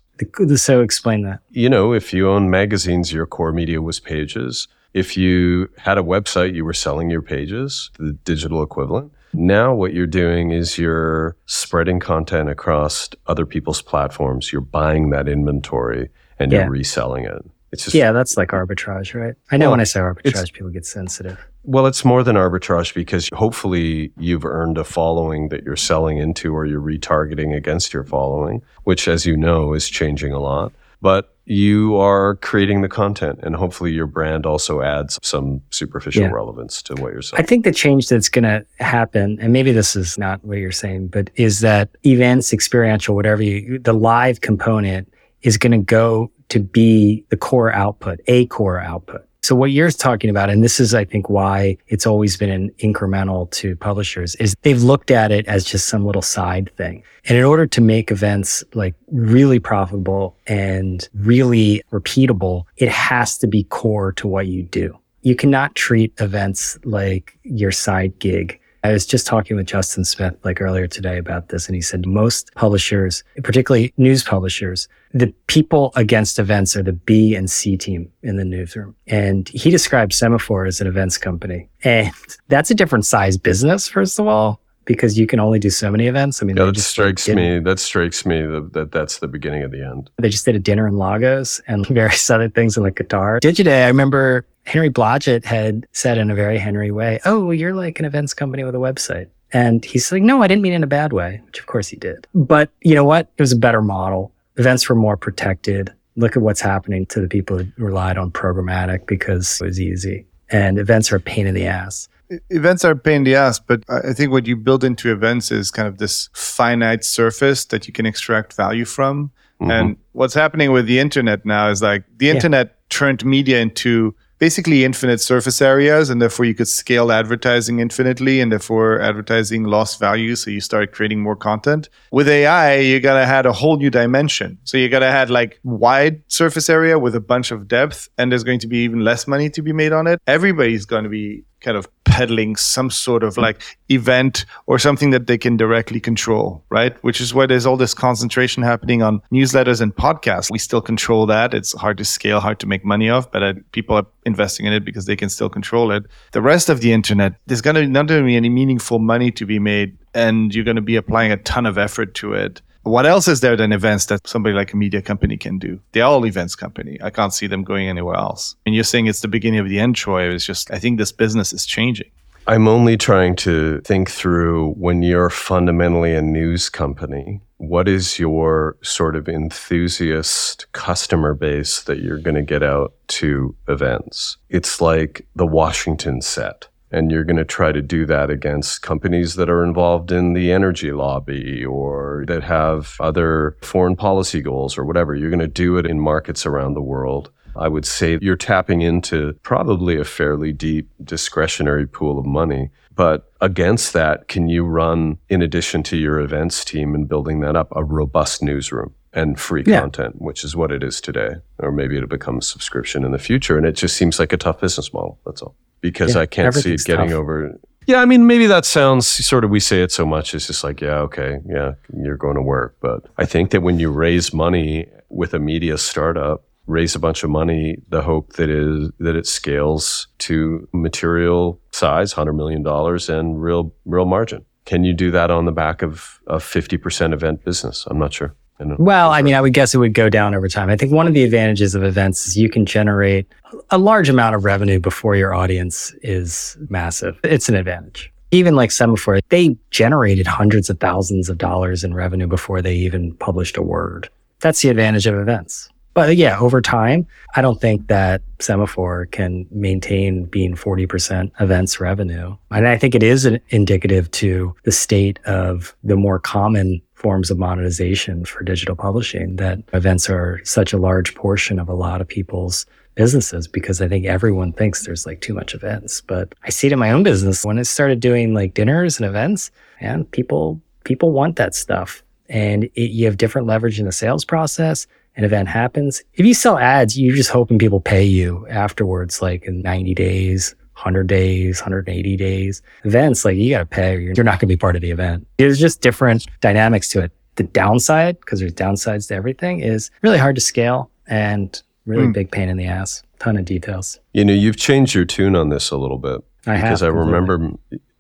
So 0.56 0.82
explain 0.82 1.24
that. 1.24 1.40
You 1.52 1.70
know, 1.70 1.94
if 1.94 2.14
you 2.14 2.30
own 2.30 2.50
magazines, 2.50 3.12
your 3.12 3.26
core 3.26 3.52
media 3.52 3.82
was 3.82 4.00
pages. 4.00 4.68
If 4.94 5.18
you 5.18 5.70
had 5.78 5.98
a 5.98 6.04
website, 6.04 6.54
you 6.54 6.66
were 6.66 6.74
selling 6.74 7.10
your 7.10 7.22
pages, 7.22 7.90
the 7.98 8.14
digital 8.14 8.62
equivalent. 8.62 9.12
Now, 9.34 9.74
what 9.74 9.94
you're 9.94 10.06
doing 10.06 10.52
is 10.52 10.78
you're 10.78 11.36
spreading 11.48 12.00
content 12.00 12.50
across 12.50 13.10
other 13.26 13.48
people's 13.48 13.82
platforms. 13.82 14.52
You're 14.52 14.62
buying 14.62 15.10
that 15.10 15.28
inventory 15.28 16.10
and 16.38 16.52
yeah. 16.52 16.62
you're 16.62 16.70
reselling 16.70 17.26
it. 17.26 17.44
It's 17.74 17.86
just 17.86 17.96
yeah, 17.96 18.12
that's 18.12 18.38
like 18.38 18.50
arbitrage, 18.50 19.20
right? 19.20 19.34
I 19.52 19.58
know 19.58 19.66
well, 19.66 19.72
when 19.72 19.80
I 19.80 19.86
say 19.86 20.00
arbitrage, 20.00 20.54
people 20.54 20.70
get 20.70 20.86
sensitive. 20.86 21.44
Well, 21.64 21.88
it's 21.88 22.06
more 22.06 22.24
than 22.24 22.36
arbitrage 22.36 22.94
because 22.94 23.30
hopefully 23.34 24.14
you've 24.16 24.46
earned 24.46 24.78
a 24.78 24.84
following 24.84 25.50
that 25.50 25.64
you're 25.64 25.76
selling 25.76 26.20
into 26.20 26.56
or 26.56 26.68
you're 26.68 26.80
retargeting 26.80 27.56
against 27.56 27.92
your 27.92 28.04
following, 28.04 28.62
which, 28.84 29.08
as 29.08 29.26
you 29.26 29.36
know, 29.36 29.74
is 29.74 29.90
changing 29.90 30.32
a 30.34 30.40
lot. 30.40 30.72
But 31.02 31.36
you 31.46 31.96
are 31.98 32.36
creating 32.36 32.84
the 32.84 32.88
content 32.88 33.40
and 33.42 33.56
hopefully 33.56 33.92
your 33.92 34.08
brand 34.08 34.46
also 34.46 34.82
adds 34.82 35.20
some 35.24 35.62
superficial 35.72 36.22
yeah. 36.22 36.30
relevance 36.30 36.82
to 36.84 36.94
what 36.96 37.12
you're 37.12 37.24
selling. 37.24 37.44
I 37.44 37.48
think 37.48 37.66
the 37.66 37.74
change 37.74 38.08
that's 38.08 38.30
going 38.30 38.44
to 38.44 38.64
happen, 38.80 39.40
and 39.42 39.52
maybe 39.52 39.72
this 39.72 39.96
is 39.96 40.18
not 40.18 40.46
what 40.46 40.60
you're 40.60 40.72
saying, 40.72 41.08
but 41.08 41.32
is 41.36 41.62
that 41.62 41.90
events, 42.06 42.54
experiential, 42.54 43.16
whatever 43.16 43.42
you, 43.42 43.80
the 43.80 43.94
live 43.94 44.42
component 44.42 45.12
is 45.42 45.58
going 45.58 45.74
to 45.74 45.86
go 45.86 46.32
to 46.54 46.60
be 46.60 47.26
the 47.30 47.38
core 47.38 47.74
output, 47.74 48.20
a 48.28 48.46
core 48.46 48.80
output. 48.80 49.28
So 49.42 49.56
what 49.56 49.72
you're 49.72 49.90
talking 49.90 50.30
about, 50.30 50.52
and 50.52 50.64
this 50.64 50.80
is, 50.80 50.94
I 50.94 51.04
think, 51.04 51.30
why 51.30 51.78
it's 51.88 52.06
always 52.06 52.38
been 52.38 52.52
an 52.52 52.70
incremental 52.78 53.50
to 53.52 53.76
publishers 53.76 54.36
is 54.36 54.56
they've 54.62 54.84
looked 54.84 55.10
at 55.10 55.32
it 55.32 55.48
as 55.48 55.66
just 55.66 55.90
some 55.90 56.06
little 56.06 56.22
side 56.22 56.72
thing. 56.78 57.04
And 57.26 57.38
in 57.38 57.44
order 57.44 57.66
to 57.66 57.82
make 57.82 58.12
events 58.12 58.64
like 58.76 58.94
really 59.12 59.60
profitable 59.60 60.38
and 60.46 61.10
really 61.16 61.82
repeatable, 61.92 62.66
it 62.78 62.90
has 62.90 63.38
to 63.40 63.48
be 63.48 63.64
core 63.64 64.12
to 64.14 64.28
what 64.28 64.46
you 64.46 64.62
do. 64.62 64.96
You 65.24 65.36
cannot 65.36 65.74
treat 65.74 66.14
events 66.22 66.78
like 66.84 67.38
your 67.44 67.72
side 67.72 68.20
gig 68.20 68.60
I 68.84 68.92
was 68.92 69.06
just 69.06 69.26
talking 69.26 69.56
with 69.56 69.66
Justin 69.66 70.04
Smith 70.04 70.36
like 70.44 70.60
earlier 70.60 70.88
today 70.88 71.18
about 71.18 71.50
this, 71.50 71.68
and 71.68 71.76
he 71.76 71.82
said 71.82 72.06
most 72.06 72.54
publishers, 72.56 73.24
particularly 73.44 73.94
news 73.96 74.24
publishers, 74.24 74.90
the 75.14 75.34
people 75.48 75.94
against 75.96 76.38
events 76.38 76.76
are 76.76 76.84
the 76.84 76.92
B 76.92 77.34
and 77.34 77.50
C 77.50 77.78
team 77.78 78.12
in 78.24 78.36
the 78.36 78.44
newsroom. 78.44 78.96
And 79.08 79.48
he 79.50 79.70
described 79.72 80.12
Semafor 80.12 80.68
as 80.68 80.82
an 80.82 80.88
events 80.88 81.18
company. 81.18 81.70
And 81.84 82.12
that's 82.50 82.72
a 82.72 82.76
different 82.76 83.06
size 83.06 83.38
business, 83.38 83.88
first 83.88 84.20
of 84.20 84.28
all 84.28 84.60
because 84.86 85.18
you 85.18 85.28
can 85.28 85.40
only 85.40 85.60
do 85.60 85.70
so 85.70 85.92
many 85.92 86.08
events. 86.08 86.42
I 86.42 86.46
mean, 86.46 86.58
yeah, 86.58 86.66
that 86.66 86.78
strikes 86.78 87.28
me. 87.28 87.60
That 87.60 87.80
strikes 87.80 88.26
me 88.26 88.42
that, 88.42 88.74
that 88.74 88.92
that's 88.92 89.20
the 89.20 89.28
beginning 89.28 89.64
of 89.64 89.72
the 89.72 89.84
end. 89.84 90.10
They 90.18 90.30
just 90.30 90.46
did 90.46 90.56
a 90.56 90.60
dinner 90.60 90.88
in 90.88 90.98
Lagos 90.98 91.62
and 91.68 91.86
various 91.88 92.30
other 92.30 92.50
things 92.50 92.78
in 92.78 92.84
like 92.84 92.96
Qatar. 92.96 93.40
Digiday, 93.40 93.86
I 93.86 93.88
remember 93.88 94.46
Henry 94.66 94.90
Blodget 94.90 95.46
had 95.46 95.88
said 95.92 96.18
in 96.18 96.32
a 96.32 96.36
very 96.36 96.58
Henry 96.58 96.92
way, 96.92 97.20
"Oh, 97.26 97.46
well, 97.46 97.54
you're 97.54 97.74
like 97.74 98.00
an 98.00 98.06
events 98.06 98.34
company 98.34 98.64
with 98.64 98.76
a 98.76 98.80
website." 98.80 99.28
And 99.52 99.86
he's 99.86 100.12
like, 100.12 100.24
"No, 100.24 100.42
I 100.42 100.48
didn't 100.48 100.62
mean 100.62 100.74
it 100.74 100.78
in 100.78 100.84
a 100.84 100.88
bad 100.88 101.14
way," 101.14 101.42
which 101.46 101.60
of 101.60 101.66
course 101.66 101.88
he 101.88 101.98
did. 101.98 102.28
But 102.34 102.70
you 102.82 102.96
know 102.96 103.06
what? 103.06 103.30
It 103.38 103.42
was 103.42 103.52
a 103.52 103.58
better 103.58 103.82
model. 103.82 104.32
Events 104.58 104.88
were 104.88 104.96
more 104.96 105.18
protected. 105.18 105.92
Look 106.16 106.36
at 106.36 106.44
what's 106.44 106.62
happening 106.62 107.08
to 107.08 107.22
the 107.22 107.28
people 107.28 107.58
who 107.58 107.66
relied 107.78 108.18
on 108.18 108.32
programmatic 108.32 109.08
because 109.08 109.60
it 109.60 109.66
was 109.66 109.82
easy. 109.82 110.26
And 110.50 110.78
events 110.78 111.12
are 111.12 111.16
a 111.16 111.20
pain 111.20 111.48
in 111.48 111.56
the 111.56 111.66
ass 111.66 112.08
events 112.50 112.86
are 112.86 112.92
a 112.92 112.96
pain 112.96 113.18
in 113.18 113.24
the 113.24 113.36
ass, 113.36 113.60
but 113.60 113.84
I 113.90 114.14
think 114.14 114.32
what 114.32 114.48
you 114.48 114.56
build 114.56 114.84
into 114.84 115.12
events 115.12 115.52
is 115.52 115.72
kind 115.72 115.88
of 115.88 115.98
this 115.98 116.30
finite 116.34 117.04
surface 117.04 117.66
that 117.66 117.88
you 117.88 117.94
can 117.94 118.06
extract 118.06 118.54
value 118.54 118.86
from. 118.86 119.32
Mm-hmm. 119.62 119.72
And 119.72 119.98
what's 120.14 120.34
happening 120.34 120.72
with 120.72 120.86
the 120.88 121.00
internet 121.00 121.46
now 121.46 121.70
is 121.70 121.82
like 121.82 122.04
the 122.18 122.30
internet 122.30 122.68
yeah. 122.68 122.74
turned 122.90 123.26
media 123.26 123.62
into 123.62 124.16
basically 124.40 124.84
infinite 124.84 125.22
surface 125.22 125.62
areas 125.62 126.10
and 126.10 126.22
therefore 126.22 126.44
you 126.44 126.54
could 126.54 126.68
scale 126.68 127.14
advertising 127.14 127.80
infinitely 127.80 128.42
and 128.42 128.52
therefore 128.52 129.00
advertising 129.00 129.64
lost 129.64 130.02
value 130.02 130.36
so 130.36 130.52
you 130.52 130.60
start 130.60 130.92
creating 130.92 131.22
more 131.22 131.36
content 131.36 131.88
with 132.12 132.28
ai 132.28 132.76
you 132.76 133.00
gotta 133.00 133.22
add 133.22 133.46
a 133.46 133.54
whole 133.54 133.78
new 133.78 133.90
dimension 133.90 134.58
so 134.66 134.76
you 134.76 134.90
gotta 134.90 135.06
add 135.06 135.30
like 135.30 135.62
wide 135.64 136.22
surface 136.28 136.70
area 136.70 137.00
with 137.00 137.16
a 137.16 137.22
bunch 137.22 137.52
of 137.52 137.70
depth 137.70 138.10
and 138.18 138.34
there's 138.34 138.44
going 138.44 138.60
to 138.60 138.68
be 138.68 138.80
even 138.80 139.00
less 139.00 139.28
money 139.28 139.50
to 139.50 139.62
be 139.62 139.72
made 139.72 139.94
on 139.94 140.08
it 140.08 140.20
everybody's 140.28 140.86
going 140.86 141.06
to 141.06 141.10
be 141.10 141.46
kind 141.62 141.78
of 141.78 141.88
peddling 142.14 142.56
some 142.56 142.92
sort 142.92 143.24
of 143.24 143.38
like 143.38 143.60
event 143.90 144.46
or 144.68 144.78
something 144.78 145.10
that 145.10 145.26
they 145.26 145.36
can 145.36 145.58
directly 145.58 146.00
control, 146.00 146.64
right? 146.70 146.96
Which 147.04 147.20
is 147.20 147.34
why 147.34 147.48
there's 147.48 147.66
all 147.66 147.76
this 147.76 147.96
concentration 147.96 148.62
happening 148.62 149.02
on 149.02 149.20
newsletters 149.32 149.82
and 149.82 149.96
podcasts. 149.96 150.52
We 150.52 150.60
still 150.60 150.80
control 150.80 151.26
that. 151.26 151.56
It's 151.56 151.74
hard 151.74 151.98
to 151.98 152.06
scale, 152.06 152.40
hard 152.40 152.60
to 152.60 152.68
make 152.68 152.86
money 152.86 153.10
off, 153.10 153.32
but 153.32 153.42
uh, 153.42 153.54
people 153.72 153.96
are 153.96 154.06
investing 154.28 154.68
in 154.68 154.74
it 154.74 154.86
because 154.86 155.08
they 155.08 155.16
can 155.16 155.28
still 155.28 155.50
control 155.50 155.92
it. 155.92 156.04
The 156.34 156.42
rest 156.44 156.70
of 156.70 156.82
the 156.82 156.94
internet, 156.94 157.34
there's 157.48 157.62
going 157.62 157.78
to 157.78 157.88
not 157.88 158.06
going 158.06 158.22
to 158.22 158.28
be 158.28 158.36
any 158.36 158.50
meaningful 158.50 159.00
money 159.00 159.32
to 159.32 159.46
be 159.48 159.58
made, 159.58 159.98
and 160.14 160.54
you're 160.54 160.66
going 160.66 160.76
to 160.76 160.84
be 160.84 160.96
applying 160.96 161.32
a 161.32 161.38
ton 161.38 161.66
of 161.66 161.80
effort 161.80 162.14
to 162.16 162.34
it. 162.34 162.62
What 162.84 163.06
else 163.06 163.30
is 163.30 163.40
there 163.40 163.56
than 163.56 163.72
events 163.72 164.08
that 164.08 164.28
somebody 164.28 164.54
like 164.54 164.74
a 164.74 164.78
media 164.78 165.02
company 165.02 165.38
can 165.38 165.58
do? 165.58 165.80
They're 165.94 166.04
all 166.04 166.26
events 166.26 166.54
company. 166.54 167.00
I 167.02 167.12
can't 167.12 167.34
see 167.34 167.48
them 167.48 167.64
going 167.64 167.88
anywhere 167.88 168.16
else. 168.16 168.58
And 168.66 168.76
you're 168.76 168.84
saying 168.84 169.08
it's 169.08 169.22
the 169.22 169.30
beginning 169.30 169.62
of 169.62 169.70
the 169.70 169.80
end, 169.80 169.96
Troy. 169.96 170.28
It's 170.30 170.46
just, 170.46 170.70
I 170.70 170.80
think 170.80 170.98
this 170.98 171.14
business 171.14 171.54
is 171.54 171.66
changing. 171.66 172.12
I'm 172.46 172.68
only 172.68 172.98
trying 172.98 173.38
to 173.38 173.80
think 173.82 174.12
through 174.12 174.72
when 174.74 175.02
you're 175.02 175.30
fundamentally 175.30 176.14
a 176.14 176.22
news 176.22 176.68
company, 176.68 177.40
what 177.56 177.88
is 177.88 178.20
your 178.20 178.76
sort 178.82 179.16
of 179.16 179.30
enthusiast 179.30 180.70
customer 180.74 181.34
base 181.34 181.84
that 181.84 182.00
you're 182.00 182.20
going 182.20 182.36
to 182.36 182.42
get 182.42 182.64
out 182.64 182.94
to 183.08 183.56
events? 183.70 184.36
It's 184.50 184.82
like 184.82 185.26
the 185.38 185.48
Washington 185.48 186.22
set 186.22 186.68
and 186.94 187.12
you're 187.12 187.24
going 187.24 187.38
to 187.38 187.44
try 187.44 187.72
to 187.72 187.82
do 187.82 188.06
that 188.06 188.30
against 188.30 188.84
companies 188.84 189.36
that 189.36 189.50
are 189.50 189.64
involved 189.66 190.12
in 190.12 190.34
the 190.34 190.52
energy 190.52 190.92
lobby 190.92 191.66
or 191.66 192.24
that 192.28 192.44
have 192.44 192.96
other 193.00 193.58
foreign 193.64 193.96
policy 193.96 194.42
goals 194.42 194.78
or 194.78 194.86
whatever. 194.86 195.16
You're 195.16 195.32
going 195.32 195.40
to 195.40 195.48
do 195.48 195.78
it 195.78 195.88
in 195.88 196.00
markets 196.00 196.46
around 196.46 196.76
the 196.76 196.82
world. 196.82 197.32
I 197.56 197.68
would 197.68 197.86
say 197.86 198.20
you're 198.22 198.36
tapping 198.36 198.82
into 198.82 199.34
probably 199.42 199.98
a 199.98 200.04
fairly 200.04 200.54
deep 200.54 200.90
discretionary 201.04 201.88
pool 201.88 202.20
of 202.20 202.26
money. 202.26 202.70
But 202.96 203.32
against 203.42 203.94
that, 203.94 204.28
can 204.28 204.48
you 204.48 204.64
run, 204.64 205.18
in 205.30 205.42
addition 205.42 205.82
to 205.84 205.98
your 205.98 206.20
events 206.20 206.64
team 206.64 206.94
and 206.94 207.10
building 207.10 207.40
that 207.40 207.56
up, 207.56 207.70
a 207.76 207.84
robust 207.84 208.44
newsroom? 208.44 208.94
and 209.16 209.40
free 209.40 209.64
yeah. 209.68 209.80
content, 209.80 210.20
which 210.20 210.44
is 210.44 210.56
what 210.56 210.72
it 210.72 210.82
is 210.82 211.00
today. 211.00 211.36
Or 211.60 211.72
maybe 211.72 211.96
it'll 211.96 212.10
become 212.10 212.42
subscription 212.42 213.06
in 213.06 213.12
the 213.12 213.20
future. 213.20 213.58
And 213.58 213.66
it 213.68 213.74
just 213.74 213.96
seems 213.96 214.18
like 214.18 214.34
a 214.34 214.38
tough 214.38 214.60
business 214.60 214.92
model. 214.92 215.20
That's 215.24 215.44
all 215.44 215.56
because 215.84 216.16
yeah, 216.16 216.22
I 216.22 216.26
can't 216.26 216.56
see 216.56 216.74
it 216.74 216.84
getting 216.86 217.10
tough. 217.10 217.20
over. 217.20 217.60
Yeah, 217.86 217.98
I 218.02 218.06
mean, 218.06 218.26
maybe 218.26 218.48
that 218.48 218.66
sounds 218.66 219.06
sort 219.06 219.44
of, 219.44 219.52
we 219.52 219.60
say 219.60 219.84
it 219.84 219.92
so 219.92 220.06
much, 220.06 220.34
it's 220.34 220.48
just 220.48 220.64
like, 220.64 220.80
yeah, 220.80 221.00
okay, 221.00 221.40
yeah, 221.46 221.74
you're 221.96 222.16
going 222.18 222.36
to 222.36 222.42
work. 222.42 222.78
But 222.80 223.04
I 223.18 223.26
think 223.26 223.52
that 223.52 223.62
when 223.62 223.78
you 223.78 223.92
raise 223.92 224.34
money 224.34 224.88
with 225.10 225.34
a 225.34 225.40
media 225.40 225.78
startup, 225.78 226.46
raise 226.66 226.96
a 226.96 227.00
bunch 227.00 227.26
of 227.26 227.30
money, 227.30 227.76
the 227.90 228.02
hope 228.02 228.34
that 228.34 228.50
is 228.50 228.90
that 229.00 229.18
it 229.18 229.28
scales 229.28 230.08
to 230.20 230.66
material 230.72 231.60
size, 231.72 232.14
hundred 232.14 232.34
million 232.34 232.64
dollars, 232.64 233.10
and 233.10 233.44
real 233.44 233.74
real 233.86 234.06
margin. 234.06 234.46
can 234.64 234.86
you 234.86 234.94
do 234.94 235.12
that 235.12 235.30
on 235.30 235.44
the 235.44 235.52
back 235.52 235.82
of 235.82 236.22
a 236.28 236.38
50% 236.38 237.14
event 237.14 237.44
business? 237.44 237.86
I'm 237.88 238.00
not 238.00 238.14
sure. 238.14 238.34
Well, 238.60 239.12
I 239.12 239.22
mean, 239.22 239.34
I 239.34 239.42
would 239.42 239.54
guess 239.54 239.74
it 239.74 239.78
would 239.78 239.94
go 239.94 240.10
down 240.10 240.36
over 240.36 240.48
time. 240.48 240.70
I 240.70 240.78
think 240.78 240.92
one 240.92 241.08
of 241.08 241.14
the 241.14 241.24
advantages 241.24 241.76
of 241.76 241.84
events 241.84 242.28
is 242.28 242.38
you 242.38 242.50
can 242.50 242.66
generate 242.66 243.28
a 243.72 243.78
large 243.78 244.10
amount 244.10 244.36
of 244.36 244.46
revenue 244.46 244.80
before 244.80 245.16
your 245.16 245.34
audience 245.34 245.94
is 246.02 246.58
massive. 246.70 247.20
It's 247.24 247.50
an 247.50 247.56
advantage. 247.56 248.12
Even 248.32 248.56
like 248.56 248.70
Semafor, 248.70 249.20
they 249.30 249.58
generated 249.70 250.28
hundreds 250.28 250.70
of 250.70 250.80
thousands 250.80 251.30
of 251.30 251.38
dollars 251.38 251.84
in 251.84 251.94
revenue 251.94 252.28
before 252.28 252.62
they 252.62 252.76
even 252.76 253.14
published 253.16 253.58
a 253.58 253.62
word. 253.62 254.10
That's 254.40 254.62
the 254.62 254.70
advantage 254.70 255.08
of 255.08 255.16
events. 255.16 255.70
But 255.94 256.18
yeah, 256.18 256.40
over 256.40 256.60
time, 256.60 257.06
I 257.36 257.42
don't 257.42 257.62
think 257.62 257.88
that 257.88 258.22
Semafor 258.40 259.12
can 259.12 259.46
maintain 259.52 260.26
being 260.26 260.56
40% 260.56 261.32
events 261.40 261.80
revenue. 261.80 262.36
And 262.50 262.68
I 262.68 262.78
think 262.78 262.96
it 262.96 263.04
is 263.04 263.26
indicative 263.50 264.10
to 264.12 264.56
the 264.64 264.72
state 264.72 265.20
of 265.26 265.76
the 265.84 265.96
more 265.96 266.18
common 266.18 266.82
forms 267.04 267.30
of 267.30 267.38
monetization 267.38 268.26
for 268.26 268.44
digital 268.44 268.76
publishing 268.76 269.36
that 269.36 269.60
events 269.74 270.10
are 270.10 270.42
such 270.46 270.74
a 270.74 270.78
large 270.78 271.14
portion 271.14 271.60
of 271.60 271.68
a 271.70 271.74
lot 271.74 272.02
of 272.02 272.08
people's 272.08 272.66
businesses 272.96 273.48
because 273.48 273.82
I 273.82 273.88
think 273.88 274.06
everyone 274.06 274.54
thinks 274.54 274.86
there's 274.86 275.06
like 275.06 275.22
too 275.22 275.34
much 275.34 275.54
events. 275.54 276.02
But 276.02 276.34
I 276.44 276.50
see 276.50 276.68
it 276.68 276.74
in 276.74 276.80
my 276.80 276.92
own 276.92 277.04
business 277.04 277.44
when 277.44 277.60
I 277.60 277.64
started 277.64 278.00
doing 278.00 278.34
like 278.34 278.54
dinners 278.54 278.98
and 278.98 279.06
events, 279.06 279.52
and 279.80 280.10
people 280.12 280.62
people 280.86 281.12
want 281.12 281.36
that 281.36 281.54
stuff. 281.54 282.04
And 282.30 282.66
it, 282.76 282.92
you 282.92 283.06
have 283.06 283.18
different 283.18 283.48
leverage 283.48 283.80
in 283.80 283.86
the 283.86 283.92
sales 283.92 284.26
process. 284.26 284.88
An 285.16 285.24
event 285.24 285.48
happens. 285.48 286.02
If 286.16 286.26
you 286.26 286.34
sell 286.34 286.58
ads, 286.58 286.98
you're 286.98 287.16
just 287.16 287.30
hoping 287.30 287.60
people 287.60 287.80
pay 287.80 288.04
you 288.04 288.48
afterwards, 288.48 289.22
like 289.22 289.46
in 289.46 289.62
90 289.62 289.94
days, 289.94 290.56
100 290.76 291.08
days, 291.08 291.60
180 291.62 292.16
days. 292.18 292.62
Events, 292.84 293.26
like 293.26 293.36
you 293.38 293.50
got 293.52 293.60
to 293.60 293.66
pay 293.66 293.94
you're 294.00 294.14
you're 294.16 294.24
not 294.24 294.34
going 294.40 294.48
to 294.48 294.48
be 294.48 294.58
part 294.58 294.76
of 294.76 294.82
the 294.82 294.92
event. 294.92 295.28
There's 295.38 295.60
just 295.60 295.82
different 295.82 296.26
dynamics 296.42 296.90
to 296.90 297.02
it. 297.02 297.12
The 297.36 297.44
downside, 297.44 298.20
because 298.20 298.40
there's 298.40 298.54
downsides 298.54 299.08
to 299.08 299.16
everything, 299.16 299.60
is 299.62 299.90
really 300.02 300.18
hard 300.20 300.36
to 300.36 300.42
scale 300.42 300.92
and 301.08 301.62
really 301.86 302.06
Hmm. 302.06 302.12
big 302.12 302.32
pain 302.32 302.48
in 302.50 302.58
the 302.58 302.66
ass. 302.66 303.04
Ton 303.20 303.38
of 303.38 303.46
details. 303.46 304.00
You 304.14 304.26
know, 304.26 304.34
you've 304.34 304.58
changed 304.58 304.94
your 304.96 305.06
tune 305.06 305.36
on 305.36 305.50
this 305.50 305.72
a 305.72 305.78
little 305.78 305.98
bit. 305.98 306.22
I 306.46 306.56
have. 306.56 306.64
because 306.64 306.84
I 306.84 306.88
completely. 306.88 307.14
remember 307.14 307.52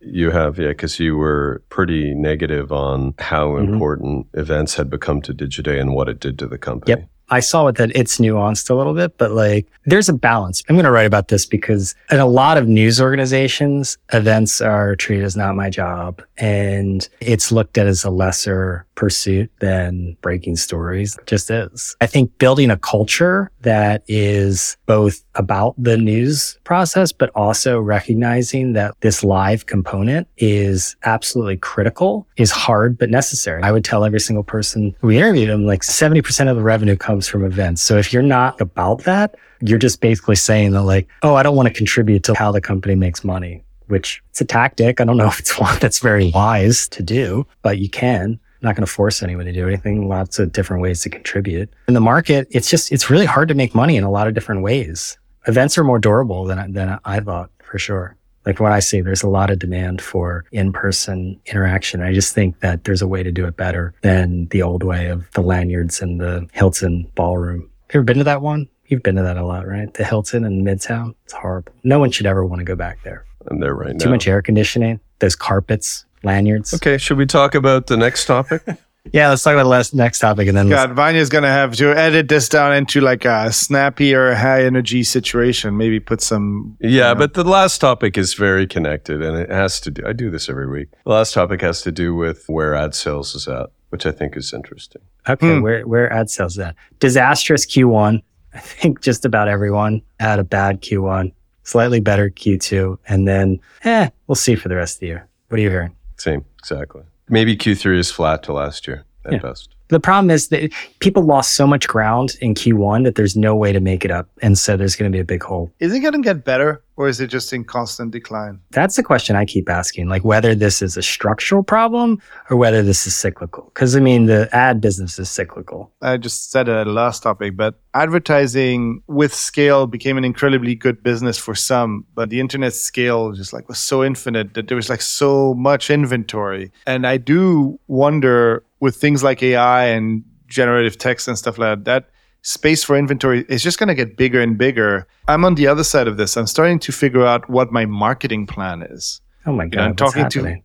you 0.01 0.32
have, 0.32 0.59
yeah, 0.59 0.67
because 0.69 0.99
you 0.99 1.15
were 1.15 1.63
pretty 1.69 2.13
negative 2.13 2.71
on 2.74 3.13
how 3.19 3.51
Mhm. 3.51 3.69
important 3.74 4.28
events 4.34 4.76
had 4.76 4.89
become 4.89 5.21
to 5.21 5.34
Digiday 5.34 5.80
and 5.80 5.93
what 5.95 6.09
it 6.09 6.19
did 6.19 6.38
to 6.39 6.47
the 6.47 6.57
company. 6.57 6.89
Yep. 6.91 7.09
I 7.30 7.39
saw 7.39 7.67
it 7.67 7.76
that 7.78 7.95
it's 7.95 8.17
nuanced 8.17 8.69
a 8.69 8.76
little 8.76 8.93
bit, 8.93 9.17
but 9.17 9.32
like 9.32 9.67
there's 9.86 10.09
a 10.09 10.13
balance. 10.13 10.63
I'm 10.67 10.76
going 10.76 10.86
to 10.86 10.91
write 10.91 11.05
about 11.05 11.28
this 11.30 11.45
because 11.45 11.95
in 12.11 12.19
a 12.19 12.26
lot 12.26 12.57
of 12.57 12.67
news 12.67 13.01
organizations, 13.01 13.97
events 14.11 14.61
are 14.61 14.95
treated 14.95 15.26
as 15.26 15.36
not 15.36 15.55
my 15.55 15.69
job 15.69 16.21
and 16.38 17.07
it's 17.19 17.51
looked 17.51 17.78
at 17.78 17.88
as 17.88 18.03
a 18.03 18.09
lesser 18.09 18.86
pursuit 18.95 19.51
than 19.59 20.15
breaking 20.21 20.55
stories. 20.55 21.17
It 21.17 21.28
just 21.28 21.49
is. 21.49 21.95
I 22.01 22.05
think 22.05 22.38
building 22.38 22.69
a 22.69 22.78
culture 22.78 23.51
that 23.61 24.03
is 24.07 24.78
both 24.86 25.24
about 25.36 25.76
the 25.78 25.98
news 25.98 26.58
process, 26.64 27.12
but 27.12 27.30
also 27.36 27.80
recognizing 27.80 28.74
that 28.74 28.96
this 29.02 29.24
live 29.24 29.66
component 29.66 30.28
is 30.38 30.96
absolutely 31.04 31.58
critical 31.58 32.28
is 32.38 32.52
hard, 32.52 32.98
but 32.98 33.10
necessary. 33.10 33.64
I 33.64 33.72
would 33.72 33.84
tell 33.84 34.06
every 34.06 34.20
single 34.20 34.44
person 34.44 34.96
we 35.02 35.18
interviewed 35.18 35.50
them 35.50 35.66
like 35.66 35.82
70% 35.82 36.50
of 36.50 36.56
the 36.56 36.64
revenue 36.64 36.96
comes 36.96 37.28
from 37.28 37.44
events. 37.44 37.82
So 37.82 37.98
if 37.98 38.14
you're 38.14 38.22
not 38.22 38.60
about 38.62 39.04
that, 39.04 39.36
you're 39.62 39.80
just 39.80 40.02
basically 40.02 40.36
saying 40.36 40.72
that 40.72 40.84
like, 40.84 41.08
oh, 41.22 41.36
I 41.36 41.44
don't 41.44 41.56
want 41.56 41.68
to 41.68 41.74
contribute 41.74 42.24
to 42.24 42.36
how 42.36 42.52
the 42.52 42.62
company 42.62 42.96
makes 42.96 43.24
money, 43.24 43.64
which 43.88 44.22
it's 44.30 44.42
a 44.42 44.46
tactic. 44.46 45.00
I 45.00 45.06
don't 45.06 45.18
know 45.18 45.28
if 45.34 45.40
it's 45.40 45.58
one 45.58 45.78
that's 45.80 46.00
very 46.00 46.32
wise 46.32 46.88
to 46.90 47.04
do, 47.04 47.48
but 47.62 47.80
you 47.80 47.90
can. 47.90 48.40
Not 48.62 48.78
going 48.78 48.86
to 48.86 48.92
force 48.92 49.22
anyone 49.22 49.46
to 49.46 49.52
do 49.52 49.68
anything. 49.68 50.08
Lots 50.08 50.40
of 50.40 50.54
different 50.54 50.82
ways 50.82 51.02
to 51.02 51.10
contribute. 51.10 51.70
In 51.90 51.96
the 51.96 52.00
market, 52.00 52.48
it's 52.50 52.70
just, 52.70 52.94
it's 52.94 53.10
really 53.10 53.26
hard 53.26 53.50
to 53.50 53.56
make 53.56 53.76
money 53.76 53.98
in 53.98 54.06
a 54.06 54.10
lot 54.10 54.26
of 54.26 54.34
different 54.34 54.62
ways. 54.62 55.18
Events 55.48 55.78
are 55.78 55.84
more 55.84 56.00
durable 56.00 56.46
than, 56.46 56.60
I- 56.60 56.68
than 56.70 57.00
I 57.06 57.20
thought 57.20 57.50
for 57.64 57.78
sure. 57.78 58.16
Like 58.46 58.60
what 58.60 58.74
I 58.74 58.80
see, 58.80 59.00
there's 59.02 59.24
a 59.24 59.30
lot 59.30 59.50
of 59.50 59.60
demand 59.60 60.02
for 60.02 60.44
in-person 60.52 61.39
interaction. 61.46 62.02
I 62.02 62.14
just 62.14 62.34
think 62.36 62.60
that 62.60 62.84
there's 62.84 63.02
a 63.02 63.08
way 63.08 63.24
to 63.24 63.32
do 63.32 63.46
it 63.46 63.56
better 63.56 63.94
than 64.02 64.48
the 64.48 64.62
old 64.62 64.84
way 64.84 65.08
of 65.08 65.32
the 65.32 65.41
lanyards 65.41 66.02
and 66.02 66.20
the 66.20 66.46
Hilton 66.52 67.08
ballroom. 67.16 67.62
You 67.94 68.00
ever 68.00 68.04
been 68.04 68.18
to 68.18 68.24
that 68.26 68.41
one? 68.41 68.68
You've 68.88 69.02
been 69.04 69.16
to 69.16 69.22
that 69.24 69.38
a 69.38 69.46
lot, 69.46 69.66
right? 69.66 69.94
The 69.94 70.04
Hilton 70.04 70.44
in 70.44 70.64
Midtown. 70.66 71.16
It's 71.24 71.32
horrible. 71.34 71.72
No 71.86 72.00
one 72.00 72.12
should 72.12 72.26
ever 72.26 72.46
want 72.46 72.60
to 72.60 72.66
go 72.66 72.76
back 72.76 73.02
there. 73.04 73.24
And 73.50 73.64
they're 73.64 73.74
right 73.76 73.98
Too 73.98 74.08
now. 74.08 74.12
much 74.16 74.28
air 74.28 74.41
conditioning. 74.41 75.00
Those 75.20 75.38
carpets, 75.38 76.06
lanyards. 76.24 76.74
Okay, 76.74 76.98
should 76.98 77.18
we 77.18 77.26
talk 77.26 77.56
about 77.56 77.88
the 77.88 77.96
next 77.98 78.26
topic? 78.26 78.64
Yeah, 79.12 79.30
let's 79.30 79.43
talk 79.43 79.54
about 79.54 79.64
the 79.64 79.70
last, 79.70 79.93
next 79.93 80.20
topic 80.20 80.47
and 80.47 80.56
then 80.56 80.70
let's- 80.70 80.86
God, 80.88 80.95
Vanya's 80.95 81.28
gonna 81.30 81.49
have 81.49 81.76
to 81.76 81.91
edit 81.97 82.30
this 82.30 82.47
down 82.47 82.74
into 82.74 83.01
like 83.01 83.26
a 83.26 83.51
snappy 83.51 84.16
or 84.16 84.34
high 84.34 84.64
energy 84.64 85.04
situation. 85.04 85.76
Maybe 85.76 85.99
put 85.99 86.22
some. 86.22 86.78
yeah, 86.80 87.14
but 87.14 87.34
the 87.34 87.43
last 87.43 87.80
topic 87.80 88.18
is 88.18 88.34
very 88.34 88.66
connected 88.66 89.22
and 89.22 89.38
it 89.38 89.51
has 89.51 89.82
to 89.82 89.91
do, 89.91 90.04
I 90.08 90.14
do 90.14 90.30
this 90.32 90.47
every 90.49 90.68
week. 90.70 90.88
The 91.04 91.12
last 91.12 91.34
topic 91.34 91.60
has 91.62 91.82
to 91.82 91.91
do 91.91 92.16
with 92.16 92.45
where 92.47 92.76
ad 92.76 92.95
sales 92.95 93.36
is 93.36 93.45
at, 93.47 93.68
which 93.89 94.06
I 94.06 94.12
think 94.12 94.38
is 94.38 94.54
interesting. 94.54 95.01
Okay, 95.28 95.56
Hmm. 95.58 95.62
where 95.62 95.82
where 95.86 96.12
ad 96.12 96.30
sales 96.30 96.54
is 96.54 96.60
at? 96.60 96.76
Disastrous 96.99 97.66
Q1. 97.66 98.22
I 98.54 98.60
think 98.60 99.01
just 99.01 99.26
about 99.26 99.47
everyone 99.49 100.01
had 100.20 100.39
a 100.39 100.43
bad 100.45 100.82
Q1, 100.82 101.34
slightly 101.64 101.99
better 101.99 102.30
Q2, 102.30 102.97
and 103.10 103.28
then 103.28 103.60
eh, 103.84 104.10
we'll 104.28 104.36
see 104.36 104.56
for 104.56 104.70
the 104.70 104.76
rest 104.78 104.97
of 104.97 104.99
the 105.01 105.08
year. 105.08 105.28
What 105.49 105.60
are 105.60 105.62
you 105.64 105.70
hearing? 105.70 105.91
Same, 106.18 106.45
exactly. 106.60 107.01
Maybe 107.30 107.55
Q3 107.55 107.97
is 107.97 108.11
flat 108.11 108.43
to 108.43 108.53
last 108.53 108.88
year 108.88 109.05
at 109.26 109.34
Yeah. 109.34 109.39
best. 109.39 109.76
The 109.94 110.00
problem 110.00 110.32
is 110.32 110.48
that 110.48 110.72
people 111.00 111.22
lost 111.22 111.54
so 111.54 111.68
much 111.68 111.88
ground 111.88 112.36
in 112.41 112.56
Q1 112.56 113.04
that 113.04 113.14
there's 113.14 113.36
no 113.36 113.56
way 113.56 113.72
to 113.72 113.80
make 113.80 114.04
it 114.04 114.10
up, 114.10 114.28
and 114.41 114.58
so 114.58 114.76
there's 114.76 114.96
going 114.96 115.12
to 115.12 115.16
be 115.16 115.22
a 115.22 115.24
big 115.24 115.44
hole. 115.44 115.72
Is 115.80 115.94
it 115.94 116.00
gonna 116.00 116.20
get 116.20 116.44
better, 116.44 116.82
or 116.96 117.08
is 117.08 117.20
it 117.20 117.28
just 117.28 117.54
in 117.54 117.64
constant 117.64 118.12
decline? 118.12 118.60
That's 118.72 118.96
the 118.96 119.04
question 119.04 119.36
I 119.36 119.46
keep 119.46 119.70
asking, 119.70 120.10
like 120.10 120.24
whether 120.24 120.56
this 120.56 120.82
is 120.82 120.98
a 120.98 121.02
structural 121.02 121.64
problem 121.64 122.22
or 122.50 122.58
whether 122.58 122.82
this 122.82 123.08
is 123.08 123.16
cyclical. 123.16 123.66
Because 123.66 123.96
I 123.96 124.00
mean, 124.00 124.26
the 124.26 124.50
ad 124.52 124.82
business 124.82 125.20
is 125.20 125.30
cyclical. 125.30 125.91
I 126.02 126.18
just 126.18 126.52
said 126.52 126.68
it 126.68 126.74
at 126.74 126.86
the 126.86 126.91
last 126.91 127.24
topic, 127.24 127.56
but 127.56 127.80
advertising 127.94 129.04
with 129.08 129.34
scale 129.34 129.88
became 129.88 130.18
an 130.18 130.26
incredibly 130.26 130.76
good 130.76 131.04
business 131.04 131.38
for 131.38 131.56
some, 131.56 132.06
but 132.16 132.30
the 132.30 132.39
internet 132.39 132.74
scale 132.74 133.32
just 133.32 133.54
like 133.54 133.68
was 133.68 133.80
so 133.80 134.04
infinite 134.04 134.54
that 134.56 134.68
there 134.68 134.76
was 134.76 134.89
like 134.89 135.02
so 135.02 135.54
much 135.54 135.89
inventory. 135.89 136.72
And 136.88 137.06
I 137.06 137.18
do 137.18 137.80
wonder 137.88 138.64
with 138.84 138.98
things 138.98 139.24
like 139.24 139.42
AI 139.42 139.86
and 139.86 140.22
generative 140.48 140.98
text 140.98 141.30
and 141.30 141.38
stuff 141.38 141.58
like 141.58 141.70
that, 141.78 141.86
that 141.86 142.10
space 142.42 142.84
for 142.84 142.98
inventory 142.98 143.46
is 143.48 143.64
just 143.64 143.80
going 143.80 143.88
to 143.88 143.96
get 143.96 144.18
bigger 144.18 144.42
and 144.42 144.58
bigger. 144.58 145.08
I'm 145.30 145.46
on 145.46 145.56
the 145.56 145.68
other 145.68 145.86
side 145.86 146.06
of 146.06 146.18
this. 146.18 146.36
I'm 146.36 146.48
starting 146.48 146.80
to 146.80 146.92
figure 146.92 147.26
out 147.26 147.50
what 147.50 147.72
my 147.72 147.86
marketing 147.86 148.46
plan 148.46 148.82
is. 148.82 149.22
Oh 149.46 149.54
my 149.54 149.68
know, 149.68 149.84
I'm 149.84 149.96
talking 149.96 150.28
to-? 150.30 150.58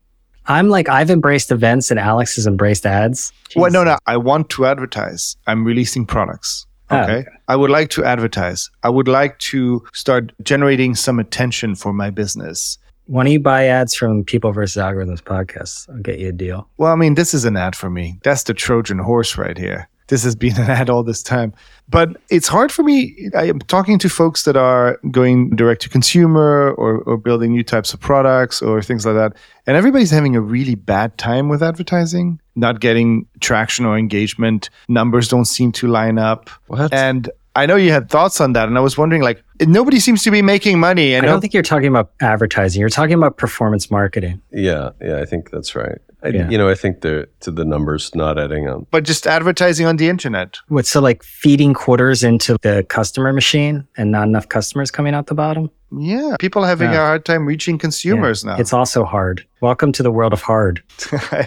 I'm 0.46 0.68
like 0.68 0.88
I've 0.88 1.10
embraced 1.10 1.52
events 1.52 1.92
and 1.92 2.00
Alex 2.00 2.34
has 2.34 2.46
embraced 2.48 2.84
ads. 2.86 3.32
Well, 3.54 3.70
no, 3.70 3.84
no. 3.84 3.96
I 4.06 4.16
want 4.16 4.50
to 4.50 4.66
advertise. 4.66 5.36
I'm 5.46 5.64
releasing 5.64 6.04
products. 6.04 6.66
Oh, 6.90 7.02
Okay. 7.02 7.24
I 7.46 7.54
would 7.54 7.70
like 7.70 7.90
to 7.90 8.04
advertise. 8.04 8.68
I 8.82 8.88
would 8.88 9.06
like 9.06 9.38
to 9.50 9.84
start 9.94 10.32
generating 10.42 10.96
some 10.96 11.20
attention 11.20 11.76
for 11.76 11.92
my 11.92 12.10
business. 12.10 12.78
Why 13.08 13.24
don't 13.24 13.32
you 13.32 13.40
buy 13.40 13.64
ads 13.64 13.94
from 13.94 14.22
People 14.22 14.52
versus 14.52 14.80
Algorithms 14.82 15.22
podcast? 15.22 15.88
I'll 15.88 16.02
get 16.02 16.18
you 16.18 16.28
a 16.28 16.32
deal. 16.32 16.68
Well, 16.76 16.92
I 16.92 16.94
mean, 16.94 17.14
this 17.14 17.32
is 17.32 17.46
an 17.46 17.56
ad 17.56 17.74
for 17.74 17.88
me. 17.88 18.20
That's 18.22 18.42
the 18.42 18.52
Trojan 18.52 18.98
horse 18.98 19.38
right 19.38 19.56
here. 19.56 19.88
This 20.08 20.22
has 20.24 20.36
been 20.36 20.56
an 20.60 20.68
ad 20.68 20.90
all 20.90 21.02
this 21.02 21.22
time. 21.22 21.54
But 21.88 22.18
it's 22.28 22.48
hard 22.48 22.70
for 22.70 22.82
me. 22.82 23.30
I 23.34 23.44
am 23.44 23.60
talking 23.60 23.98
to 24.00 24.10
folks 24.10 24.42
that 24.42 24.58
are 24.58 25.00
going 25.10 25.56
direct 25.56 25.80
to 25.82 25.88
consumer 25.88 26.72
or, 26.72 26.98
or 26.98 27.16
building 27.16 27.52
new 27.52 27.62
types 27.62 27.94
of 27.94 28.00
products 28.00 28.60
or 28.60 28.82
things 28.82 29.06
like 29.06 29.14
that. 29.14 29.32
And 29.66 29.74
everybody's 29.74 30.10
having 30.10 30.36
a 30.36 30.42
really 30.42 30.74
bad 30.74 31.16
time 31.16 31.48
with 31.48 31.62
advertising, 31.62 32.38
not 32.56 32.80
getting 32.80 33.24
traction 33.40 33.86
or 33.86 33.96
engagement. 33.96 34.68
Numbers 34.86 35.28
don't 35.28 35.46
seem 35.46 35.72
to 35.72 35.86
line 35.86 36.18
up. 36.18 36.50
What? 36.66 36.92
And 36.92 37.30
I 37.62 37.66
know 37.66 37.76
you 37.76 37.92
had 37.92 38.08
thoughts 38.08 38.40
on 38.40 38.52
that. 38.54 38.68
And 38.68 38.76
I 38.78 38.80
was 38.80 38.96
wondering, 38.96 39.22
like, 39.22 39.42
nobody 39.60 39.98
seems 40.00 40.22
to 40.24 40.30
be 40.30 40.42
making 40.42 40.78
money. 40.80 41.14
I 41.14 41.18
And 41.18 41.26
don't 41.26 41.40
think 41.40 41.52
you're 41.54 41.62
talking 41.62 41.88
about 41.88 42.10
advertising. 42.20 42.80
You're 42.80 42.88
talking 42.88 43.14
about 43.14 43.36
performance 43.36 43.90
marketing. 43.90 44.40
yeah, 44.52 44.90
yeah, 45.00 45.18
I 45.20 45.24
think 45.24 45.50
that's 45.50 45.74
right. 45.74 45.98
I, 46.22 46.28
Yeah. 46.28 46.50
You 46.50 46.58
know, 46.58 46.68
I 46.68 46.74
think 46.74 47.00
the 47.02 47.28
to 47.40 47.50
the 47.52 47.64
numbers 47.64 48.12
not 48.14 48.38
adding 48.38 48.68
up. 48.68 48.80
but 48.90 49.04
just 49.04 49.26
advertising 49.26 49.86
on 49.86 49.96
the 49.98 50.08
internet. 50.08 50.58
What 50.68 50.84
so 50.86 51.00
like 51.00 51.22
feeding 51.22 51.74
quarters 51.74 52.24
into 52.24 52.56
the 52.62 52.84
customer 52.88 53.32
machine 53.32 53.86
and 53.96 54.10
not 54.10 54.26
enough 54.26 54.48
customers 54.48 54.90
coming 54.90 55.14
out 55.14 55.26
the 55.28 55.34
bottom? 55.36 55.70
Yeah. 55.96 56.34
People 56.40 56.64
are 56.64 56.68
having 56.68 56.90
Yeah. 56.90 57.02
a 57.02 57.06
hard 57.06 57.24
time 57.24 57.46
reaching 57.46 57.78
consumers 57.78 58.44
now. 58.44 58.56
It's 58.58 58.72
also 58.72 59.04
hard. 59.04 59.46
Welcome 59.60 59.92
to 59.92 60.02
the 60.02 60.10
world 60.10 60.32
of 60.32 60.42
hard. 60.42 60.82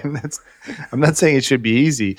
And 0.03 0.15
that's- 0.15 0.39
I'm 0.93 0.99
not 1.01 1.17
saying 1.17 1.35
it 1.37 1.43
should 1.43 1.61
be 1.61 1.71
easy. 1.71 2.17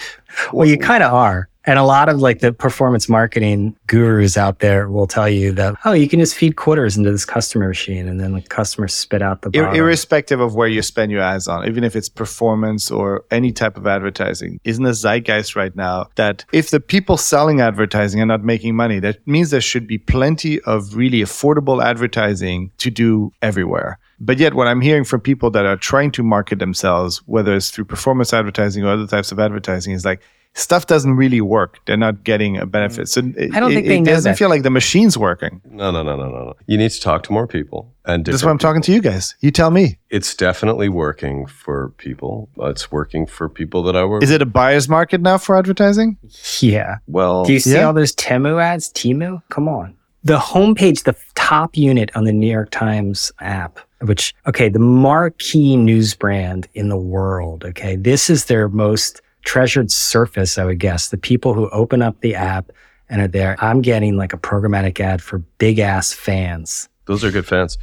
Well, 0.52 0.68
you 0.68 0.76
kind 0.76 1.02
of 1.02 1.12
are. 1.14 1.48
And 1.64 1.78
a 1.78 1.84
lot 1.84 2.08
of 2.08 2.20
like 2.20 2.40
the 2.40 2.52
performance 2.52 3.08
marketing 3.08 3.76
gurus 3.86 4.36
out 4.36 4.58
there 4.58 4.88
will 4.88 5.06
tell 5.06 5.28
you 5.28 5.52
that, 5.52 5.76
oh, 5.84 5.92
you 5.92 6.08
can 6.08 6.18
just 6.18 6.34
feed 6.34 6.56
quarters 6.56 6.96
into 6.96 7.10
this 7.12 7.24
customer 7.24 7.68
machine 7.68 8.08
and 8.08 8.18
then 8.20 8.32
the 8.32 8.42
customer 8.42 8.88
spit 8.88 9.22
out 9.22 9.42
the 9.42 9.50
bottom. 9.50 9.74
irrespective 9.74 10.40
of 10.40 10.54
where 10.54 10.68
you 10.68 10.82
spend 10.82 11.12
your 11.12 11.20
ads 11.20 11.46
on, 11.46 11.66
even 11.68 11.84
if 11.84 11.94
it's 11.94 12.08
performance 12.08 12.90
or 12.90 13.24
any 13.30 13.52
type 13.52 13.76
of 13.76 13.86
advertising, 13.86 14.60
isn't 14.64 14.82
the 14.82 14.92
zeitgeist 14.92 15.54
right 15.54 15.74
now 15.76 16.08
that 16.16 16.44
if 16.52 16.70
the 16.70 16.80
people 16.80 17.16
selling 17.16 17.60
advertising 17.60 18.20
are 18.20 18.26
not 18.26 18.42
making 18.42 18.74
money, 18.74 18.98
that 18.98 19.24
means 19.26 19.50
there 19.50 19.60
should 19.60 19.86
be 19.86 19.98
plenty 19.98 20.60
of 20.62 20.96
really 20.96 21.20
affordable 21.20 21.82
advertising 21.82 22.70
to 22.78 22.90
do 22.90 23.32
everywhere. 23.40 23.98
But 24.18 24.38
yet, 24.38 24.54
what 24.54 24.68
I'm 24.68 24.80
hearing 24.80 25.02
from 25.04 25.20
people 25.20 25.50
that 25.50 25.66
are 25.66 25.76
trying 25.76 26.12
to 26.12 26.22
market 26.22 26.60
themselves, 26.60 27.18
whether 27.26 27.56
it's 27.56 27.70
through 27.70 27.86
performance 27.86 28.32
advertising 28.32 28.84
or 28.84 28.90
other 28.90 29.06
types 29.06 29.32
of 29.32 29.40
advertising, 29.40 29.92
is 29.94 30.04
like, 30.04 30.22
Stuff 30.54 30.86
doesn't 30.86 31.14
really 31.14 31.40
work. 31.40 31.78
They're 31.86 31.96
not 31.96 32.24
getting 32.24 32.58
a 32.58 32.66
benefit. 32.66 33.08
So 33.08 33.22
mm. 33.22 33.36
it, 33.36 33.54
I 33.54 33.60
don't 33.60 33.72
it- 33.72 33.76
think 33.76 33.86
they 33.86 33.96
it 33.96 34.00
know 34.00 34.12
doesn't 34.12 34.32
that. 34.32 34.38
feel 34.38 34.50
like 34.50 34.62
the 34.62 34.70
machine's 34.70 35.16
working. 35.16 35.62
No, 35.64 35.90
no, 35.90 36.02
no, 36.02 36.16
no, 36.16 36.28
no, 36.28 36.44
no. 36.44 36.54
You 36.66 36.76
need 36.76 36.90
to 36.90 37.00
talk 37.00 37.22
to 37.24 37.32
more 37.32 37.46
people. 37.46 37.92
And 38.04 38.24
That's 38.24 38.42
why 38.44 38.50
I'm 38.50 38.58
talking 38.58 38.82
to 38.82 38.92
you 38.92 39.00
guys. 39.00 39.34
You 39.40 39.50
tell 39.50 39.70
me. 39.70 39.98
It's 40.10 40.34
definitely 40.34 40.88
working 40.88 41.46
for 41.46 41.90
people. 41.98 42.50
It's 42.58 42.90
working 42.90 43.26
for 43.26 43.48
people 43.48 43.82
that 43.84 43.96
I 43.96 44.04
work. 44.04 44.22
Is 44.22 44.30
it 44.30 44.42
a 44.42 44.46
buyer's 44.46 44.88
market 44.88 45.20
now 45.20 45.38
for 45.38 45.56
advertising? 45.56 46.18
yeah. 46.60 46.96
well? 47.06 47.44
Do 47.44 47.52
you 47.52 47.60
see 47.60 47.74
yeah. 47.74 47.84
all 47.84 47.92
those 47.94 48.14
Temu 48.14 48.60
ads? 48.60 48.92
Timu? 48.92 49.42
Come 49.48 49.68
on. 49.68 49.96
The 50.24 50.38
homepage, 50.38 51.04
the 51.04 51.16
top 51.34 51.76
unit 51.76 52.10
on 52.14 52.24
the 52.24 52.32
New 52.32 52.50
York 52.50 52.70
Times 52.70 53.32
app, 53.40 53.80
which, 54.02 54.34
okay, 54.46 54.68
the 54.68 54.78
marquee 54.78 55.76
news 55.76 56.14
brand 56.14 56.68
in 56.74 56.88
the 56.88 56.96
world. 56.96 57.64
Okay. 57.64 57.96
This 57.96 58.30
is 58.30 58.44
their 58.44 58.68
most 58.68 59.20
treasured 59.44 59.90
surface, 59.90 60.58
I 60.58 60.64
would 60.64 60.78
guess. 60.78 61.08
The 61.08 61.18
people 61.18 61.54
who 61.54 61.68
open 61.70 62.02
up 62.02 62.20
the 62.20 62.34
app 62.34 62.70
and 63.08 63.20
are 63.20 63.28
there. 63.28 63.56
I'm 63.60 63.82
getting 63.82 64.16
like 64.16 64.32
a 64.32 64.38
programmatic 64.38 64.98
ad 65.00 65.22
for 65.22 65.38
big 65.58 65.78
ass 65.78 66.12
fans. 66.12 66.88
Those 67.06 67.24
are 67.24 67.30
good 67.30 67.46
fans. 67.46 67.78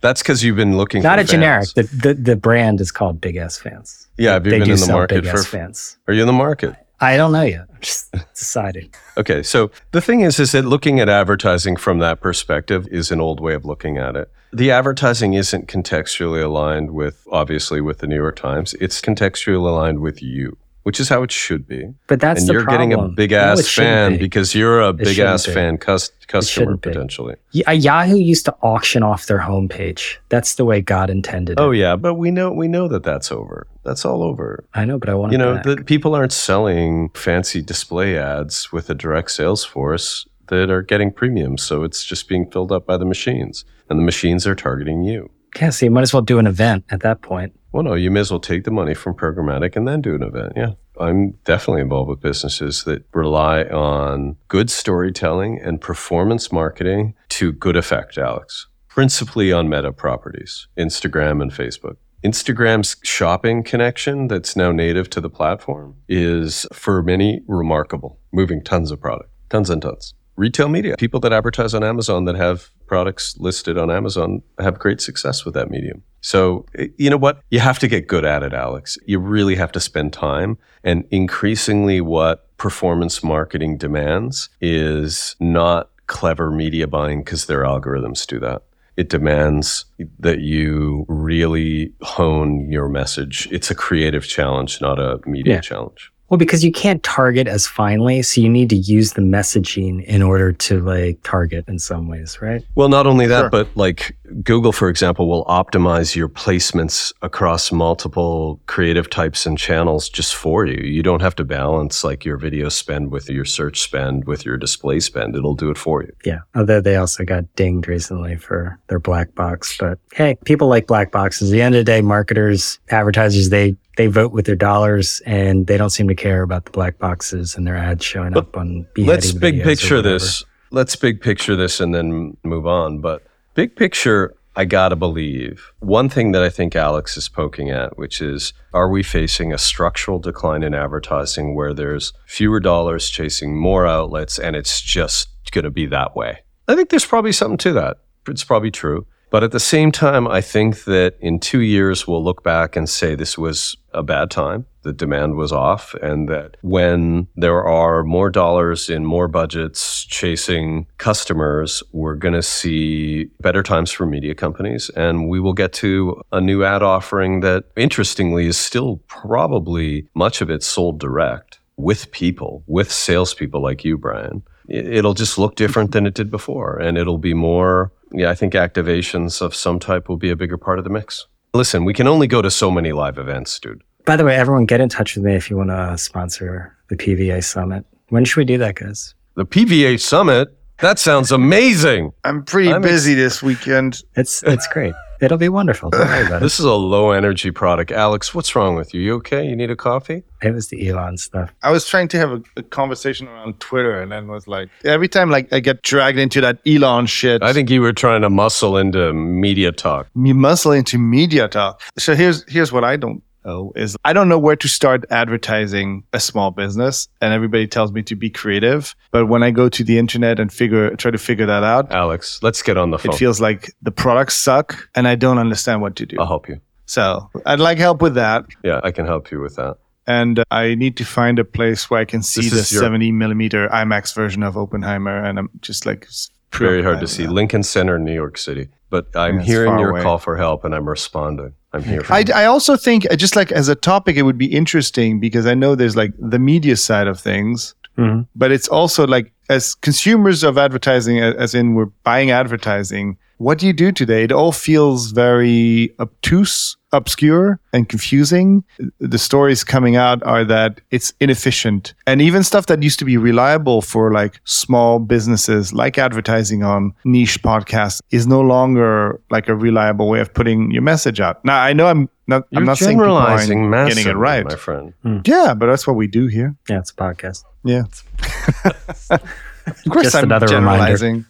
That's 0.00 0.22
because 0.22 0.42
you've 0.42 0.56
been 0.56 0.76
looking. 0.76 1.02
For 1.02 1.08
not 1.08 1.18
a 1.18 1.24
generic. 1.24 1.68
The, 1.74 1.82
the 1.82 2.14
the 2.14 2.36
brand 2.36 2.80
is 2.80 2.90
called 2.90 3.20
Big 3.20 3.36
Ass 3.36 3.58
Fans. 3.58 4.08
Yeah, 4.16 4.32
have 4.32 4.46
you 4.46 4.52
they 4.52 4.58
been 4.60 4.70
in 4.70 4.78
the 4.78 4.92
market 4.92 5.22
big 5.22 5.30
for? 5.30 5.38
ass 5.38 5.46
fans. 5.46 5.98
Are 6.08 6.14
you 6.14 6.22
in 6.22 6.26
the 6.26 6.32
market? 6.32 6.74
I 7.02 7.16
don't 7.16 7.32
know 7.32 7.42
yet. 7.42 7.66
I'm 7.72 7.80
just 7.80 8.12
deciding. 8.34 8.94
Okay, 9.16 9.42
so 9.42 9.70
the 9.92 10.00
thing 10.00 10.20
is, 10.20 10.38
is 10.38 10.52
that 10.52 10.64
looking 10.64 11.00
at 11.00 11.08
advertising 11.08 11.76
from 11.76 11.98
that 11.98 12.20
perspective 12.20 12.86
is 12.90 13.10
an 13.10 13.20
old 13.20 13.40
way 13.40 13.54
of 13.54 13.64
looking 13.64 13.96
at 13.96 14.16
it. 14.16 14.30
The 14.52 14.70
advertising 14.70 15.34
isn't 15.34 15.68
contextually 15.68 16.42
aligned 16.42 16.90
with, 16.90 17.26
obviously, 17.30 17.80
with 17.80 17.98
the 17.98 18.06
New 18.06 18.16
York 18.16 18.36
Times. 18.36 18.74
It's 18.80 19.00
contextually 19.00 19.56
aligned 19.56 20.00
with 20.00 20.22
you, 20.22 20.58
which 20.82 20.98
is 21.00 21.08
how 21.08 21.22
it 21.22 21.30
should 21.30 21.66
be. 21.66 21.92
But 22.06 22.20
that's 22.20 22.40
and 22.40 22.48
the 22.48 22.52
you're 22.54 22.64
problem. 22.64 22.90
getting 22.90 23.04
a 23.04 23.08
big 23.08 23.32
ass 23.32 23.66
shouldn't 23.66 23.90
fan 23.90 24.12
be. 24.12 24.18
because 24.18 24.54
you're 24.54 24.80
a 24.80 24.92
big 24.92 25.18
ass 25.18 25.46
be. 25.46 25.52
fan 25.52 25.78
cus- 25.78 26.10
customer 26.26 26.76
potentially. 26.76 27.36
Y- 27.54 27.62
uh, 27.68 27.72
Yahoo 27.72 28.16
used 28.16 28.44
to 28.46 28.54
auction 28.62 29.02
off 29.02 29.26
their 29.26 29.38
homepage. 29.40 30.16
That's 30.28 30.54
the 30.54 30.64
way 30.64 30.80
God 30.80 31.10
intended 31.10 31.58
it. 31.58 31.60
Oh 31.60 31.70
yeah, 31.70 31.96
but 31.96 32.14
we 32.14 32.30
know 32.30 32.50
we 32.52 32.68
know 32.68 32.88
that 32.88 33.02
that's 33.02 33.30
over. 33.30 33.66
That's 33.82 34.04
all 34.04 34.22
over. 34.22 34.64
I 34.74 34.84
know, 34.84 34.98
but 34.98 35.08
I 35.08 35.14
want 35.14 35.32
you 35.32 35.38
know, 35.38 35.60
the 35.62 35.76
people 35.84 36.14
aren't 36.14 36.32
selling 36.32 37.10
fancy 37.10 37.62
display 37.62 38.16
ads 38.16 38.72
with 38.72 38.90
a 38.90 38.94
direct 38.94 39.30
sales 39.30 39.64
force 39.64 40.26
that 40.48 40.70
are 40.70 40.82
getting 40.82 41.12
premiums. 41.12 41.62
So 41.62 41.84
it's 41.84 42.04
just 42.04 42.28
being 42.28 42.50
filled 42.50 42.72
up 42.72 42.86
by 42.86 42.96
the 42.96 43.04
machines, 43.04 43.64
and 43.88 43.98
the 43.98 44.04
machines 44.04 44.46
are 44.46 44.54
targeting 44.54 45.02
you. 45.04 45.30
So 45.56 45.86
you 45.86 45.90
might 45.90 46.02
as 46.02 46.12
well 46.12 46.22
do 46.22 46.38
an 46.38 46.46
event 46.46 46.84
at 46.90 47.00
that 47.00 47.22
point. 47.22 47.52
Well, 47.72 47.82
no, 47.84 47.94
you 47.94 48.10
may 48.10 48.20
as 48.20 48.30
well 48.30 48.40
take 48.40 48.64
the 48.64 48.70
money 48.70 48.94
from 48.94 49.14
programmatic 49.14 49.76
and 49.76 49.86
then 49.86 50.00
do 50.00 50.14
an 50.14 50.22
event. 50.22 50.54
Yeah. 50.56 50.72
I'm 50.98 51.32
definitely 51.44 51.80
involved 51.82 52.10
with 52.10 52.20
businesses 52.20 52.84
that 52.84 53.04
rely 53.14 53.62
on 53.64 54.36
good 54.48 54.70
storytelling 54.70 55.58
and 55.60 55.80
performance 55.80 56.52
marketing 56.52 57.14
to 57.30 57.52
good 57.52 57.76
effect, 57.76 58.18
Alex. 58.18 58.66
Principally 58.88 59.52
on 59.52 59.68
meta 59.68 59.92
properties, 59.92 60.66
Instagram 60.76 61.40
and 61.40 61.52
Facebook. 61.52 61.96
Instagram's 62.22 62.96
shopping 63.02 63.62
connection 63.62 64.28
that's 64.28 64.54
now 64.54 64.72
native 64.72 65.08
to 65.08 65.22
the 65.22 65.30
platform 65.30 65.96
is 66.06 66.66
for 66.72 67.02
many 67.02 67.40
remarkable, 67.46 68.18
moving 68.30 68.62
tons 68.62 68.90
of 68.90 69.00
product, 69.00 69.30
tons 69.48 69.70
and 69.70 69.80
tons. 69.80 70.12
Retail 70.40 70.70
media, 70.70 70.96
people 70.96 71.20
that 71.20 71.34
advertise 71.34 71.74
on 71.74 71.84
Amazon 71.84 72.24
that 72.24 72.34
have 72.34 72.70
products 72.86 73.36
listed 73.38 73.76
on 73.76 73.90
Amazon 73.90 74.40
have 74.58 74.78
great 74.78 75.02
success 75.02 75.44
with 75.44 75.52
that 75.52 75.70
medium. 75.70 76.02
So, 76.22 76.64
eh, 76.78 76.86
you 76.96 77.10
know 77.10 77.18
what? 77.18 77.42
You 77.50 77.60
have 77.60 77.78
to 77.80 77.88
get 77.88 78.06
good 78.06 78.24
at 78.24 78.42
it, 78.42 78.54
Alex. 78.54 78.96
You 79.04 79.18
really 79.18 79.56
have 79.56 79.70
to 79.72 79.80
spend 79.80 80.14
time. 80.14 80.56
And 80.82 81.04
increasingly, 81.10 82.00
what 82.00 82.56
performance 82.56 83.22
marketing 83.22 83.76
demands 83.76 84.48
is 84.62 85.36
not 85.40 85.90
clever 86.06 86.50
media 86.50 86.86
buying 86.86 87.22
because 87.22 87.44
their 87.44 87.60
algorithms 87.62 88.26
do 88.26 88.40
that. 88.40 88.62
It 88.96 89.10
demands 89.10 89.84
that 90.18 90.40
you 90.40 91.04
really 91.06 91.92
hone 92.00 92.72
your 92.72 92.88
message. 92.88 93.46
It's 93.52 93.70
a 93.70 93.74
creative 93.74 94.26
challenge, 94.26 94.80
not 94.80 94.98
a 94.98 95.20
media 95.26 95.56
Yeah. 95.56 95.60
challenge. 95.60 96.10
Well, 96.30 96.38
because 96.38 96.62
you 96.64 96.70
can't 96.70 97.02
target 97.02 97.48
as 97.48 97.66
finely, 97.66 98.22
so 98.22 98.40
you 98.40 98.48
need 98.48 98.70
to 98.70 98.76
use 98.76 99.14
the 99.14 99.20
messaging 99.20 100.04
in 100.04 100.22
order 100.22 100.52
to 100.52 100.80
like 100.80 101.18
target 101.24 101.64
in 101.66 101.80
some 101.80 102.06
ways, 102.06 102.40
right? 102.40 102.64
Well, 102.76 102.88
not 102.88 103.06
only 103.08 103.26
that, 103.26 103.40
Sure. 103.40 103.50
but 103.50 103.68
like 103.76 104.16
Google, 104.44 104.70
for 104.70 104.88
example, 104.88 105.28
will 105.28 105.44
optimize 105.46 106.14
your 106.14 106.28
placements 106.28 107.12
across 107.22 107.72
multiple 107.72 108.60
creative 108.66 109.10
types 109.10 109.44
and 109.44 109.58
channels 109.58 110.08
just 110.08 110.36
for 110.36 110.64
you. 110.66 110.80
You 110.88 111.02
don't 111.02 111.20
have 111.20 111.34
to 111.36 111.44
balance 111.44 112.04
like 112.04 112.24
your 112.24 112.36
video 112.36 112.68
spend 112.68 113.10
with 113.10 113.28
your 113.28 113.44
search 113.44 113.80
spend 113.80 114.26
with 114.26 114.44
your 114.46 114.56
display 114.56 115.00
spend. 115.00 115.34
It'll 115.34 115.54
do 115.56 115.68
it 115.70 115.78
for 115.78 116.02
you. 116.02 116.12
Yeah. 116.24 116.40
Although 116.54 116.80
they 116.80 116.94
also 116.94 117.24
got 117.24 117.52
dinged 117.56 117.88
recently 117.88 118.36
for 118.36 118.78
their 118.86 119.00
black 119.00 119.34
box. 119.34 119.76
But 119.76 119.98
hey, 120.12 120.36
people 120.44 120.68
like 120.68 120.86
black 120.86 121.10
boxes. 121.10 121.50
At 121.50 121.52
the 121.52 121.62
end 121.62 121.74
of 121.74 121.80
the 121.80 121.84
day, 121.92 122.00
marketers, 122.02 122.78
advertisers, 122.90 123.48
they 123.50 123.76
they 124.00 124.06
vote 124.06 124.32
with 124.32 124.46
their 124.46 124.56
dollars 124.56 125.20
and 125.26 125.66
they 125.66 125.76
don't 125.76 125.90
seem 125.90 126.08
to 126.08 126.14
care 126.14 126.40
about 126.40 126.64
the 126.64 126.70
black 126.70 126.98
boxes 126.98 127.54
and 127.54 127.66
their 127.66 127.76
ads 127.76 128.02
showing 128.02 128.32
But 128.32 128.44
up 128.44 128.56
on 128.56 128.86
Let's 128.96 129.30
big 129.30 129.62
picture 129.62 130.00
this. 130.00 130.42
Let's 130.70 130.96
big 130.96 131.20
picture 131.20 131.54
this 131.54 131.80
and 131.80 131.94
then 131.94 132.34
move 132.42 132.66
on. 132.66 133.02
But 133.02 133.22
big 133.52 133.76
picture, 133.76 134.34
I 134.56 134.64
gotta 134.64 134.96
believe 134.96 135.70
one 135.80 136.08
thing 136.08 136.32
that 136.32 136.42
I 136.42 136.48
think 136.48 136.74
Alex 136.74 137.18
is 137.18 137.28
poking 137.28 137.68
at, 137.68 137.98
which 137.98 138.22
is 138.22 138.54
are 138.72 138.88
we 138.88 139.02
facing 139.02 139.52
a 139.52 139.58
structural 139.58 140.18
decline 140.18 140.62
in 140.62 140.72
advertising 140.72 141.54
where 141.54 141.74
there's 141.74 142.14
fewer 142.24 142.58
dollars 142.58 143.10
chasing 143.10 143.54
more 143.54 143.86
outlets 143.86 144.38
and 144.38 144.56
it's 144.56 144.80
just 144.80 145.28
gonna 145.50 145.68
be 145.68 145.84
that 145.88 146.16
way? 146.16 146.38
I 146.66 146.74
think 146.74 146.88
there's 146.88 147.04
probably 147.04 147.32
something 147.32 147.58
to 147.58 147.74
that. 147.74 147.98
It's 148.28 148.44
probably 148.44 148.70
true. 148.70 149.06
But 149.30 149.44
at 149.44 149.52
the 149.52 149.60
same 149.60 149.92
time, 149.92 150.26
I 150.26 150.40
think 150.40 150.84
that 150.84 151.14
in 151.20 151.38
two 151.38 151.60
years, 151.60 152.06
we'll 152.06 152.22
look 152.24 152.42
back 152.42 152.74
and 152.76 152.88
say 152.88 153.14
this 153.14 153.38
was 153.38 153.76
a 153.94 154.02
bad 154.02 154.30
time. 154.30 154.66
The 154.82 154.92
demand 154.92 155.36
was 155.36 155.52
off. 155.52 155.94
And 156.02 156.28
that 156.28 156.56
when 156.62 157.28
there 157.36 157.62
are 157.64 158.02
more 158.02 158.28
dollars 158.30 158.90
in 158.90 159.04
more 159.04 159.28
budgets 159.28 160.04
chasing 160.04 160.86
customers, 160.98 161.82
we're 161.92 162.16
going 162.16 162.34
to 162.34 162.42
see 162.42 163.26
better 163.40 163.62
times 163.62 163.92
for 163.92 164.04
media 164.04 164.34
companies. 164.34 164.90
And 164.96 165.28
we 165.28 165.38
will 165.38 165.52
get 165.52 165.72
to 165.74 166.20
a 166.32 166.40
new 166.40 166.64
ad 166.64 166.82
offering 166.82 167.40
that, 167.40 167.64
interestingly, 167.76 168.46
is 168.46 168.56
still 168.58 168.96
probably 169.06 170.08
much 170.14 170.40
of 170.40 170.50
it 170.50 170.62
sold 170.64 170.98
direct 170.98 171.60
with 171.76 172.10
people, 172.10 172.62
with 172.66 172.90
salespeople 172.90 173.62
like 173.62 173.84
you, 173.84 173.96
Brian. 173.96 174.42
It- 174.68 174.86
It'll 174.86 175.14
just 175.14 175.38
look 175.38 175.54
different 175.56 175.92
than 175.92 176.06
it 176.06 176.14
did 176.14 176.30
before. 176.30 176.76
And 176.78 176.98
it'll 176.98 177.18
be 177.18 177.34
more, 177.34 177.92
yeah, 178.12 178.30
I 178.30 178.34
think 178.34 178.54
activations 178.54 179.40
of 179.40 179.54
some 179.54 179.78
type 179.78 180.08
will 180.08 180.16
be 180.16 180.30
a 180.30 180.36
bigger 180.36 180.56
part 180.56 180.78
of 180.78 180.84
the 180.84 180.90
mix. 180.90 181.26
Listen, 181.54 181.84
we 181.84 181.92
can 181.92 182.06
only 182.06 182.26
go 182.26 182.42
to 182.42 182.50
so 182.50 182.70
many 182.70 182.92
live 182.92 183.18
events, 183.18 183.58
dude. 183.58 183.82
By 184.04 184.16
the 184.16 184.24
way, 184.24 184.36
everyone 184.36 184.66
get 184.66 184.80
in 184.80 184.88
touch 184.88 185.16
with 185.16 185.24
me 185.24 185.34
if 185.34 185.50
you 185.50 185.56
want 185.56 185.70
to 185.70 185.98
sponsor 185.98 186.76
the 186.88 186.96
PVA 186.96 187.42
Summit. 187.44 187.84
When 188.08 188.24
should 188.24 188.38
we 188.38 188.44
do 188.44 188.58
that, 188.58 188.76
guys? 188.76 189.14
The 189.34 189.44
PVA 189.44 190.00
Summit, 190.00 190.56
that 190.78 190.98
sounds 190.98 191.30
amazing. 191.32 192.12
I'm 192.24 192.44
pretty 192.44 192.72
I'm 192.72 192.82
ex- 192.82 192.92
busy 192.92 193.14
this 193.14 193.42
weekend. 193.42 194.02
It's 194.16 194.42
it's 194.42 194.66
great. 194.68 194.94
It'll 195.20 195.38
be 195.38 195.48
wonderful. 195.48 195.90
Don't 195.90 196.06
worry 196.06 196.26
about 196.26 196.36
it. 196.42 196.44
This 196.44 196.58
is 196.58 196.64
a 196.64 196.72
low 196.72 197.10
energy 197.10 197.50
product. 197.50 197.90
Alex, 197.92 198.34
what's 198.34 198.54
wrong 198.56 198.74
with 198.74 198.94
you? 198.94 199.00
You 199.00 199.14
okay? 199.16 199.46
You 199.46 199.54
need 199.54 199.70
a 199.70 199.76
coffee? 199.76 200.22
It 200.42 200.52
was 200.54 200.68
the 200.68 200.88
Elon 200.88 201.18
stuff. 201.18 201.52
I 201.62 201.70
was 201.70 201.86
trying 201.86 202.08
to 202.08 202.18
have 202.18 202.30
a, 202.32 202.42
a 202.56 202.62
conversation 202.62 203.28
around 203.28 203.60
Twitter, 203.60 204.00
and 204.00 204.10
then 204.10 204.28
was 204.28 204.48
like, 204.48 204.70
every 204.84 205.08
time 205.08 205.30
like 205.30 205.52
I 205.52 205.60
get 205.60 205.82
dragged 205.82 206.18
into 206.18 206.40
that 206.40 206.58
Elon 206.66 207.06
shit, 207.06 207.42
I 207.42 207.52
think 207.52 207.68
you 207.70 207.82
were 207.82 207.92
trying 207.92 208.22
to 208.22 208.30
muscle 208.30 208.76
into 208.76 209.12
media 209.12 209.72
talk. 209.72 210.08
me 210.14 210.32
muscle 210.32 210.72
into 210.72 210.98
media 210.98 211.48
talk. 211.48 211.82
So 211.98 212.14
here's 212.14 212.48
here's 212.50 212.72
what 212.72 212.84
I 212.84 212.96
don't 212.96 213.22
know 213.44 213.72
is 213.76 213.96
I 214.04 214.12
don't 214.12 214.28
know 214.28 214.38
where 214.38 214.56
to 214.56 214.68
start 214.68 215.04
advertising 215.10 216.04
a 216.12 216.20
small 216.20 216.50
business, 216.50 217.08
and 217.20 217.32
everybody 217.32 217.66
tells 217.66 217.92
me 217.92 218.02
to 218.02 218.14
be 218.16 218.30
creative. 218.30 218.94
But 219.10 219.26
when 219.26 219.42
I 219.42 219.50
go 219.50 219.68
to 219.68 219.84
the 219.84 219.98
internet 219.98 220.38
and 220.40 220.52
figure 220.52 220.94
try 220.96 221.10
to 221.10 221.18
figure 221.18 221.46
that 221.46 221.62
out, 221.62 221.90
Alex, 221.92 222.40
let's 222.42 222.62
get 222.62 222.76
on 222.76 222.90
the 222.90 222.98
phone. 222.98 223.14
it 223.14 223.18
feels 223.18 223.40
like 223.40 223.72
the 223.82 223.90
products 223.90 224.34
suck, 224.36 224.88
and 224.94 225.06
I 225.08 225.14
don't 225.14 225.38
understand 225.38 225.80
what 225.82 225.96
to 225.96 226.06
do. 226.06 226.16
I'll 226.18 226.26
help 226.26 226.48
you. 226.48 226.60
So 226.86 227.30
I'd 227.46 227.60
like 227.60 227.78
help 227.78 228.02
with 228.02 228.14
that. 228.14 228.44
Yeah, 228.64 228.80
I 228.82 228.90
can 228.90 229.06
help 229.06 229.30
you 229.30 229.40
with 229.40 229.56
that. 229.56 229.76
and 230.06 230.42
I 230.50 230.74
need 230.74 230.96
to 230.96 231.04
find 231.04 231.38
a 231.38 231.44
place 231.44 231.88
where 231.88 232.00
I 232.00 232.04
can 232.04 232.22
see 232.22 232.48
the 232.48 232.56
your- 232.56 232.82
70 232.82 233.12
millimeter 233.12 233.68
IMAX 233.68 234.12
version 234.14 234.42
of 234.42 234.56
Oppenheimer, 234.56 235.22
and 235.24 235.38
I'm 235.38 235.50
just 235.60 235.86
like 235.86 236.08
Very 236.52 236.82
hard 236.82 236.98
to 237.00 237.06
see. 237.06 237.26
Lincoln 237.28 237.62
Center, 237.62 237.96
New 237.98 238.12
York 238.14 238.36
City. 238.36 238.68
But 238.88 239.14
I'm 239.14 239.36
Yeah, 239.38 239.44
hearing 239.44 239.78
your 239.78 239.90
away. 239.90 240.02
call 240.02 240.18
for 240.18 240.36
help 240.36 240.64
and 240.64 240.74
I'm 240.74 240.88
responding. 240.88 241.52
I'm 241.72 241.82
here 241.84 242.02
for 242.02 242.12
I. 242.12 242.24
I 242.34 242.44
also 242.46 242.76
think 242.76 243.06
uh, 243.10 243.16
just 243.16 243.36
like 243.36 243.52
as 243.52 243.68
a 243.68 243.74
topic, 243.74 244.16
it 244.16 244.22
would 244.22 244.38
be 244.38 244.46
interesting 244.52 245.20
because 245.20 245.46
I 245.46 245.54
know 245.54 245.74
there's 245.74 245.96
like 245.96 246.12
the 246.18 246.38
media 246.38 246.76
side 246.76 247.06
of 247.06 247.20
things, 247.20 247.74
Mhm. 247.98 248.26
but 248.34 248.50
it's 248.50 248.68
also 248.68 249.06
like 249.06 249.32
as 249.50 249.74
consumers 249.74 250.44
of 250.44 250.56
advertising, 250.56 251.18
as 251.18 251.54
in 251.54 251.74
we're 251.74 251.92
buying 252.04 252.30
advertising, 252.30 253.18
what 253.38 253.58
do 253.58 253.66
you 253.66 253.72
do 253.72 253.90
today? 253.90 254.22
It 254.22 254.32
all 254.32 254.52
feels 254.52 255.10
very 255.10 255.92
obtuse, 255.98 256.76
obscure, 256.92 257.58
and 257.72 257.88
confusing. 257.88 258.62
The 259.00 259.18
stories 259.18 259.64
coming 259.64 259.96
out 259.96 260.22
are 260.24 260.44
that 260.44 260.80
it's 260.90 261.12
inefficient. 261.20 261.94
And 262.06 262.22
even 262.22 262.44
stuff 262.44 262.66
that 262.66 262.82
used 262.82 262.98
to 263.00 263.04
be 263.04 263.16
reliable 263.16 263.82
for 263.82 264.12
like 264.12 264.40
small 264.44 264.98
businesses, 265.00 265.72
like 265.72 265.98
advertising 265.98 266.62
on 266.62 266.92
niche 267.04 267.42
podcasts, 267.42 268.02
is 268.10 268.26
no 268.26 268.42
longer 268.42 269.20
like 269.30 269.48
a 269.48 269.56
reliable 269.56 270.08
way 270.08 270.20
of 270.20 270.32
putting 270.32 270.70
your 270.70 270.82
message 270.82 271.18
out. 271.18 271.44
Now, 271.44 271.60
I 271.60 271.72
know 271.72 271.86
I'm 271.86 272.08
not, 272.28 272.44
You're 272.50 272.60
I'm 272.60 272.66
not 272.66 272.78
saying 272.78 272.98
people 272.98 273.16
aren't 273.16 273.48
generalizing 273.48 273.70
getting 273.88 274.06
it 274.06 274.16
right. 274.16 274.44
my 274.44 274.54
friend. 274.54 274.92
Hmm. 275.02 275.18
Yeah, 275.24 275.54
but 275.54 275.66
that's 275.66 275.86
what 275.86 275.96
we 275.96 276.06
do 276.06 276.28
here. 276.28 276.54
Yeah, 276.68 276.78
it's 276.78 276.90
a 276.90 276.94
podcast. 276.94 277.42
Yeah. 277.64 277.82
of 279.10 279.84
course, 279.90 280.04
Just 280.04 280.16
I'm 280.16 280.24
another 280.24 280.46
reminder. 280.46 280.96
generalizing. 280.96 281.26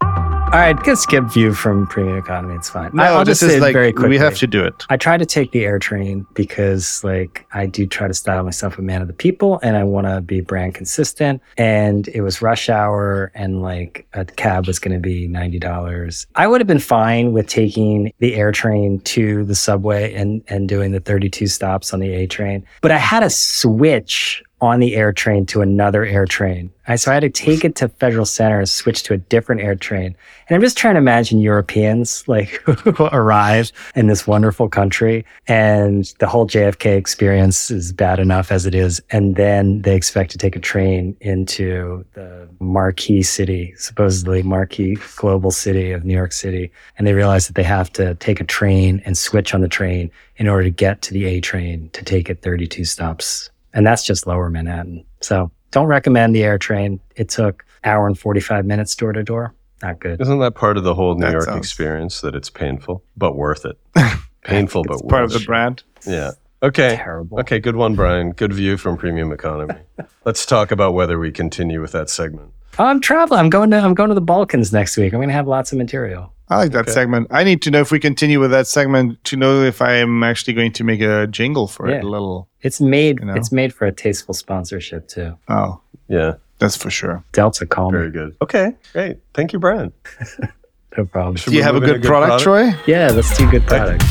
All 0.00 0.60
right, 0.60 0.80
get 0.84 0.98
skip 0.98 1.24
view 1.24 1.52
from 1.52 1.86
premium 1.88 2.16
economy. 2.16 2.54
It's 2.54 2.70
fine. 2.70 2.90
No, 2.94 3.02
I- 3.02 3.06
I'll 3.08 3.24
just 3.24 3.40
say 3.40 3.58
like 3.58 3.72
very 3.72 3.92
quickly. 3.92 4.10
we 4.10 4.18
have 4.18 4.36
to 4.38 4.46
do 4.46 4.62
it. 4.62 4.84
I 4.88 4.96
try 4.96 5.16
to 5.16 5.26
take 5.26 5.50
the 5.50 5.64
air 5.64 5.80
train 5.80 6.24
because 6.34 7.02
like 7.02 7.44
I 7.52 7.66
do 7.66 7.86
try 7.86 8.06
to 8.06 8.14
style 8.14 8.44
myself 8.44 8.78
a 8.78 8.82
man 8.82 9.02
of 9.02 9.08
the 9.08 9.14
people 9.14 9.58
and 9.64 9.76
I 9.76 9.82
want 9.82 10.06
to 10.06 10.20
be 10.20 10.40
brand 10.42 10.74
consistent 10.76 11.42
and 11.58 12.06
it 12.08 12.20
was 12.20 12.40
rush 12.40 12.68
hour 12.68 13.32
and 13.34 13.62
like 13.62 14.06
a 14.12 14.24
cab 14.24 14.68
was 14.68 14.78
going 14.78 14.94
to 14.94 15.00
be 15.00 15.26
$90. 15.28 16.26
I 16.36 16.46
would 16.46 16.60
have 16.60 16.68
been 16.68 16.78
fine 16.78 17.32
with 17.32 17.48
taking 17.48 18.12
the 18.20 18.36
air 18.36 18.52
train 18.52 19.00
to 19.00 19.44
the 19.44 19.56
subway 19.56 20.14
and 20.14 20.40
and 20.46 20.68
doing 20.68 20.92
the 20.92 21.00
32 21.00 21.48
stops 21.48 21.92
on 21.92 21.98
the 21.98 22.12
A 22.14 22.26
train, 22.28 22.64
but 22.80 22.92
I 22.92 22.98
had 22.98 23.20
to 23.20 23.30
switch 23.30 24.40
on 24.64 24.80
the 24.80 24.96
air 24.96 25.12
train 25.12 25.44
to 25.46 25.60
another 25.60 26.04
air 26.04 26.24
train. 26.24 26.70
I, 26.86 26.96
so 26.96 27.10
I 27.10 27.14
had 27.14 27.20
to 27.20 27.30
take 27.30 27.64
it 27.64 27.76
to 27.76 27.88
Federal 27.88 28.26
Circle, 28.26 28.58
and 28.58 28.68
switch 28.68 29.02
to 29.04 29.14
a 29.14 29.16
different 29.16 29.62
air 29.62 29.74
train. 29.74 30.14
And 30.48 30.54
I'm 30.54 30.60
just 30.60 30.76
trying 30.76 30.94
to 30.94 30.98
imagine 30.98 31.38
Europeans 31.38 32.26
like 32.28 32.62
arrive 33.12 33.72
in 33.94 34.06
this 34.06 34.26
wonderful 34.26 34.68
country 34.68 35.24
and 35.46 36.12
the 36.18 36.26
whole 36.26 36.46
JFK 36.46 36.96
experience 36.96 37.70
is 37.70 37.92
bad 37.92 38.18
enough 38.18 38.52
as 38.52 38.66
it 38.66 38.74
is. 38.74 39.00
And 39.10 39.36
then 39.36 39.82
they 39.82 39.96
expect 39.96 40.30
to 40.32 40.38
take 40.38 40.56
a 40.56 40.60
train 40.60 41.16
into 41.20 42.04
the 42.12 42.48
marquee 42.60 43.22
city, 43.22 43.74
supposedly 43.76 44.42
marquee 44.42 44.98
global 45.16 45.50
city 45.50 45.92
of 45.92 46.04
New 46.04 46.14
York 46.14 46.32
City. 46.32 46.70
And 46.98 47.06
they 47.06 47.14
realize 47.14 47.46
that 47.46 47.54
they 47.54 47.62
have 47.62 47.90
to 47.94 48.14
take 48.16 48.40
a 48.40 48.44
train 48.44 49.02
and 49.04 49.16
switch 49.16 49.54
on 49.54 49.62
the 49.62 49.68
train 49.68 50.10
in 50.36 50.48
order 50.48 50.64
to 50.64 50.70
get 50.70 51.00
to 51.02 51.12
the 51.12 51.24
A 51.26 51.40
train 51.40 51.88
to 51.92 52.04
take 52.04 52.28
it 52.28 52.42
32 52.42 52.84
stops. 52.84 53.50
And 53.74 53.86
that's 53.86 54.02
just 54.04 54.26
lower 54.26 54.48
Manhattan. 54.48 55.04
So 55.20 55.50
don't 55.72 55.86
recommend 55.86 56.34
the 56.34 56.42
air 56.44 56.56
train. 56.58 57.00
It 57.16 57.28
took 57.28 57.64
hour 57.84 58.06
and 58.06 58.18
45 58.18 58.64
minutes 58.64 58.94
door 58.94 59.12
to 59.12 59.22
door. 59.22 59.52
Not 59.82 60.00
good. 60.00 60.20
Isn't 60.20 60.38
that 60.38 60.54
part 60.54 60.78
of 60.78 60.84
the 60.84 60.94
whole 60.94 61.14
New 61.16 61.26
That 61.26 61.32
York 61.32 61.44
sounds- 61.44 61.58
experience 61.58 62.20
that 62.22 62.34
it's 62.34 62.48
painful, 62.48 63.02
but 63.16 63.36
worth 63.36 63.66
it? 63.66 63.78
Painful, 64.44 64.84
but 64.84 64.94
It's 64.94 65.02
part 65.02 65.24
of 65.24 65.32
the 65.32 65.40
brand. 65.40 65.82
Yeah. 66.06 66.32
Okay. 66.62 66.96
Terrible. 66.96 67.40
Okay, 67.40 67.58
good 67.58 67.76
one, 67.76 67.94
Brian. 67.94 68.30
Good 68.32 68.52
view 68.52 68.76
from 68.76 68.96
premium 68.98 69.32
economy. 69.32 69.74
Let's 70.26 70.44
talk 70.46 70.70
about 70.70 70.92
whether 70.94 71.18
we 71.18 71.32
continue 71.32 71.80
with 71.80 71.92
that 71.92 72.10
segment. 72.10 72.50
I'm 72.78 73.00
traveling. 73.00 73.40
I'm 73.40 73.48
going 73.50 73.70
to 73.70 73.78
I'm 73.78 73.94
going 73.94 74.10
to 74.10 74.14
the 74.14 74.20
Balkans 74.20 74.70
next 74.70 74.96
week. 74.98 75.14
I'm 75.14 75.18
going 75.18 75.28
to 75.28 75.34
have 75.34 75.48
lots 75.48 75.72
of 75.72 75.78
material. 75.78 76.33
I 76.48 76.56
like 76.58 76.72
that 76.72 76.80
Okay. 76.82 76.92
segment. 76.92 77.28
I 77.30 77.42
need 77.44 77.62
to 77.62 77.70
know 77.70 77.80
if 77.80 77.90
we 77.90 77.98
continue 77.98 78.38
with 78.38 78.50
that 78.50 78.66
segment 78.66 79.22
to 79.24 79.36
know 79.36 79.62
if 79.62 79.80
I 79.80 79.94
am 79.94 80.22
actually 80.22 80.52
going 80.54 80.72
to 80.72 80.84
make 80.84 81.00
a 81.00 81.26
jingle 81.26 81.66
for 81.66 81.88
Yeah. 81.88 81.96
it. 81.96 82.04
A 82.04 82.08
little. 82.08 82.48
It's 82.60 82.80
made 82.80 83.20
You 83.20 83.26
know? 83.26 83.34
it's 83.34 83.50
made 83.50 83.72
for 83.72 83.86
a 83.86 83.92
tasteful 83.92 84.34
sponsorship 84.34 85.08
too. 85.08 85.36
Oh, 85.48 85.80
Yeah, 86.08 86.34
that's 86.58 86.76
for 86.76 86.90
sure. 86.90 87.24
Delta 87.32 87.64
call 87.66 87.90
me. 87.90 87.98
very 87.98 88.10
good. 88.10 88.36
Okay, 88.42 88.72
great. 88.92 89.18
Thank 89.32 89.52
you, 89.52 89.58
Brian. 89.58 89.92
No 90.96 91.04
problem. 91.06 91.34
Should 91.34 91.46
Do 91.50 91.56
you 91.56 91.58
we 91.58 91.64
have 91.64 91.74
a 91.74 91.80
move 91.80 91.88
into 91.88 91.98
good, 91.98 92.06
product, 92.08 92.42
Troy? 92.44 92.70
Yeah, 92.86 93.10
let's 93.10 93.36
do 93.36 93.50
good 93.50 93.66
product. 93.66 94.04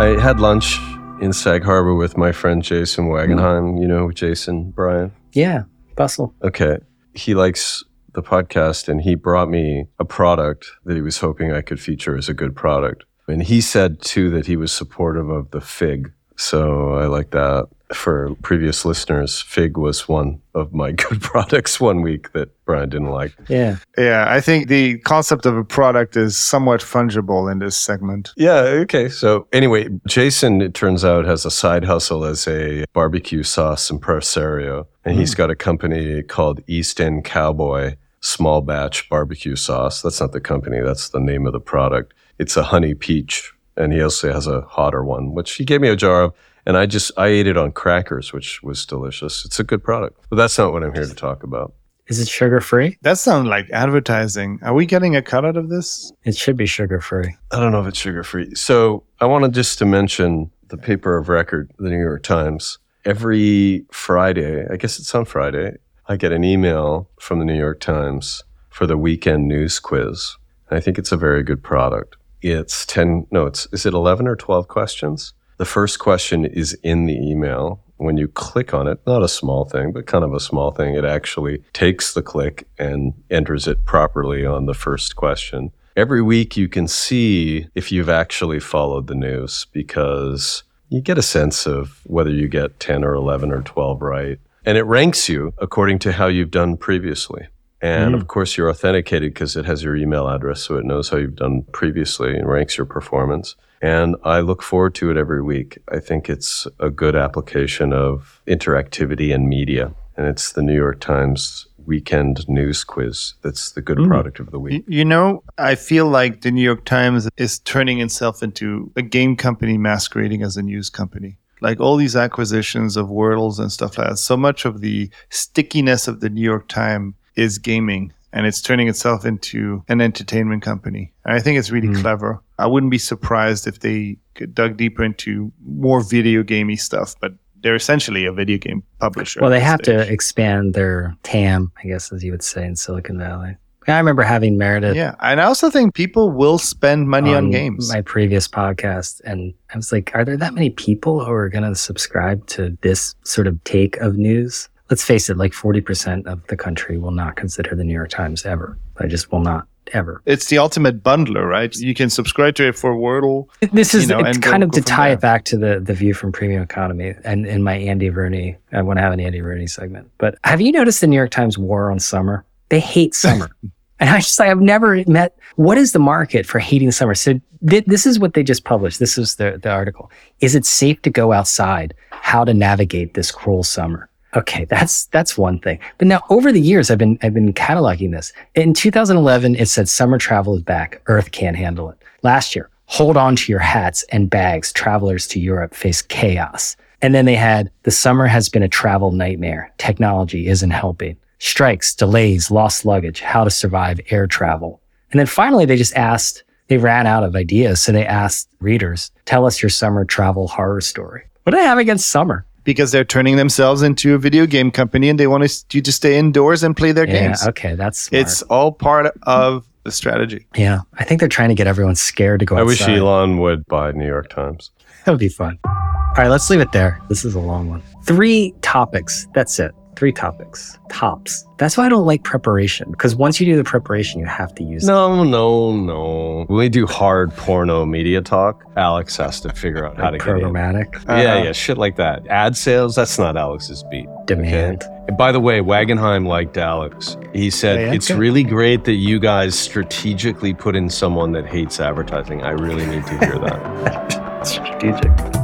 I 0.00 0.16
had 0.18 0.40
lunch 0.40 0.78
in 1.20 1.32
Sag 1.34 1.62
Harbor 1.62 1.94
with 1.94 2.16
my 2.16 2.32
friend 2.32 2.62
Jason 2.62 3.08
Wagenheim. 3.08 3.78
You 3.78 3.86
know 3.86 4.10
Jason, 4.10 4.70
Brian? 4.70 5.12
Yeah, 5.32 5.64
bustle. 5.94 6.34
Okay. 6.42 6.78
He 7.12 7.34
likes 7.34 7.84
the 8.14 8.22
podcast 8.22 8.88
and 8.88 9.02
he 9.02 9.14
brought 9.14 9.48
me 9.48 9.86
a 9.98 10.04
product 10.04 10.70
that 10.84 10.94
he 10.94 11.02
was 11.02 11.18
hoping 11.18 11.52
I 11.52 11.62
could 11.62 11.80
feature 11.80 12.16
as 12.16 12.28
a 12.28 12.34
good 12.34 12.54
product. 12.54 13.04
And 13.28 13.42
he 13.42 13.60
said 13.60 14.00
too 14.02 14.30
that 14.30 14.46
he 14.46 14.56
was 14.56 14.72
supportive 14.72 15.28
of 15.28 15.50
the 15.50 15.60
fig. 15.60 16.12
So 16.36 16.94
I 16.94 17.06
like 17.06 17.30
that. 17.30 17.68
For 17.94 18.34
previous 18.42 18.84
listeners, 18.84 19.40
fig 19.40 19.76
was 19.76 20.08
one 20.08 20.40
of 20.54 20.72
my 20.72 20.92
good 21.08 21.20
products 21.20 21.80
one 21.80 22.02
week 22.02 22.32
that 22.32 22.50
Brian 22.64 22.88
didn't 22.88 23.10
like. 23.10 23.34
Yeah. 23.48 23.76
Yeah, 23.96 24.26
I 24.28 24.40
think 24.40 24.68
the 24.68 24.98
concept 24.98 25.46
of 25.46 25.56
a 25.56 25.64
product 25.64 26.16
is 26.16 26.36
somewhat 26.36 26.80
fungible 26.80 27.50
in 27.50 27.58
this 27.58 27.76
segment. 27.76 28.32
Yeah, 28.36 28.60
okay. 28.84 29.08
So 29.08 29.46
anyway, 29.52 29.88
Jason, 30.06 30.62
it 30.62 30.74
turns 30.74 31.04
out, 31.04 31.24
has 31.24 31.44
a 31.44 31.50
side 31.50 31.84
hustle 31.84 32.24
as 32.24 32.46
a 32.48 32.84
barbecue 32.92 33.42
sauce 33.42 33.90
impresario. 33.90 34.86
And 35.04 35.18
he's 35.18 35.34
mm. 35.34 35.38
got 35.38 35.50
a 35.50 35.56
company 35.56 36.22
called 36.22 36.62
East 36.66 37.00
End 37.00 37.24
Cowboy 37.24 37.96
Small 38.20 38.60
Batch 38.60 39.08
Barbecue 39.08 39.56
Sauce. 39.56 40.02
That's 40.02 40.20
not 40.20 40.32
the 40.32 40.40
company, 40.40 40.80
that's 40.80 41.08
the 41.08 41.20
name 41.20 41.46
of 41.46 41.52
the 41.52 41.60
product. 41.60 42.14
It's 42.38 42.56
a 42.56 42.62
honey 42.62 42.94
peach. 42.94 43.52
And 43.76 43.92
he 43.92 44.02
also 44.02 44.32
has 44.32 44.46
a 44.46 44.60
hotter 44.62 45.02
one, 45.02 45.34
which 45.34 45.54
he 45.54 45.64
gave 45.64 45.80
me 45.80 45.88
a 45.88 45.96
jar 45.96 46.24
of. 46.24 46.34
And 46.64 46.76
I 46.76 46.86
just, 46.86 47.10
I 47.16 47.28
ate 47.28 47.46
it 47.46 47.56
on 47.56 47.72
crackers, 47.72 48.32
which 48.32 48.62
was 48.62 48.86
delicious. 48.86 49.44
It's 49.44 49.58
a 49.58 49.64
good 49.64 49.82
product. 49.82 50.24
But 50.30 50.36
that's 50.36 50.56
not 50.58 50.72
what 50.72 50.84
I'm 50.84 50.94
here 50.94 51.06
to 51.06 51.14
talk 51.14 51.42
about. 51.42 51.74
Is 52.08 52.20
it 52.20 52.28
sugar 52.28 52.60
free? 52.60 52.98
That 53.02 53.18
sounds 53.18 53.46
like 53.46 53.70
advertising. 53.70 54.58
Are 54.62 54.74
we 54.74 54.86
getting 54.86 55.16
a 55.16 55.22
cut 55.22 55.44
out 55.44 55.56
of 55.56 55.68
this? 55.68 56.12
It 56.24 56.36
should 56.36 56.56
be 56.56 56.66
sugar 56.66 57.00
free. 57.00 57.34
I 57.50 57.60
don't 57.60 57.72
know 57.72 57.80
if 57.80 57.86
it's 57.86 57.98
sugar 57.98 58.22
free. 58.22 58.54
So 58.54 59.04
I 59.20 59.26
wanted 59.26 59.54
just 59.54 59.78
to 59.78 59.86
mention 59.86 60.50
the 60.68 60.76
paper 60.76 61.16
of 61.16 61.28
record, 61.28 61.70
the 61.78 61.88
New 61.88 61.98
York 61.98 62.22
Times. 62.22 62.78
Every 63.04 63.84
Friday, 63.90 64.66
I 64.70 64.76
guess 64.76 64.98
it's 64.98 65.14
on 65.14 65.24
Friday, 65.24 65.76
I 66.06 66.16
get 66.16 66.32
an 66.32 66.44
email 66.44 67.08
from 67.18 67.38
the 67.38 67.44
New 67.44 67.58
York 67.58 67.80
Times 67.80 68.42
for 68.68 68.86
the 68.86 68.96
weekend 68.96 69.48
news 69.48 69.78
quiz. 69.80 70.36
I 70.70 70.80
think 70.80 70.98
it's 70.98 71.12
a 71.12 71.16
very 71.16 71.42
good 71.42 71.62
product. 71.62 72.16
It's 72.40 72.86
10, 72.86 73.26
no, 73.30 73.46
it's, 73.46 73.66
is 73.72 73.86
it 73.86 73.94
11 73.94 74.26
or 74.26 74.34
12 74.36 74.68
questions? 74.68 75.34
The 75.62 75.66
first 75.66 76.00
question 76.00 76.44
is 76.44 76.76
in 76.82 77.06
the 77.06 77.14
email. 77.14 77.84
When 77.96 78.16
you 78.16 78.26
click 78.26 78.74
on 78.74 78.88
it, 78.88 78.98
not 79.06 79.22
a 79.22 79.28
small 79.28 79.64
thing, 79.64 79.92
but 79.92 80.08
kind 80.08 80.24
of 80.24 80.34
a 80.34 80.40
small 80.40 80.72
thing, 80.72 80.96
it 80.96 81.04
actually 81.04 81.62
takes 81.72 82.14
the 82.14 82.20
click 82.20 82.66
and 82.80 83.14
enters 83.30 83.68
it 83.68 83.84
properly 83.84 84.44
on 84.44 84.66
the 84.66 84.74
first 84.74 85.14
question. 85.14 85.70
Every 85.96 86.20
week 86.20 86.56
you 86.56 86.66
can 86.66 86.88
see 86.88 87.68
if 87.76 87.92
you've 87.92 88.08
actually 88.08 88.58
followed 88.58 89.06
the 89.06 89.14
news 89.14 89.68
because 89.70 90.64
you 90.88 91.00
get 91.00 91.16
a 91.16 91.22
sense 91.22 91.64
of 91.64 92.00
whether 92.06 92.32
you 92.32 92.48
get 92.48 92.80
10 92.80 93.04
or 93.04 93.14
11 93.14 93.52
or 93.52 93.62
12 93.62 94.02
right. 94.02 94.40
And 94.64 94.76
it 94.76 94.82
ranks 94.82 95.28
you 95.28 95.54
according 95.58 96.00
to 96.00 96.10
how 96.10 96.26
you've 96.26 96.50
done 96.50 96.76
previously. 96.76 97.46
And 97.82 98.14
hmm. 98.14 98.20
of 98.20 98.28
course, 98.28 98.56
you're 98.56 98.70
authenticated 98.70 99.34
because 99.34 99.56
it 99.56 99.66
has 99.66 99.82
your 99.82 99.96
email 99.96 100.28
address, 100.28 100.62
so 100.62 100.76
it 100.76 100.84
knows 100.84 101.08
how 101.08 101.16
you've 101.18 101.36
done 101.36 101.64
previously 101.72 102.36
and 102.36 102.48
ranks 102.48 102.78
your 102.78 102.86
performance. 102.86 103.56
And 103.82 104.14
I 104.22 104.40
look 104.40 104.62
forward 104.62 104.94
to 104.96 105.10
it 105.10 105.16
every 105.16 105.42
week. 105.42 105.78
I 105.90 105.98
think 105.98 106.30
it's 106.30 106.68
a 106.78 106.88
good 106.88 107.16
application 107.16 107.92
of 107.92 108.40
interactivity 108.46 109.34
and 109.34 109.48
media. 109.48 109.92
And 110.16 110.26
it's 110.26 110.52
the 110.52 110.62
New 110.62 110.74
York 110.74 111.00
Times 111.00 111.66
weekend 111.84 112.48
news 112.48 112.84
quiz 112.84 113.34
that's 113.42 113.72
the 113.72 113.82
good 113.82 113.98
hmm. 113.98 114.06
product 114.06 114.38
of 114.38 114.52
the 114.52 114.60
week. 114.60 114.84
You 114.86 115.04
know, 115.04 115.42
I 115.58 115.74
feel 115.74 116.06
like 116.06 116.42
the 116.42 116.52
New 116.52 116.62
York 116.62 116.84
Times 116.84 117.28
is 117.36 117.58
turning 117.58 117.98
itself 118.00 118.40
into 118.40 118.92
a 118.94 119.02
game 119.02 119.34
company 119.34 119.76
masquerading 119.76 120.42
as 120.44 120.56
a 120.56 120.62
news 120.62 120.88
company. 120.88 121.38
Like 121.60 121.80
all 121.80 121.96
these 121.96 122.14
acquisitions 122.14 122.96
of 122.96 123.08
Wordles 123.08 123.58
and 123.58 123.72
stuff 123.72 123.98
like 123.98 124.10
that, 124.10 124.18
so 124.18 124.36
much 124.36 124.64
of 124.64 124.80
the 124.80 125.10
stickiness 125.30 126.06
of 126.06 126.20
the 126.20 126.30
New 126.30 126.42
York 126.42 126.68
Times 126.68 127.14
is 127.34 127.58
gaming 127.58 128.12
and 128.32 128.46
it's 128.46 128.60
turning 128.60 128.88
itself 128.88 129.24
into 129.24 129.84
an 129.88 130.00
entertainment 130.00 130.62
company. 130.62 131.12
And 131.24 131.34
I 131.34 131.40
think 131.40 131.58
it's 131.58 131.70
really 131.70 131.88
hmm. 131.88 132.00
clever. 132.00 132.42
I 132.58 132.66
wouldn't 132.66 132.90
be 132.90 132.98
surprised 132.98 133.66
if 133.66 133.80
they 133.80 134.16
could 134.34 134.54
dug 134.54 134.76
deeper 134.76 135.04
into 135.04 135.52
more 135.64 136.02
video 136.02 136.42
gamey 136.42 136.76
stuff, 136.76 137.14
but 137.20 137.34
they're 137.62 137.74
essentially 137.74 138.24
a 138.24 138.32
video 138.32 138.58
game 138.58 138.82
publisher. 138.98 139.40
Well, 139.40 139.50
they 139.50 139.60
have 139.60 139.80
to 139.82 140.00
expand 140.10 140.74
their 140.74 141.16
TAM, 141.22 141.70
I 141.82 141.88
guess, 141.88 142.12
as 142.12 142.24
you 142.24 142.32
would 142.32 142.42
say 142.42 142.64
in 142.64 142.76
Silicon 142.76 143.18
Valley. 143.18 143.56
I 143.88 143.98
remember 143.98 144.22
having 144.22 144.58
Meredith 144.58 144.94
Yeah. 144.94 145.16
And 145.20 145.40
I 145.40 145.44
also 145.44 145.68
think 145.68 145.94
people 145.94 146.30
will 146.30 146.58
spend 146.58 147.08
money 147.08 147.34
on, 147.34 147.50
games. 147.50 147.92
my 147.92 148.00
previous 148.00 148.46
podcast, 148.46 149.20
and 149.24 149.54
I 149.72 149.76
was 149.76 149.90
like, 149.90 150.12
are 150.14 150.24
there 150.24 150.36
that 150.36 150.54
many 150.54 150.70
people 150.70 151.24
who 151.24 151.32
are 151.32 151.48
going 151.48 151.64
to 151.64 151.74
subscribe 151.74 152.46
to 152.48 152.76
this 152.82 153.16
sort 153.24 153.48
of 153.48 153.62
take 153.64 153.96
of 153.96 154.16
news? 154.16 154.68
Let's 154.92 155.02
face 155.02 155.30
it, 155.30 155.38
like 155.38 155.52
40% 155.52 156.26
of 156.26 156.46
the 156.48 156.56
country 156.56 156.98
will 156.98 157.12
not 157.12 157.34
consider 157.36 157.74
the 157.74 157.82
New 157.82 157.94
York 157.94 158.10
Times 158.10 158.44
ever. 158.44 158.76
I 158.98 159.06
just 159.06 159.32
will 159.32 159.40
not 159.40 159.66
ever. 159.94 160.20
it's 160.26 160.48
the 160.50 160.58
ultimate 160.58 161.02
bundler, 161.02 161.48
right? 161.48 161.74
You 161.74 161.94
can 161.94 162.10
subscribe 162.10 162.56
to 162.56 162.68
it 162.68 162.76
for 162.76 162.94
Wordle. 162.94 163.48
This 163.72 163.94
is 163.94 164.02
You 164.02 164.08
know, 164.10 164.18
it's 164.20 164.36
kind 164.36 164.60
go- 164.60 164.66
of 164.66 164.72
go 164.72 164.78
to 164.78 164.82
tie 164.84 165.08
there. 165.08 165.14
it 165.14 165.20
back 165.22 165.44
to 165.46 165.56
the 165.56 165.80
the 165.80 165.94
view 165.94 166.12
from 166.12 166.30
premium 166.30 166.62
economy 166.62 167.14
and 167.24 167.46
in 167.46 167.62
my 167.62 167.76
Andy 167.76 168.10
Rooney. 168.10 168.58
I 168.70 168.82
want 168.82 168.98
to 168.98 169.02
have 169.02 169.14
an 169.14 169.20
Andy 169.20 169.40
Rooney 169.40 169.66
segment. 169.66 170.10
But 170.18 170.36
have 170.44 170.60
you 170.60 170.72
noticed 170.72 171.00
the 171.00 171.06
New 171.06 171.16
York 171.16 171.30
Times 171.30 171.56
war 171.56 171.90
on 171.90 171.98
summer? 171.98 172.44
They 172.68 172.80
hate 172.80 173.14
summer. 173.14 173.48
and 173.98 174.10
I 174.10 174.18
just 174.18 174.38
like 174.38 174.50
I've 174.50 174.60
never 174.60 175.02
met 175.06 175.38
what 175.56 175.78
is 175.78 175.92
the 175.92 175.98
market 176.00 176.44
for 176.44 176.58
hating 176.58 176.90
summer? 176.92 177.14
So 177.14 177.40
th- 177.66 177.86
this 177.86 178.04
is 178.06 178.18
what 178.18 178.34
they 178.34 178.42
just 178.42 178.64
published. 178.64 178.98
This 178.98 179.16
is 179.16 179.36
the 179.36 179.58
the 179.62 179.70
article. 179.70 180.10
Is 180.40 180.54
it 180.54 180.66
safe 180.66 181.00
to 181.00 181.08
go 181.10 181.32
outside? 181.32 181.94
How 182.10 182.44
to 182.44 182.52
navigate 182.52 183.14
this 183.14 183.30
cruel 183.30 183.62
summer? 183.62 184.10
Okay, 184.34 184.64
that's 184.64 185.06
that's 185.06 185.36
one 185.36 185.58
thing. 185.58 185.78
But 185.98 186.08
now 186.08 186.22
over 186.30 186.52
the 186.52 186.60
years 186.60 186.90
I've 186.90 186.98
been 186.98 187.18
I've 187.22 187.34
been 187.34 187.52
cataloging 187.52 188.12
this. 188.12 188.32
In 188.54 188.72
2011 188.72 189.56
it 189.56 189.66
said 189.66 189.88
summer 189.88 190.18
travel 190.18 190.54
is 190.54 190.62
back. 190.62 191.02
Earth 191.06 191.32
can't 191.32 191.56
handle 191.56 191.90
it. 191.90 191.98
Last 192.22 192.56
year, 192.56 192.70
hold 192.86 193.16
on 193.16 193.36
to 193.36 193.52
your 193.52 193.60
hats 193.60 194.04
and 194.10 194.30
bags. 194.30 194.72
Travelers 194.72 195.26
to 195.28 195.40
Europe 195.40 195.74
face 195.74 196.00
chaos. 196.00 196.76
And 197.02 197.14
then 197.14 197.26
they 197.26 197.34
had 197.34 197.70
the 197.82 197.90
summer 197.90 198.26
has 198.26 198.48
been 198.48 198.62
a 198.62 198.68
travel 198.68 199.10
nightmare. 199.10 199.72
Technology 199.76 200.46
isn't 200.46 200.70
helping. 200.70 201.16
Strikes, 201.38 201.94
delays, 201.94 202.50
lost 202.50 202.86
luggage, 202.86 203.20
how 203.20 203.44
to 203.44 203.50
survive 203.50 204.00
air 204.10 204.26
travel. 204.26 204.80
And 205.10 205.18
then 205.18 205.26
finally 205.26 205.66
they 205.66 205.76
just 205.76 205.94
asked 205.94 206.44
they 206.68 206.78
ran 206.78 207.06
out 207.06 207.24
of 207.24 207.36
ideas. 207.36 207.82
So 207.82 207.92
they 207.92 208.06
asked 208.06 208.48
readers, 208.60 209.10
tell 209.26 209.44
us 209.44 209.62
your 209.62 209.68
summer 209.68 210.06
travel 210.06 210.48
horror 210.48 210.80
story. 210.80 211.24
What 211.42 211.50
do 211.50 211.58
I 211.58 211.64
have 211.64 211.76
against 211.76 212.08
summer? 212.08 212.46
Because 212.64 212.92
they're 212.92 213.04
turning 213.04 213.36
themselves 213.36 213.82
into 213.82 214.14
a 214.14 214.18
video 214.18 214.46
game 214.46 214.70
company 214.70 215.08
and 215.08 215.18
they 215.18 215.26
want 215.26 215.64
you 215.72 215.80
to 215.82 215.92
stay 215.92 216.18
indoors 216.18 216.62
and 216.62 216.76
play 216.76 216.92
their 216.92 217.06
Yeah, 217.06 217.28
games. 217.28 217.46
okay, 217.48 217.74
that's 217.74 217.98
smart. 217.98 218.20
It's 218.22 218.42
all 218.42 218.72
part 218.72 219.12
of 219.24 219.66
the 219.84 219.90
strategy. 219.90 220.46
yeah. 220.56 220.80
I 220.98 221.04
think 221.04 221.18
they're 221.20 221.28
trying 221.28 221.48
to 221.48 221.54
get 221.56 221.66
everyone 221.66 221.96
scared 221.96 222.38
to 222.40 222.46
go 222.46 222.54
outside. 222.56 222.68
I 222.68 222.72
outside. 222.72 222.92
wish 222.92 222.98
Elon 223.00 223.38
would 223.38 223.66
buy 223.66 223.90
New 223.92 224.06
York 224.06 224.28
Times. 224.30 224.70
That 225.04 225.10
would 225.12 225.18
be 225.20 225.28
fun. 225.28 225.58
All 225.64 226.18
right, 226.18 226.28
let's 226.28 226.48
leave 226.50 226.60
it 226.60 226.70
there. 226.72 227.00
This 227.08 227.24
is 227.24 227.34
a 227.34 227.40
long 227.40 227.68
one. 227.68 227.82
Three 228.04 228.54
topics. 228.62 229.26
That's 229.34 229.58
it. 229.58 229.74
Three 229.94 230.12
topics. 230.12 230.78
Tops. 230.90 231.46
That's 231.58 231.76
why 231.76 231.86
I 231.86 231.88
don't 231.88 232.06
like 232.06 232.22
preparation 232.24 232.90
because 232.90 233.14
once 233.14 233.38
you 233.38 233.46
do 233.46 233.56
the 233.56 233.62
preparation, 233.64 234.18
you 234.20 234.26
have 234.26 234.54
to 234.56 234.64
use 234.64 234.84
it. 234.84 234.86
No, 234.86 235.22
no, 235.22 235.76
no. 235.76 236.44
When 236.48 236.58
we 236.58 236.68
do 236.68 236.86
hard 236.86 237.30
porno 237.36 237.84
media 237.84 238.20
talk, 238.22 238.64
Alex 238.76 239.16
has 239.18 239.40
to 239.42 239.52
figure 239.52 239.86
out 239.86 239.96
how 239.98 240.06
to 240.06 240.12
Like 240.12 240.20
get 240.24 240.28
programmatic 240.28 240.94
Yeah, 241.06 241.12
Uh-huh. 241.34 241.42
yeah, 241.44 241.52
shit 241.52 241.76
like 241.78 241.96
that. 241.96 242.26
Ad 242.28 242.56
sales, 242.56 242.96
that's 242.96 243.18
not 243.18 243.36
Alex's 243.36 243.84
beat. 243.90 244.08
demand. 244.26 244.82
And 245.08 245.16
by 245.16 245.30
the 245.30 245.40
way, 245.40 245.60
Wagenheim 245.60 246.26
liked 246.26 246.56
Alex. 246.56 247.16
He 247.34 247.50
said, 247.50 247.80
Yeah, 247.80 247.92
It's 247.92 248.10
okay. 248.10 248.18
really 248.18 248.42
great 248.44 248.84
that 248.84 248.94
you 248.94 249.20
guys 249.20 249.56
strategically 249.58 250.54
put 250.54 250.74
in 250.74 250.88
someone 250.88 251.32
that 251.32 251.46
hates 251.46 251.80
advertising. 251.80 252.42
I 252.42 252.50
really 252.52 252.86
need 252.86 253.04
to 253.06 253.18
hear 253.18 253.38
that. 253.38 254.42
Strategic. 254.46 255.41